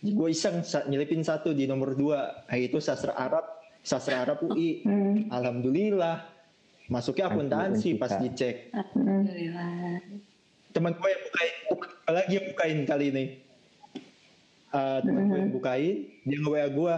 gue 0.01 0.29
iseng 0.33 0.65
nyelipin 0.89 1.21
satu 1.21 1.53
di 1.53 1.69
nomor 1.69 1.93
dua. 1.93 2.45
Yaitu 2.49 2.81
sastra 2.81 3.13
Arab 3.13 3.45
sastra 3.81 4.25
Arab 4.25 4.41
UI 4.45 4.81
Hmm. 4.81 5.29
alhamdulillah. 5.29 6.25
Masuknya 6.91 7.31
akuntansi 7.31 7.95
pas 7.95 8.19
dicek. 8.19 8.73
Alhamdulillah 8.75 10.01
teman 10.71 10.95
gue 10.95 11.09
yang 11.11 11.23
bukain 11.27 11.53
teman 11.67 11.87
gue 11.91 12.13
lagi 12.15 12.33
yang 12.39 12.47
bukain 12.55 12.79
kali 12.87 13.05
ini. 13.11 13.25
Eh, 14.71 14.99
teman 15.03 15.23
gue 15.27 15.39
yang 15.39 15.53
bukain 15.53 15.95
dia 16.23 16.37
nge 16.39 16.49
WA 16.49 16.67
gue 16.67 16.93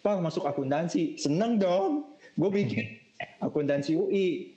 pak 0.00 0.16
masuk 0.22 0.44
akuntansi. 0.46 1.18
Seneng 1.18 1.58
dong. 1.58 2.06
Gue 2.38 2.50
bikin 2.50 2.86
akuntansi 3.46 3.98
UI 3.98 4.56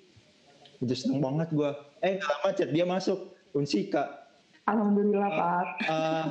udah 0.83 0.97
seneng 0.99 1.23
banget 1.23 1.47
gue 1.55 1.69
eh 2.03 2.19
nggak 2.19 2.29
lama 2.29 2.49
chat 2.53 2.69
dia 2.71 2.85
masuk. 2.87 3.19
Unsika. 3.53 4.25
Alhamdulillah 4.65 5.29
Pak. 5.29 5.65
Eh, 5.85 6.25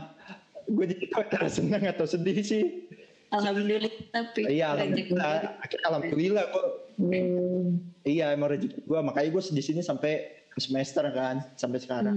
gue 0.73 0.85
jadi 0.89 1.05
antara 1.21 1.49
seneng 1.53 1.85
atau 1.85 2.07
sedih 2.09 2.41
sih 2.41 2.89
Alhamdulillah 3.33 3.93
tapi 4.13 4.41
iya 4.49 4.77
alhamdulillah 4.77 5.57
akhirnya 5.61 5.87
alhamdulillah 5.89 6.45
gue 6.49 6.65
Hmm. 6.93 7.81
iya 8.05 8.37
emang 8.37 8.53
rezeki 8.53 8.85
gue 8.85 8.99
makanya 9.01 9.29
gue 9.33 9.43
di 9.57 9.63
sini 9.65 9.81
sampai 9.81 10.29
semester 10.61 11.01
kan 11.09 11.41
sampai 11.57 11.81
sekarang 11.81 12.15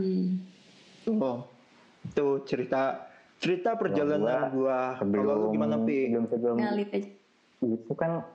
Hmm. 1.06 1.22
Oh, 1.22 1.46
itu 2.02 2.42
cerita 2.50 3.06
cerita 3.38 3.78
perjalanan 3.78 4.50
gua. 4.50 4.98
Kalau 4.98 5.54
gimana 5.54 5.78
pi? 5.86 6.10
sebelum 6.10 6.34
sebelum 6.34 6.58
itu 7.62 7.94
kan 7.94 8.26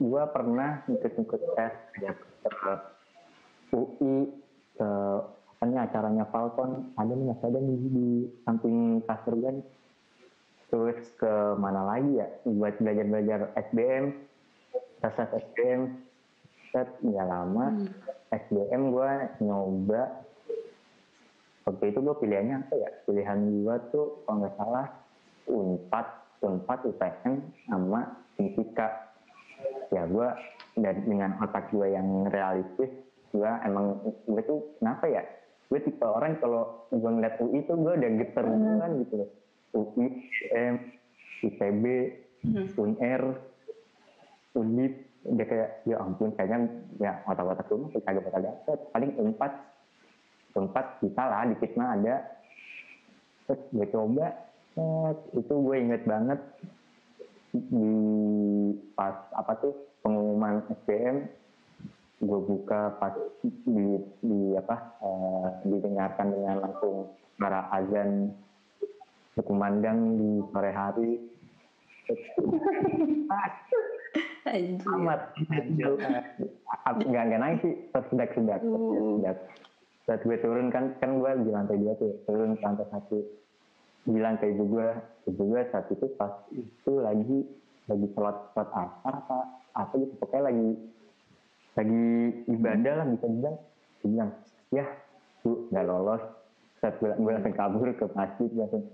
gua 0.00 0.32
pernah 0.32 0.80
ikut-ikut 0.88 1.42
tes 1.52 1.74
ya 2.00 2.12
ke 2.16 2.72
UI 3.76 4.32
ke 4.80 4.90
nih 5.66 5.78
acaranya 5.82 6.24
Falcon 6.30 6.94
ada 6.94 7.10
nih 7.10 7.26
masih 7.34 7.46
ada 7.50 7.58
nih 7.58 7.76
di 7.90 8.08
samping 8.46 9.02
kasur 9.02 9.34
kan. 9.42 9.56
Terus 10.68 11.00
ke 11.18 11.32
mana 11.58 11.82
lagi 11.82 12.22
ya? 12.22 12.28
Buat 12.46 12.78
belajar 12.78 13.06
belajar 13.08 13.40
SBM 13.70 14.04
tes 15.02 15.14
SBM 15.18 15.80
set 16.70 16.88
nggak 17.02 17.26
lama. 17.26 17.74
SBM 18.30 18.94
gua 18.94 19.32
nyoba. 19.42 20.22
Waktu 21.66 21.84
itu 21.92 21.98
gue 22.00 22.16
pilihannya 22.16 22.64
apa 22.64 22.74
ya? 22.80 22.90
Pilihan 23.04 23.38
gue 23.60 23.76
tuh 23.92 24.24
kalau 24.24 24.40
nggak 24.40 24.56
salah 24.56 24.86
unpad 25.44 26.06
unpad 26.40 26.78
UPN 26.86 27.44
sama 27.68 28.24
fisika. 28.38 29.12
Ya 29.92 30.08
gue 30.08 30.28
dan 30.78 30.96
dengan 31.04 31.34
otak 31.42 31.74
gue 31.74 31.92
yang 31.92 32.30
realistis 32.30 32.92
gue 33.34 33.50
emang 33.66 34.00
gue 34.24 34.42
tuh 34.46 34.64
kenapa 34.80 35.04
ya 35.10 35.22
gue 35.68 35.78
tipe 35.84 36.04
orang 36.04 36.40
kalau 36.40 36.88
gue 36.88 37.10
ngeliat 37.10 37.36
UI 37.44 37.60
tuh 37.68 37.76
gue 37.76 37.92
udah 37.92 38.10
geter 38.24 38.44
duluan 38.48 38.90
gitu 39.04 39.14
loh. 39.20 39.30
UI 39.76 40.06
IM 40.48 40.74
ITB 41.44 41.84
UNR 42.76 43.22
Undip 44.56 44.92
udah 45.28 45.46
kayak 45.46 45.70
ya 45.84 45.96
ampun 46.00 46.32
kayaknya 46.34 46.58
ya 46.98 47.12
otak-otak 47.28 47.68
gue 47.68 47.78
masih 47.84 48.00
kagak 48.00 48.24
bakal 48.26 48.42
dapet. 48.42 48.78
Paling 48.90 49.12
unpad 49.20 49.52
tempat 50.56 50.84
bisa 51.04 51.22
lah 51.22 51.46
dikit 51.46 51.72
mah 51.76 51.94
ada. 51.94 52.16
Terus 53.46 53.60
gue 53.70 53.86
coba 53.92 54.26
set, 54.72 55.18
itu 55.36 55.52
gue 55.52 55.76
inget 55.76 56.02
banget 56.08 56.40
di 57.52 57.88
pas 58.96 59.16
apa 59.36 59.52
tuh 59.60 59.72
pengumuman 60.04 60.64
SBM 60.84 61.28
gue 62.18 62.40
buka 62.42 62.98
pas 62.98 63.14
di, 63.46 63.86
di 64.26 64.40
apa 64.58 64.76
eh, 64.98 65.46
didengarkan 65.70 66.34
dengan 66.34 66.56
langsung 66.66 67.14
suara 67.38 67.70
azan 67.70 68.34
berkumandang 69.38 70.18
di 70.18 70.30
sore 70.50 70.72
hari. 70.74 71.10
Amat 74.98 75.36
nggak 76.98 77.24
nggak 77.28 77.40
nangis 77.40 77.60
sih 77.62 77.74
tersedak 77.92 78.32
sedak 78.34 78.64
tersedak 78.64 79.36
saat 80.08 80.24
gue 80.24 80.36
turun 80.40 80.72
kan 80.72 80.96
kan 81.04 81.20
gue 81.20 81.30
di 81.44 81.50
lantai 81.52 81.76
dua 81.76 81.92
tuh 82.00 82.16
turun 82.24 82.56
ke 82.56 82.64
lantai 82.64 82.88
satu. 82.90 83.20
Bilang 84.08 84.40
ke 84.40 84.48
ibu 84.56 84.64
gue 84.72 84.88
ibu 85.28 85.42
gue 85.52 85.60
saat 85.68 85.86
itu 85.92 86.08
pas 86.16 86.32
itu 86.56 86.92
lagi 86.98 87.44
lagi 87.92 88.06
sholat 88.16 88.36
sholat 88.56 88.68
asar 88.72 89.14
apa 89.20 89.38
apa 89.76 89.92
gitu 90.00 90.16
pokoknya 90.16 90.48
lagi 90.48 90.68
lagi 91.78 92.04
ibadah 92.50 92.92
lah 92.98 93.06
bisa 93.14 93.26
dibilang. 93.30 93.56
Dia 94.02 94.08
bilang 94.10 94.30
ya 94.74 94.84
bu 95.46 95.70
nggak 95.70 95.86
lolos. 95.86 96.22
Saat 96.78 96.94
gue, 97.02 97.10
gue 97.10 97.30
langsung 97.30 97.54
kabur 97.54 97.88
ke 97.94 98.06
masjid. 98.14 98.50
Langsung 98.54 98.84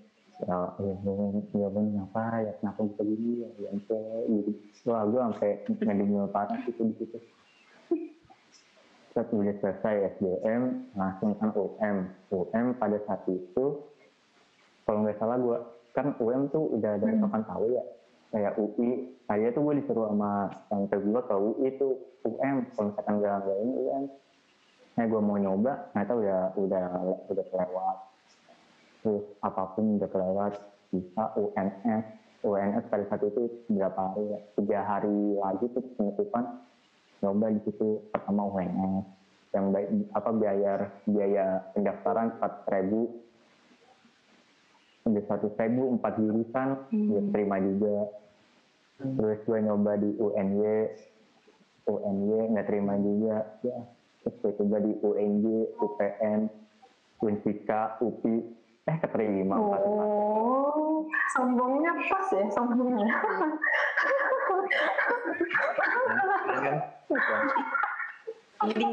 ya 0.45 0.59
ya 0.83 0.91
ya 1.55 1.69
bang 1.71 1.87
kenapa 1.95 2.23
ya 2.43 2.53
kenapa 2.59 2.81
bisa 2.91 3.03
gini 3.07 3.47
ya 3.47 3.49
ya 3.55 3.71
gitu 3.79 4.51
wah 4.91 5.07
gue 5.07 5.21
sampai 5.31 5.51
ngedengel 5.71 6.27
parah 6.29 6.59
gitu 6.67 6.83
di 6.91 6.95
situ. 6.99 7.19
Saat 9.15 9.31
udah 9.31 9.55
selesai 9.63 10.19
SBM 10.19 10.91
langsung 10.99 11.39
kan 11.39 11.55
UM 11.55 11.97
UM 12.35 12.67
pada 12.77 12.99
saat 13.07 13.23
itu 13.31 13.67
kalau 14.85 15.07
nggak 15.07 15.17
salah 15.23 15.39
gue 15.39 15.59
kan 15.95 16.13
UM 16.19 16.51
tuh 16.51 16.67
udah 16.75 16.99
dari 16.99 17.15
kapan 17.23 17.43
tahu 17.47 17.65
ya 17.71 17.85
kayak 18.35 18.59
UI 18.59 19.15
saya 19.31 19.55
tuh 19.55 19.63
gue 19.63 19.79
disuruh 19.79 20.11
sama 20.11 20.51
yang 20.75 20.91
gue 20.91 21.23
ke 21.23 21.35
UI 21.39 21.69
tuh 21.79 21.95
UM 22.27 22.67
kalau 22.75 22.91
misalkan 22.91 23.15
nggak 23.23 23.35
nggak 23.47 23.59
ini 23.63 23.73
UM 23.79 24.05
nah 24.95 25.05
gue 25.07 25.21
mau 25.23 25.39
nyoba 25.39 25.73
nggak 25.95 26.07
tahu 26.07 26.21
ya 26.27 26.39
udah 26.59 26.87
udah 27.31 27.45
kelewat. 27.51 27.97
Terus 29.07 29.25
apa 29.43 29.63
pun 29.75 29.99
udah 29.99 30.09
kelewat 30.11 30.53
bisa 30.91 31.23
UNS 31.39 32.05
UNS 32.45 32.85
pada 32.93 33.05
saat 33.09 33.23
itu 33.23 33.43
berapa 33.71 34.15
hari 34.15 34.25
ya? 34.35 34.39
Tiga 34.59 34.81
hari 34.83 35.17
lagi 35.39 35.65
tuh 35.71 35.83
penutupan. 35.95 36.45
Nyoba 37.23 37.47
di 37.55 37.61
situ 37.65 38.03
pertama 38.13 38.45
UNS 38.51 39.07
yang 39.55 39.71
baik 39.71 39.89
apa 40.11 40.31
biaya 40.35 40.73
biaya 41.07 41.47
pendaftaran 41.73 42.35
empat 42.39 42.67
ribu. 42.71 43.23
Ada 45.05 45.21
satu 45.31 45.53
ribu 45.55 45.83
empat 45.95 46.13
jurusan 46.19 46.69
Hmm. 46.91 47.29
terima 47.31 47.61
juga 47.61 48.24
terus 48.97 49.39
gue 49.43 49.59
nyoba 49.61 49.99
di 49.99 50.11
UNY 50.15 50.95
UNY 51.85 52.23
nggak 52.49 52.67
terima 52.67 52.95
juga 52.97 53.37
ya 53.61 53.79
terus 54.21 54.35
gue 54.39 54.53
coba 54.55 54.77
di 54.81 54.93
UNJ 54.97 55.45
UPN 55.77 56.41
Unsika 57.19 57.99
UPI 57.99 58.35
eh 58.85 58.97
keterima 58.99 59.57
empat 59.57 59.81
empat 59.83 60.07
Oh, 60.07 61.09
sombongnya 61.31 61.91
pas 62.05 62.29
ya, 62.31 62.45
sombongnya. 62.51 63.09
kan 66.55 66.77
Jadi 68.65 68.85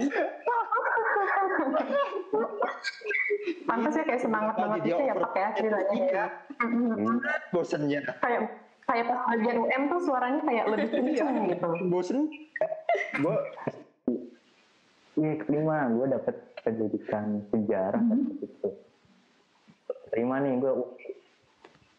Pantas 3.63 3.95
ya 3.95 4.03
kayak 4.03 4.21
semangat 4.21 4.55
banget 4.55 4.79
gitu 4.85 5.01
ya 5.01 5.13
over- 5.13 5.25
Pak 5.25 5.35
ya 5.35 5.49
ceritanya 5.55 5.95
ya. 6.05 6.25
Mm-mm. 6.61 7.17
bosennya 7.49 7.99
Kayak 8.19 8.41
kayak 8.91 9.05
pas 9.07 9.19
bagian 9.25 9.57
UM 9.57 9.81
tuh 9.87 9.99
suaranya 10.03 10.41
kayak 10.43 10.65
lebih 10.67 10.89
kenceng 10.93 11.35
gitu. 11.47 11.67
bosen 11.87 12.19
gue 13.17 13.35
Iya 15.13 15.37
keterima, 15.37 15.91
gue 15.91 16.07
dapet 16.07 16.35
pendidikan 16.63 17.43
sejarah 17.51 17.99
Hmm. 17.99 18.31
waktu 18.31 18.47
itu. 18.47 18.69
Terima 20.07 20.39
nih 20.39 20.55
gue. 20.57 20.71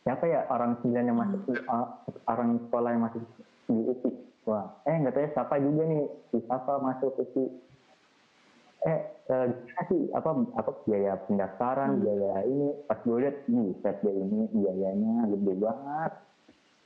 Siapa 0.02 0.24
ya 0.24 0.48
orang 0.48 0.80
sembilan 0.80 1.04
yang 1.06 1.18
masuk 1.20 1.44
uh, 1.62 1.86
orang 2.26 2.56
sekolah 2.66 2.88
yang 2.90 3.02
masuk 3.04 3.22
di 3.68 3.78
UPI? 3.84 4.10
Wah, 4.42 4.66
eh 4.82 4.96
nggak 4.96 5.12
tahu 5.12 5.22
ya 5.22 5.30
siapa 5.30 5.54
juga 5.60 5.82
nih 5.86 6.02
si 6.32 6.36
siapa 6.40 6.72
masuk 6.80 7.12
UPI. 7.14 7.44
Eh, 8.82 8.98
eh 9.28 9.46
sih 9.86 10.02
apa 10.10 10.30
apa 10.56 10.70
biaya 10.82 11.12
pendaftaran, 11.22 12.00
biaya 12.00 12.42
ini 12.42 12.74
pas 12.82 12.98
gue 12.98 13.16
lihat, 13.22 13.36
buset 13.46 13.96
deh 14.00 14.16
ini 14.16 14.50
biayanya 14.50 15.28
gede 15.28 15.52
banget. 15.60 16.12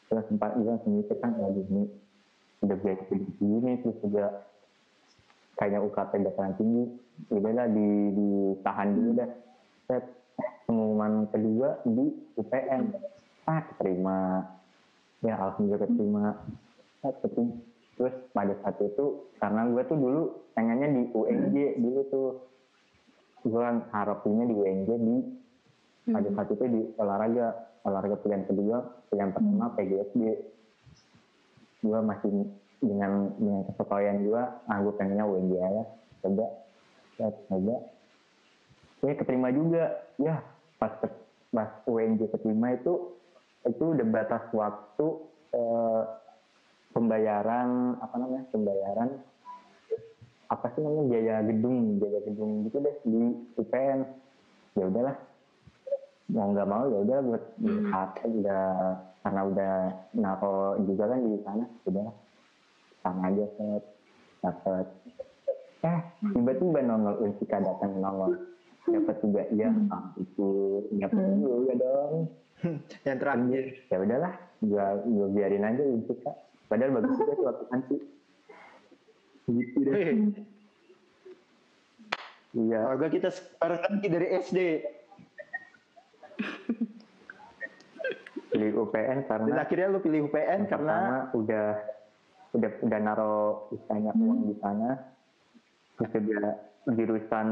Terus 0.07 0.25
sempat 0.31 0.55
bilang 0.55 0.79
sendiri 0.87 1.15
kan 1.19 1.35
ya 1.35 1.51
ini 1.51 1.85
udah 2.63 2.77
biaya 2.79 2.99
segini 3.11 3.79
terus 3.83 3.99
juga 4.01 4.47
kayaknya 5.59 5.81
UKT 5.83 6.13
dataran 6.23 6.55
tinggi. 6.55 6.85
Udahlah 7.33 7.67
di 7.73 7.89
ditahan 8.15 8.89
dulu 8.93 9.11
dah. 9.19 9.31
Set 9.89 10.05
pengumuman 10.69 11.27
kedua 11.33 11.81
di 11.83 12.07
UPN 12.39 12.83
ah 13.51 13.61
keterima. 13.73 14.19
Ya 15.25 15.35
alhamdulillah 15.35 15.81
keterima. 15.91 16.25
Terus 17.97 18.15
pada 18.37 18.53
saat 18.61 18.77
itu 18.79 19.27
karena 19.41 19.65
gue 19.73 19.83
tuh 19.89 19.97
dulu 19.97 20.23
pengennya 20.53 20.89
di 20.93 21.03
UNJ 21.17 21.57
dulu 21.83 22.01
tuh. 22.13 22.31
Gue 23.47 23.63
kan 23.63 23.83
harapinnya 23.91 24.45
di 24.47 24.55
UNJ 24.55 24.91
di 25.03 25.17
pada 26.07 26.29
saat 26.31 26.49
itu 26.55 26.65
di 26.71 26.81
olahraga 27.03 27.75
olahraga 27.87 28.19
pilihan 28.21 28.43
kedua 28.51 28.83
pilihan 29.09 29.31
pertama 29.31 29.71
PGSD 29.79 30.21
gue 31.87 31.99
masih 32.03 32.51
dengan 32.83 33.31
dengan 33.39 33.63
kesesuaian 33.71 34.27
gue 34.27 34.43
ah 34.43 34.79
gue 34.83 34.93
pengennya 34.99 35.25
UNJ 35.25 35.55
aja 35.63 35.85
coba 36.27 36.47
ya 37.17 37.29
coba. 37.49 37.77
Ya 39.05 39.13
keterima 39.15 39.49
juga. 39.53 39.85
Ya 40.21 40.43
pas 40.77 40.93
ke- 41.01 41.21
pas 41.53 41.71
UNJ 41.89 42.29
keterima 42.33 42.77
itu 42.77 43.17
itu 43.65 43.85
udah 43.97 44.07
batas 44.09 44.45
waktu 44.53 45.07
eh, 45.57 46.03
pembayaran 46.93 47.97
apa 48.01 48.15
namanya 48.17 48.45
pembayaran 48.53 49.21
apa 50.47 50.67
sih 50.73 50.81
namanya 50.81 51.05
biaya 51.11 51.35
gedung 51.43 51.99
biaya 51.99 52.21
gedung 52.23 52.51
gitu 52.71 52.79
deh 52.79 52.97
di 53.03 53.35
UPN 53.59 54.07
ya 54.79 54.85
udahlah 54.87 55.17
mau 56.27 56.51
nggak 56.51 56.69
mau 56.69 56.85
ya 56.91 56.99
udah 57.07 57.19
buat 57.23 57.45
Hmm. 57.63 57.91
udah 58.43 58.65
karena 59.23 59.43
udah 59.47 59.73
naro 60.15 60.79
juga 60.83 61.05
kan 61.11 61.19
di 61.23 61.39
sana. 61.43 61.67
Udah 61.87 62.09
sama 63.03 63.31
aja 63.31 63.45
set 63.59 63.83
dapat 64.43 64.87
eh 65.87 66.01
tiba-tiba 66.35 66.81
nongol 66.83 67.15
Unsika 67.23 67.63
datang 67.63 67.99
nongol. 68.03 68.35
Dapat 68.87 69.17
juga 69.23 69.43
iya 69.51 69.71
ah, 69.91 70.15
itu. 70.19 70.83
Dapat 70.95 71.43
juga 71.43 71.75
dong. 71.79 72.31
Yang 73.07 73.19
terakhir. 73.19 73.65
Ya 73.91 73.97
udahlah. 74.03 74.35
Gua 74.63 74.87
gua 75.05 75.27
biarin 75.31 75.67
aja 75.67 75.83
Unsika 75.83 76.33
padahal 76.67 76.99
bagus 76.99 77.15
juga 77.15 77.33
tuh 77.39 77.47
waktu 77.47 77.65
nanti 77.71 77.97
gitu 79.47 79.79
deh. 79.87 80.07
Iya. 82.57 82.81
Olga 82.89 83.07
kita 83.13 83.29
sekarang 83.31 83.81
lagi 83.85 84.09
dari 84.11 84.27
SD 84.43 84.59
pilih 88.57 88.89
UPN 88.89 89.29
dan 89.29 89.29
karena 89.29 89.61
akhirnya 89.61 89.87
lu 89.93 90.01
pilih 90.01 90.21
UPN 90.33 90.65
yang 90.65 90.71
karena 90.73 90.97
udah 91.37 91.69
udah 92.57 92.71
udah 92.81 92.99
naro 93.05 93.69
banyak 93.85 94.15
uang 94.17 94.41
di 94.49 94.55
sana. 94.65 94.91
Terus 96.01 96.13
juga 96.25 96.49
jurusan 96.89 97.49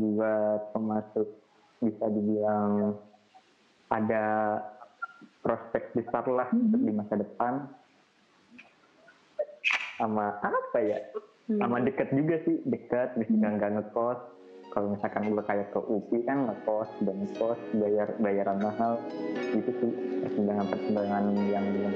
juga 0.00 0.32
termasuk 0.72 1.28
bisa 1.84 2.04
dibilang 2.08 2.96
ada 3.92 4.24
prospek 5.44 5.92
besar 5.92 6.24
lah 6.24 6.48
untuk 6.56 6.80
di 6.80 6.92
masa 6.96 7.14
depan. 7.20 7.68
Sama 10.00 10.40
apa 10.40 10.78
ya? 10.80 10.98
Sama 11.46 11.84
dekat 11.84 12.10
juga 12.16 12.40
sih 12.48 12.64
dekat 12.64 13.16
bisa 13.20 13.32
nggak 13.32 13.72
ngekos 13.76 14.35
kalau 14.76 14.92
misalkan 14.92 15.32
gue 15.32 15.40
kayak 15.40 15.72
ke 15.72 15.80
UPI 15.80 16.20
kan 16.28 16.44
ngekos 16.44 16.90
dan 17.00 17.16
ngekos 17.24 17.56
bayar 17.80 18.12
bayaran 18.20 18.60
mahal. 18.60 19.00
Itu 19.56 19.72
sih 19.72 19.92
pertimbangan 20.20 20.68
pertimbangan 20.68 21.24
yang 21.48 21.64
belum 21.64 21.94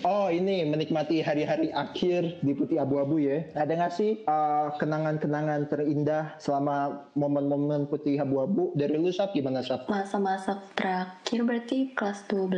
Oh 0.00 0.26
ini 0.26 0.64
menikmati 0.64 1.20
hari-hari 1.20 1.68
akhir 1.70 2.40
di 2.40 2.52
Putih 2.52 2.80
Abu-Abu 2.80 3.20
ya. 3.20 3.44
Ada 3.52 3.72
nggak 3.74 3.92
sih 3.92 4.24
uh, 4.24 4.72
kenangan-kenangan 4.74 5.68
terindah 5.68 6.36
selama 6.36 7.04
momen-momen 7.12 7.84
Putih 7.84 8.16
Abu-Abu? 8.16 8.72
Dari 8.72 8.96
lu 8.96 9.10
Sap 9.10 9.30
gimana 9.30 9.60
Sap? 9.60 9.84
masa-masa 9.86 10.56
terakhir 10.72 11.44
berarti 11.44 11.92
kelas 11.92 12.24
12 12.26 12.50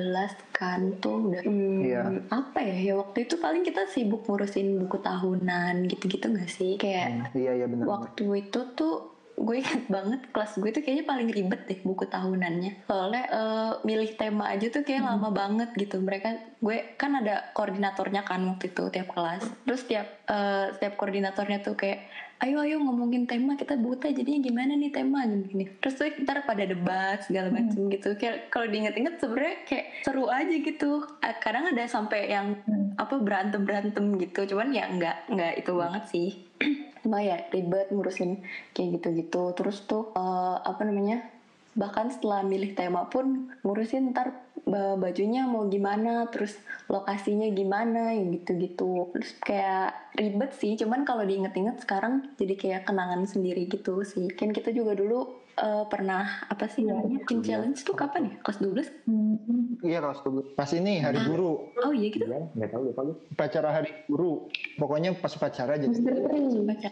kan 0.52 0.80
tuh 0.98 1.28
udah 1.28 1.42
hmm, 1.42 1.80
Iya. 1.82 2.02
apa 2.30 2.58
ya 2.60 2.76
ya 2.78 2.94
waktu 2.96 3.26
itu 3.26 3.34
paling 3.36 3.62
kita 3.62 3.84
sibuk 3.86 4.22
ngurusin 4.22 4.78
buku 4.78 4.98
tahunan 4.98 5.90
gitu-gitu 5.90 6.30
gak 6.30 6.46
sih 6.46 6.78
kayak 6.78 7.34
Iya 7.34 7.58
iya 7.58 7.66
benar. 7.66 7.84
waktu 7.84 8.46
itu 8.46 8.60
tuh 8.72 9.11
gue 9.42 9.58
inget 9.58 9.90
banget 9.90 10.20
kelas 10.30 10.54
gue 10.54 10.70
tuh 10.70 10.82
kayaknya 10.86 11.04
paling 11.04 11.28
ribet 11.34 11.66
deh 11.66 11.80
buku 11.82 12.06
tahunannya. 12.06 12.86
Soalnya 12.86 13.24
eh, 13.26 13.72
milih 13.82 14.14
tema 14.14 14.54
aja 14.54 14.70
tuh 14.70 14.86
kayak 14.86 15.02
lama 15.02 15.34
banget 15.34 15.74
gitu. 15.74 15.98
Mereka 15.98 16.62
gue 16.62 16.94
kan 16.94 17.18
ada 17.18 17.50
koordinatornya 17.50 18.22
kan 18.22 18.46
waktu 18.46 18.70
itu 18.70 18.86
tiap 18.94 19.10
kelas. 19.10 19.42
Terus 19.66 19.82
tiap 19.90 20.06
eh, 20.30 20.66
setiap 20.78 20.94
koordinatornya 20.94 21.58
tuh 21.58 21.74
kayak 21.74 22.06
ayo 22.42 22.58
ayo 22.58 22.82
ngomongin 22.82 23.22
tema 23.26 23.54
kita 23.54 23.78
buta 23.78 24.10
jadinya 24.10 24.42
gimana 24.42 24.72
nih 24.78 24.90
tema? 24.94 25.26
Gini, 25.26 25.66
terus 25.78 25.94
tuh 25.98 26.10
ntar 26.22 26.42
pada 26.46 26.62
debat 26.62 27.18
segala 27.26 27.50
macem 27.50 27.90
gitu. 27.90 28.14
Kayak 28.14 28.46
kalau 28.50 28.70
diinget-inget 28.70 29.18
sebenarnya 29.18 29.56
kayak 29.66 29.86
seru 30.06 30.30
aja 30.30 30.54
gitu. 30.54 31.02
Kadang 31.42 31.70
ada 31.70 31.82
sampai 31.90 32.30
yang 32.30 32.58
apa 32.94 33.18
berantem 33.18 33.66
berantem 33.66 34.06
gitu. 34.22 34.54
Cuman 34.54 34.70
ya 34.70 34.86
nggak 34.86 35.34
nggak 35.34 35.52
itu 35.66 35.72
banget 35.74 36.04
sih 36.10 36.30
cuma 37.02 37.18
ya 37.20 37.42
ribet 37.50 37.90
ngurusin 37.90 38.40
kayak 38.72 38.88
gitu-gitu. 38.98 39.52
Terus 39.58 39.82
tuh 39.84 40.14
eh, 40.14 40.56
apa 40.62 40.82
namanya 40.86 41.26
bahkan 41.72 42.12
setelah 42.12 42.44
milih 42.44 42.76
tema 42.76 43.08
pun 43.08 43.48
ngurusin 43.64 44.12
ntar 44.12 44.36
ba- 44.68 44.94
bajunya 45.00 45.48
mau 45.48 45.64
gimana 45.66 46.28
terus 46.28 46.56
lokasinya 46.86 47.48
gimana 47.50 48.14
gitu-gitu. 48.14 49.10
Terus 49.12 49.30
kayak 49.42 50.14
ribet 50.14 50.52
sih 50.56 50.76
cuman 50.78 51.02
kalau 51.08 51.24
diinget-inget 51.26 51.82
sekarang 51.82 52.28
jadi 52.36 52.54
kayak 52.54 52.82
kenangan 52.88 53.24
sendiri 53.26 53.66
gitu 53.66 54.04
sih. 54.04 54.30
Kan 54.32 54.52
kita 54.54 54.70
juga 54.70 54.92
dulu 54.94 55.41
eh, 55.54 55.84
pernah 55.86 56.24
apa 56.44 56.64
sih 56.66 56.82
namanya 56.82 57.22
Teen 57.24 57.40
challenge 57.40 57.80
tuh 57.80 57.92
kapan 57.92 58.28
ya 58.28 58.34
kelas 58.40 58.58
12 58.58 58.88
Hmm. 59.02 59.36
Iya 59.80 59.98
kelas 60.00 60.20
12. 60.22 60.54
Pas 60.54 60.70
ini 60.70 60.98
hari 60.98 61.18
guru, 61.24 61.68
oh 61.74 61.92
iya 61.92 62.08
gitu 62.08 62.24
Iya, 62.24 62.46
nggak 62.52 62.70
tahu 62.70 62.82
lupa 62.88 63.00
gue. 63.04 63.16
upacara 63.28 63.68
hari 63.72 63.90
guru. 64.06 64.46
Pokoknya 64.74 65.10
pas 65.14 65.32
upacara 65.32 65.74
jadi 65.74 65.90
Misteri. 65.90 66.62
baca 66.62 66.88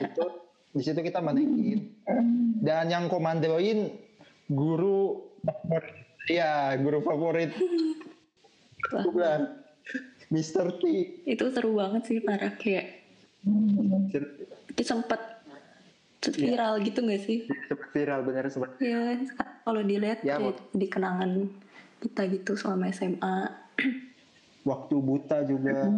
di 0.71 0.83
situ 0.83 1.01
kita 1.01 1.19
manekin. 1.19 1.79
Dan 2.59 2.87
yang 2.87 3.07
komandoin 3.07 3.91
guru 4.47 5.19
favorit. 5.41 5.95
Iya, 6.27 6.53
guru 6.77 6.99
favorit. 7.01 7.51
Wah. 8.91 9.03
Bukan. 9.03 9.41
Mr. 10.31 10.79
T. 10.79 10.83
itu 11.25 11.45
seru 11.51 11.75
banget 11.75 12.07
sih 12.07 12.19
parah 12.21 12.55
kayak 12.55 13.03
itu 14.71 14.83
sempet 14.85 15.19
Terus 16.21 16.37
viral 16.37 16.75
gitu 16.85 17.01
gak 17.01 17.23
sih? 17.25 17.49
Sempat 17.49 17.89
viral 17.97 18.21
bener 18.29 18.45
sempat. 18.53 18.77
Ya, 18.77 19.17
kalau 19.65 19.81
dilihat 19.81 20.21
Ya, 20.21 20.37
kayak 20.37 20.61
di 20.71 20.87
kenangan 20.87 21.49
kita 21.99 22.29
gitu 22.29 22.53
selama 22.55 22.93
SMA. 22.93 23.37
Waktu 24.71 24.95
buta 25.01 25.41
juga. 25.49 25.73
Ya, 25.73 25.89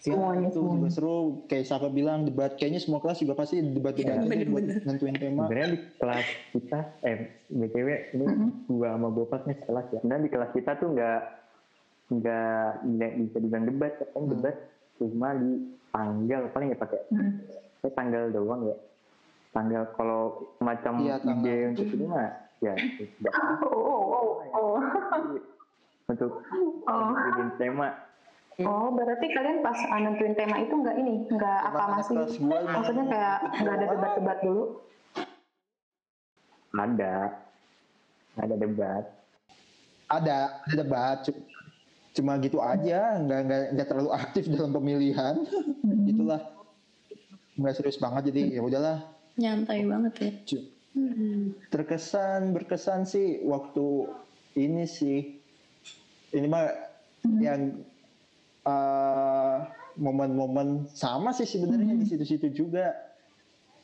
Semuanya, 0.00 0.48
itu 0.48 0.64
juga 0.64 0.88
seru. 0.88 1.44
Kayak 1.44 1.64
siapa 1.68 1.92
bilang 1.92 2.24
debat. 2.24 2.56
Kayaknya 2.56 2.80
semua 2.80 3.04
kelas 3.04 3.20
juga 3.20 3.36
pasti 3.36 3.60
debat-debat 3.60 4.16
Iya, 4.16 4.24
aja 4.24 4.24
buat 4.24 4.32
bener-bener. 4.64 4.80
nentuin 4.88 5.12
tema. 5.12 5.44
Sebenarnya 5.44 5.68
di 5.68 5.78
kelas 6.00 6.26
kita, 6.56 6.78
eh 7.04 7.16
btw 7.52 7.88
ini 8.16 8.26
gua 8.64 8.96
sama 8.96 9.08
Bopak 9.12 9.44
nih 9.44 9.60
sekelas 9.60 9.86
ya. 9.92 9.98
Sebenarnya 10.00 10.24
di 10.24 10.32
kelas 10.32 10.50
kita 10.56 10.72
tuh 10.80 10.88
nggak 10.96 11.20
nggak 12.16 12.64
nggak 12.80 13.10
bisa 13.20 13.36
dibilang 13.38 13.64
debat, 13.68 13.92
kan 14.00 14.08
Hmm. 14.16 14.30
debat 14.32 14.56
cuma 14.96 15.28
di 15.36 15.50
tanggal 15.92 16.42
paling 16.48 16.68
ya 16.72 16.78
pakai 16.80 17.00
Hmm. 17.12 17.32
tanggal 17.92 18.24
doang 18.32 18.72
ya. 18.72 18.76
Tanggal 19.50 19.82
kalau 19.92 20.20
semacam 20.56 20.92
Iya, 21.00 21.14
tanggal. 21.18 21.42
ide 21.42 21.56
untuk 21.68 21.86
ini 21.88 22.04
mah 22.06 22.28
ya 22.60 22.74
Oh, 23.66 23.82
oh, 23.82 24.02
oh, 24.06 24.26
oh. 24.52 24.76
untuk 26.06 26.30
Oh. 26.84 27.10
bikin 27.10 27.48
tema. 27.56 27.88
Oh, 28.60 28.92
berarti 28.92 29.26
kalian 29.26 29.58
pas 29.60 29.78
nentuin 29.96 30.34
tema 30.34 30.58
itu 30.58 30.70
nggak 30.70 30.96
ini, 30.96 31.14
nggak 31.26 31.60
gua 31.66 31.80
emang- 31.80 32.76
Maksudnya 32.76 33.04
kayak 33.06 33.36
nggak 33.56 33.74
ada 33.74 33.86
debat-debat 33.88 34.38
dulu? 34.40 34.64
Ada, 36.70 37.14
ada 38.36 38.54
debat. 38.54 39.04
Ada, 40.06 40.38
ada 40.60 40.74
debat. 40.76 41.16
Cu- 41.24 41.46
Cuma 42.12 42.36
gitu 42.36 42.58
aja, 42.58 43.16
nggak 43.16 43.40
nggak 43.40 43.62
nggak 43.72 43.86
terlalu 43.88 44.10
aktif 44.12 44.44
dalam 44.46 44.70
pemilihan. 44.70 45.34
Itulah 46.10 46.42
nggak 47.54 47.74
serius 47.76 47.96
banget 47.96 48.28
jadi 48.28 48.58
ya 48.58 48.62
udahlah. 48.62 48.98
Nyantai 49.38 49.86
banget 49.86 50.14
ya. 50.18 50.32
Hmm. 50.90 51.54
terkesan 51.70 52.50
berkesan 52.50 53.06
sih 53.06 53.46
waktu 53.46 54.10
ini 54.58 54.84
sih. 54.90 55.38
Ini 56.34 56.46
mah 56.50 56.66
yang 57.38 57.78
eh, 58.66 59.58
momen-momen 59.98 60.90
sama 60.90 61.30
sih 61.30 61.46
sebenarnya 61.46 61.94
di 61.94 62.06
situ-situ 62.06 62.50
juga. 62.50 62.90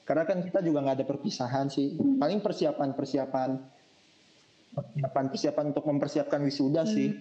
Karena 0.07 0.22
kan 0.22 0.42
kita 0.42 0.62
juga 0.62 0.82
nggak 0.82 0.97
ada 1.03 1.07
perpisahan 1.07 1.66
sih. 1.70 1.94
Paling 1.94 2.42
persiapan 2.42 2.94
persiapan 2.94 3.51
persiapan 4.74 5.24
persiapan 5.30 5.64
untuk 5.74 5.84
mempersiapkan 5.86 6.40
wisuda 6.42 6.86
sih. 6.86 7.14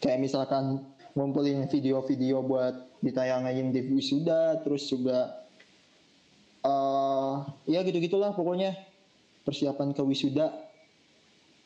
Kayak 0.00 0.24
misalkan 0.24 0.84
ngumpulin 1.16 1.64
video-video 1.72 2.44
buat 2.44 3.00
ditayangin 3.00 3.72
di 3.72 3.80
wisuda 3.88 4.60
terus 4.60 4.84
juga 4.92 5.32
eh 7.36 7.44
ya 7.68 7.80
gitu 7.82 7.98
gitulah 7.98 8.32
pokoknya 8.32 8.72
persiapan 9.42 9.92
ke 9.92 10.02
wisuda 10.02 10.50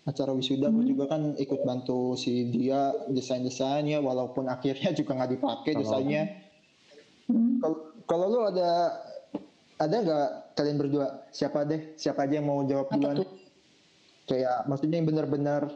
acara 0.03 0.33
wisuda 0.33 0.69
gue 0.69 0.85
juga 0.87 1.05
kan 1.07 1.37
ikut 1.37 1.61
bantu 1.61 2.15
si 2.15 2.49
dia 2.49 2.91
desain 3.07 3.41
desainnya 3.41 4.01
walaupun 4.01 4.49
akhirnya 4.49 4.91
juga 4.99 5.15
nggak 5.15 5.33
dipakai 5.33 5.73
desainnya 5.75 6.25
Hmm. 7.31 7.63
kalau 8.05 8.27
lu 8.27 8.43
ada 8.43 8.99
ada 9.79 9.97
nggak 9.97 10.29
kalian 10.53 10.77
berdua 10.77 11.07
siapa 11.31 11.63
deh 11.63 11.95
siapa 11.95 12.27
aja 12.27 12.43
yang 12.43 12.51
mau 12.51 12.67
jawab 12.67 12.91
duluan 12.91 13.23
tuh? 13.23 13.29
kayak 14.27 14.67
maksudnya 14.67 14.99
yang 14.99 15.07
benar-benar 15.07 15.71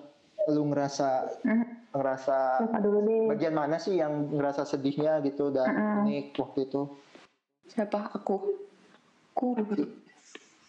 lu 0.45 0.63
ngerasa 0.67 1.31
Hmm. 1.47 1.63
ngerasa 1.95 2.39
Siapa 2.59 2.79
dulu 2.83 2.99
deh? 3.07 3.23
bagian 3.31 3.55
mana 3.55 3.79
sih 3.79 3.95
yang 3.95 4.35
ngerasa 4.35 4.67
sedihnya 4.67 5.23
gitu 5.23 5.55
dan 5.55 5.71
Mm-mm. 5.71 5.99
ini 6.05 6.35
waktu 6.35 6.67
itu 6.67 6.91
Siapa 7.65 8.11
aku? 8.11 8.35
Aku. 9.35 9.59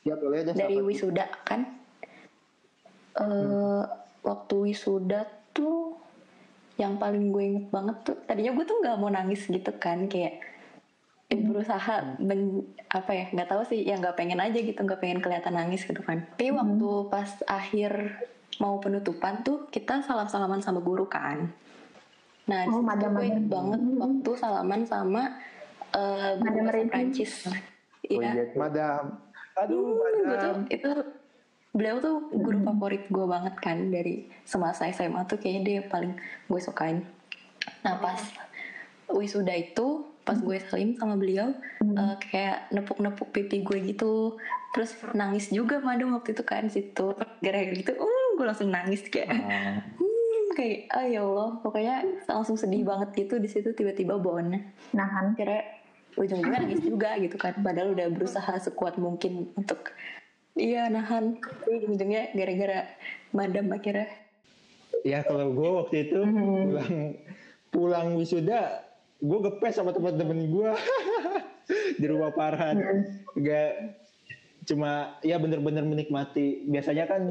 Ya 0.01 0.17
boleh 0.17 0.41
deh 0.41 0.53
dari 0.57 0.73
siapa? 0.81 0.89
wisuda 0.89 1.25
kan. 1.45 1.61
eh 3.21 3.83
Waktu 4.25 4.55
wisuda 4.57 5.21
tuh 5.53 6.01
yang 6.81 6.97
paling 6.97 7.29
gue 7.29 7.43
inget 7.45 7.67
banget 7.69 7.97
tuh 8.01 8.17
tadinya 8.25 8.57
gue 8.57 8.65
tuh 8.65 8.81
nggak 8.81 8.97
mau 8.97 9.07
nangis 9.13 9.45
gitu 9.45 9.69
kan 9.77 10.09
kayak 10.09 10.41
eh, 11.29 11.39
berusaha 11.39 12.17
men, 12.17 12.65
apa 12.89 13.11
ya 13.13 13.25
nggak 13.31 13.47
tahu 13.53 13.61
sih 13.69 13.85
ya 13.85 14.01
nggak 14.01 14.17
pengen 14.17 14.41
aja 14.41 14.57
gitu 14.57 14.81
nggak 14.81 14.97
pengen 14.97 15.21
kelihatan 15.21 15.53
nangis 15.53 15.85
gitu 15.85 16.01
kan. 16.01 16.25
Tapi 16.35 16.49
waktu 16.51 16.89
pas 17.13 17.29
akhir 17.45 18.17
mau 18.57 18.81
penutupan 18.81 19.45
tuh 19.45 19.69
kita 19.69 20.01
salam 20.01 20.25
salaman 20.25 20.65
sama 20.65 20.81
guru 20.81 21.05
kan. 21.05 21.53
Nah 22.49 22.65
Oh, 22.65 22.81
gue 22.81 23.25
inget 23.29 23.45
banget 23.45 23.81
waktu 24.01 24.29
salaman 24.41 24.81
sama 24.89 25.37
eh 25.93 26.33
guru. 26.41 26.89
Prancis 26.89 27.45
iya. 28.09 28.31
iya 28.33 28.43
tuh. 28.51 28.57
madam. 28.59 29.03
Aduh 29.55 29.79
Hmm, 29.79 29.95
gue 29.95 30.09
tuh 30.11 30.25
madam 30.27 30.55
itu 30.67 30.89
beliau 31.75 31.99
tuh 31.99 32.15
guru 32.31 32.63
favorit 32.63 33.03
gue 33.11 33.25
banget 33.27 33.55
kan 33.59 33.77
dari 33.91 34.31
semasa 34.47 34.87
SMA 34.95 35.27
tuh 35.27 35.35
kayaknya 35.35 35.61
dia 35.63 35.75
yang 35.83 35.89
paling 35.91 36.13
gue 36.47 36.61
sukain. 36.63 37.03
Nah 37.83 37.99
pas 37.99 38.19
wisuda 39.11 39.51
itu 39.53 40.07
pas 40.25 40.39
gue 40.41 40.57
salim 40.57 40.97
sama 40.97 41.13
beliau 41.19 41.53
eh, 41.83 42.15
kayak 42.17 42.73
nepuk-nepuk 42.73 43.29
pipi 43.29 43.61
gue 43.61 43.77
gitu. 43.91 44.39
Terus 44.73 44.95
nangis 45.13 45.51
juga 45.51 45.79
madam 45.83 46.15
waktu 46.17 46.33
itu 46.33 46.43
kan 46.47 46.67
situ. 46.71 47.13
Gara-gara 47.43 47.75
gitu 47.75 47.91
uh 47.95 48.27
gue 48.39 48.45
langsung 48.47 48.71
nangis 48.71 49.03
kayak 49.07 49.31
Ah, 49.31 49.79
hmm, 49.99 50.55
kayak 50.55 50.79
ah 50.95 51.05
ya 51.05 51.21
Allah. 51.27 51.59
Pokoknya 51.59 51.95
langsung 52.27 52.55
sedih 52.55 52.87
banget 52.87 53.11
gitu 53.15 53.35
di 53.39 53.47
situ 53.51 53.75
tiba-tiba 53.75 54.15
bawaannya 54.15 54.63
Nahan. 54.95 55.35
kira 55.35 55.59
ujung-ujungnya 56.15 56.59
nangis 56.63 56.81
juga 56.81 57.15
gitu 57.19 57.35
kan. 57.35 57.53
Padahal 57.59 57.91
udah 57.91 58.07
berusaha 58.09 58.53
sekuat 58.57 58.95
mungkin 58.95 59.51
untuk 59.55 59.91
iya 60.55 60.87
nahan. 60.87 61.39
Tapi 61.39 61.83
ujung-ujungnya 61.83 62.31
gara-gara 62.31 62.79
madam 63.31 63.65
akhirnya. 63.71 64.07
Ya 65.03 65.21
kalau 65.21 65.51
gue 65.51 65.69
waktu 65.69 65.95
itu 66.09 66.19
Mhm. 66.19 66.39
pulang 66.65 66.93
pulang 67.69 68.07
wisuda 68.15 68.81
gue 69.15 69.39
gepes 69.41 69.75
sama 69.75 69.91
teman-teman 69.91 70.49
gue 70.49 70.71
di 72.01 72.05
rumah 72.07 72.31
Farhan. 72.31 72.77
Gak 73.35 73.71
cuma 74.65 75.19
ya 75.21 75.37
bener-bener 75.37 75.83
menikmati. 75.83 76.65
Biasanya 76.65 77.05
kan 77.05 77.21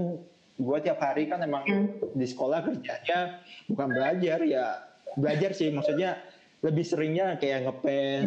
gue 0.55 0.78
tiap 0.80 1.03
hari 1.03 1.26
kan 1.26 1.43
emang 1.43 1.66
di 2.14 2.26
sekolah 2.28 2.62
kerjanya 2.62 3.43
bukan 3.66 3.89
belajar 3.91 4.39
ya 4.45 4.85
belajar 5.16 5.51
sih. 5.51 5.72
Maksudnya 5.72 6.20
lebih 6.65 6.81
seringnya 6.83 7.37
kayak 7.37 7.69
ngepes 7.69 8.25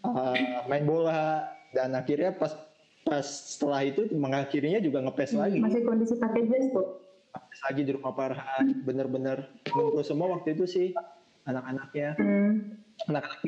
uh, 0.00 0.34
main 0.64 0.86
bola 0.86 1.42
dan 1.70 1.92
akhirnya 1.92 2.30
pas 2.30 2.54
pas 3.02 3.22
setelah 3.22 3.82
itu 3.82 4.06
mengakhirinya 4.12 4.78
juga 4.78 4.98
ngepes 5.00 5.34
lagi. 5.34 5.58
Masih 5.58 5.82
kondisi 5.82 6.14
pakai 6.14 6.46
jas 6.46 6.66
tuh. 6.70 7.02
Ngepes 7.28 7.60
lagi 7.62 7.80
di 7.82 7.92
rumah 7.92 8.12
Farhan 8.12 8.64
bener-bener 8.80 9.38
ngumpul 9.66 10.00
semua 10.00 10.30
waktu 10.32 10.54
itu 10.54 10.64
sih 10.64 10.88
anak-anaknya. 11.42 12.14
Hmm. 12.16 12.78
anak-anak 13.06 13.42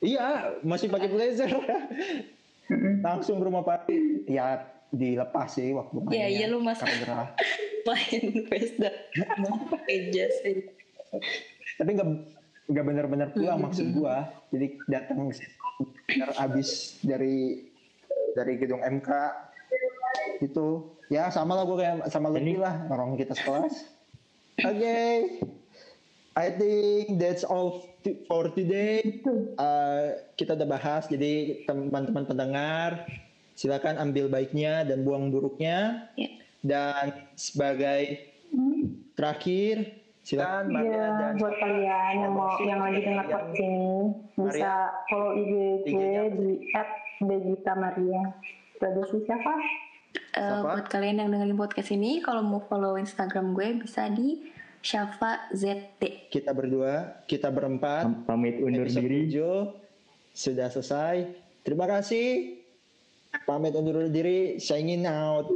iya 0.00 0.26
masih 0.62 0.88
pakai 0.88 1.06
blazer. 1.06 1.50
Mm-mm. 2.64 3.02
langsung 3.02 3.36
ke 3.36 3.44
rumah 3.44 3.60
Farhan. 3.60 3.98
Ya 4.24 4.62
dilepas 4.88 5.52
sih 5.52 5.72
waktu 5.72 5.98
Iya, 5.98 6.06
mainnya 6.06 6.28
iya, 6.28 6.46
lu 6.46 6.58
mas- 6.60 6.80
main 7.88 8.22
pesta 8.46 8.90
pakai 9.68 9.96
jas 10.10 10.38
ini. 10.44 10.62
tapi 11.74 11.90
nggak 11.92 12.08
nggak 12.66 12.84
benar-benar 12.84 13.28
pulang 13.32 13.58
Hmm. 13.58 13.64
maksud 13.66 13.86
gua. 13.92 14.30
Jadi 14.50 14.66
datang 14.86 15.30
bener 16.06 16.28
abis 16.38 16.98
dari 17.02 17.66
dari 18.32 18.52
gedung 18.56 18.80
MK 18.80 19.08
itu. 20.40 20.68
Ya 21.08 21.28
sama 21.28 21.58
lah 21.58 21.64
gua 21.68 21.76
kayak 21.76 21.96
sama 22.08 22.32
Lutfi 22.32 22.56
lah 22.56 22.86
orang 22.88 23.16
kita 23.16 23.34
sekelas. 23.34 23.74
Oke. 24.68 25.00
I 26.32 26.48
think 26.48 27.20
that's 27.20 27.44
all 27.44 27.84
t- 28.00 28.24
for 28.24 28.48
today. 28.48 29.20
Uh, 29.60 30.16
kita 30.40 30.56
udah 30.56 30.64
bahas 30.64 31.04
jadi 31.04 31.60
teman-teman 31.68 32.24
pendengar 32.24 33.04
silakan 33.52 34.00
ambil 34.00 34.32
baiknya 34.32 34.80
dan 34.82 35.04
buang 35.04 35.28
buruknya. 35.28 36.08
Ya. 36.16 36.30
dan 36.62 37.26
sebagai 37.34 38.22
terakhir 39.12 40.01
silakan 40.22 40.70
Maria 40.70 40.86
Iya, 40.88 41.06
dan 41.12 41.32
buat 41.36 41.54
kalian 41.56 42.14
yang 42.16 42.32
mau 42.32 42.54
yang 42.58 42.78
lagi 42.78 43.00
dengar 43.00 43.26
podcast 43.26 43.58
ini 43.58 43.86
bisa 44.38 44.72
follow 45.06 45.32
IG 45.34 45.52
gue 45.84 46.22
di 46.32 46.50
@begita_maria. 47.20 48.22
Sih 48.82 49.22
siapa? 49.22 49.52
Eh, 50.12 50.42
Siapa? 50.42 50.62
buat 50.64 50.86
kalian 50.86 51.22
yang 51.22 51.30
dengerin 51.30 51.54
podcast 51.54 51.90
ini, 51.90 52.18
kalau 52.18 52.42
mau 52.42 52.60
follow 52.60 52.94
Instagram 52.94 53.54
gue 53.54 53.78
bisa 53.78 54.06
di 54.08 54.42
Syafa 54.78 55.46
ZT. 55.50 56.26
kita 56.28 56.50
berdua, 56.50 57.22
kita 57.24 57.46
berempat. 57.48 58.02
pam- 58.02 58.22
pamit 58.26 58.58
undur 58.58 58.82
diri. 58.84 59.30
7 59.30 59.70
sudah 60.32 60.66
selesai. 60.66 61.30
Terima 61.62 61.86
kasih. 61.86 62.58
Pamit 63.42 63.72
undur 63.72 64.10
diri, 64.10 64.58
signing 64.58 65.06
out. 65.06 65.46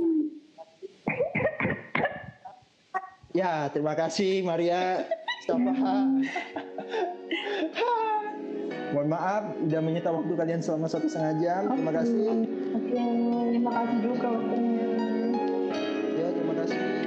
Ya, 3.37 3.69
terima 3.69 3.93
kasih 3.93 4.41
Maria. 4.49 5.05
Mustafa. 5.45 5.97
Mohon 8.97 9.09
maaf 9.13 9.45
udah 9.61 9.81
menyita 9.85 10.09
waktu 10.09 10.33
kalian 10.33 10.61
selama 10.65 10.89
satu 10.89 11.05
setengah 11.05 11.35
jam. 11.45 11.63
Terima 11.69 11.93
kasih. 11.93 12.29
Oke, 12.73 13.05
terima 13.53 13.71
kasih 13.77 13.97
juga 14.01 14.27
waktunya. 14.41 14.89
Ya, 16.17 16.29
terima 16.33 16.55
kasih. 16.65 17.06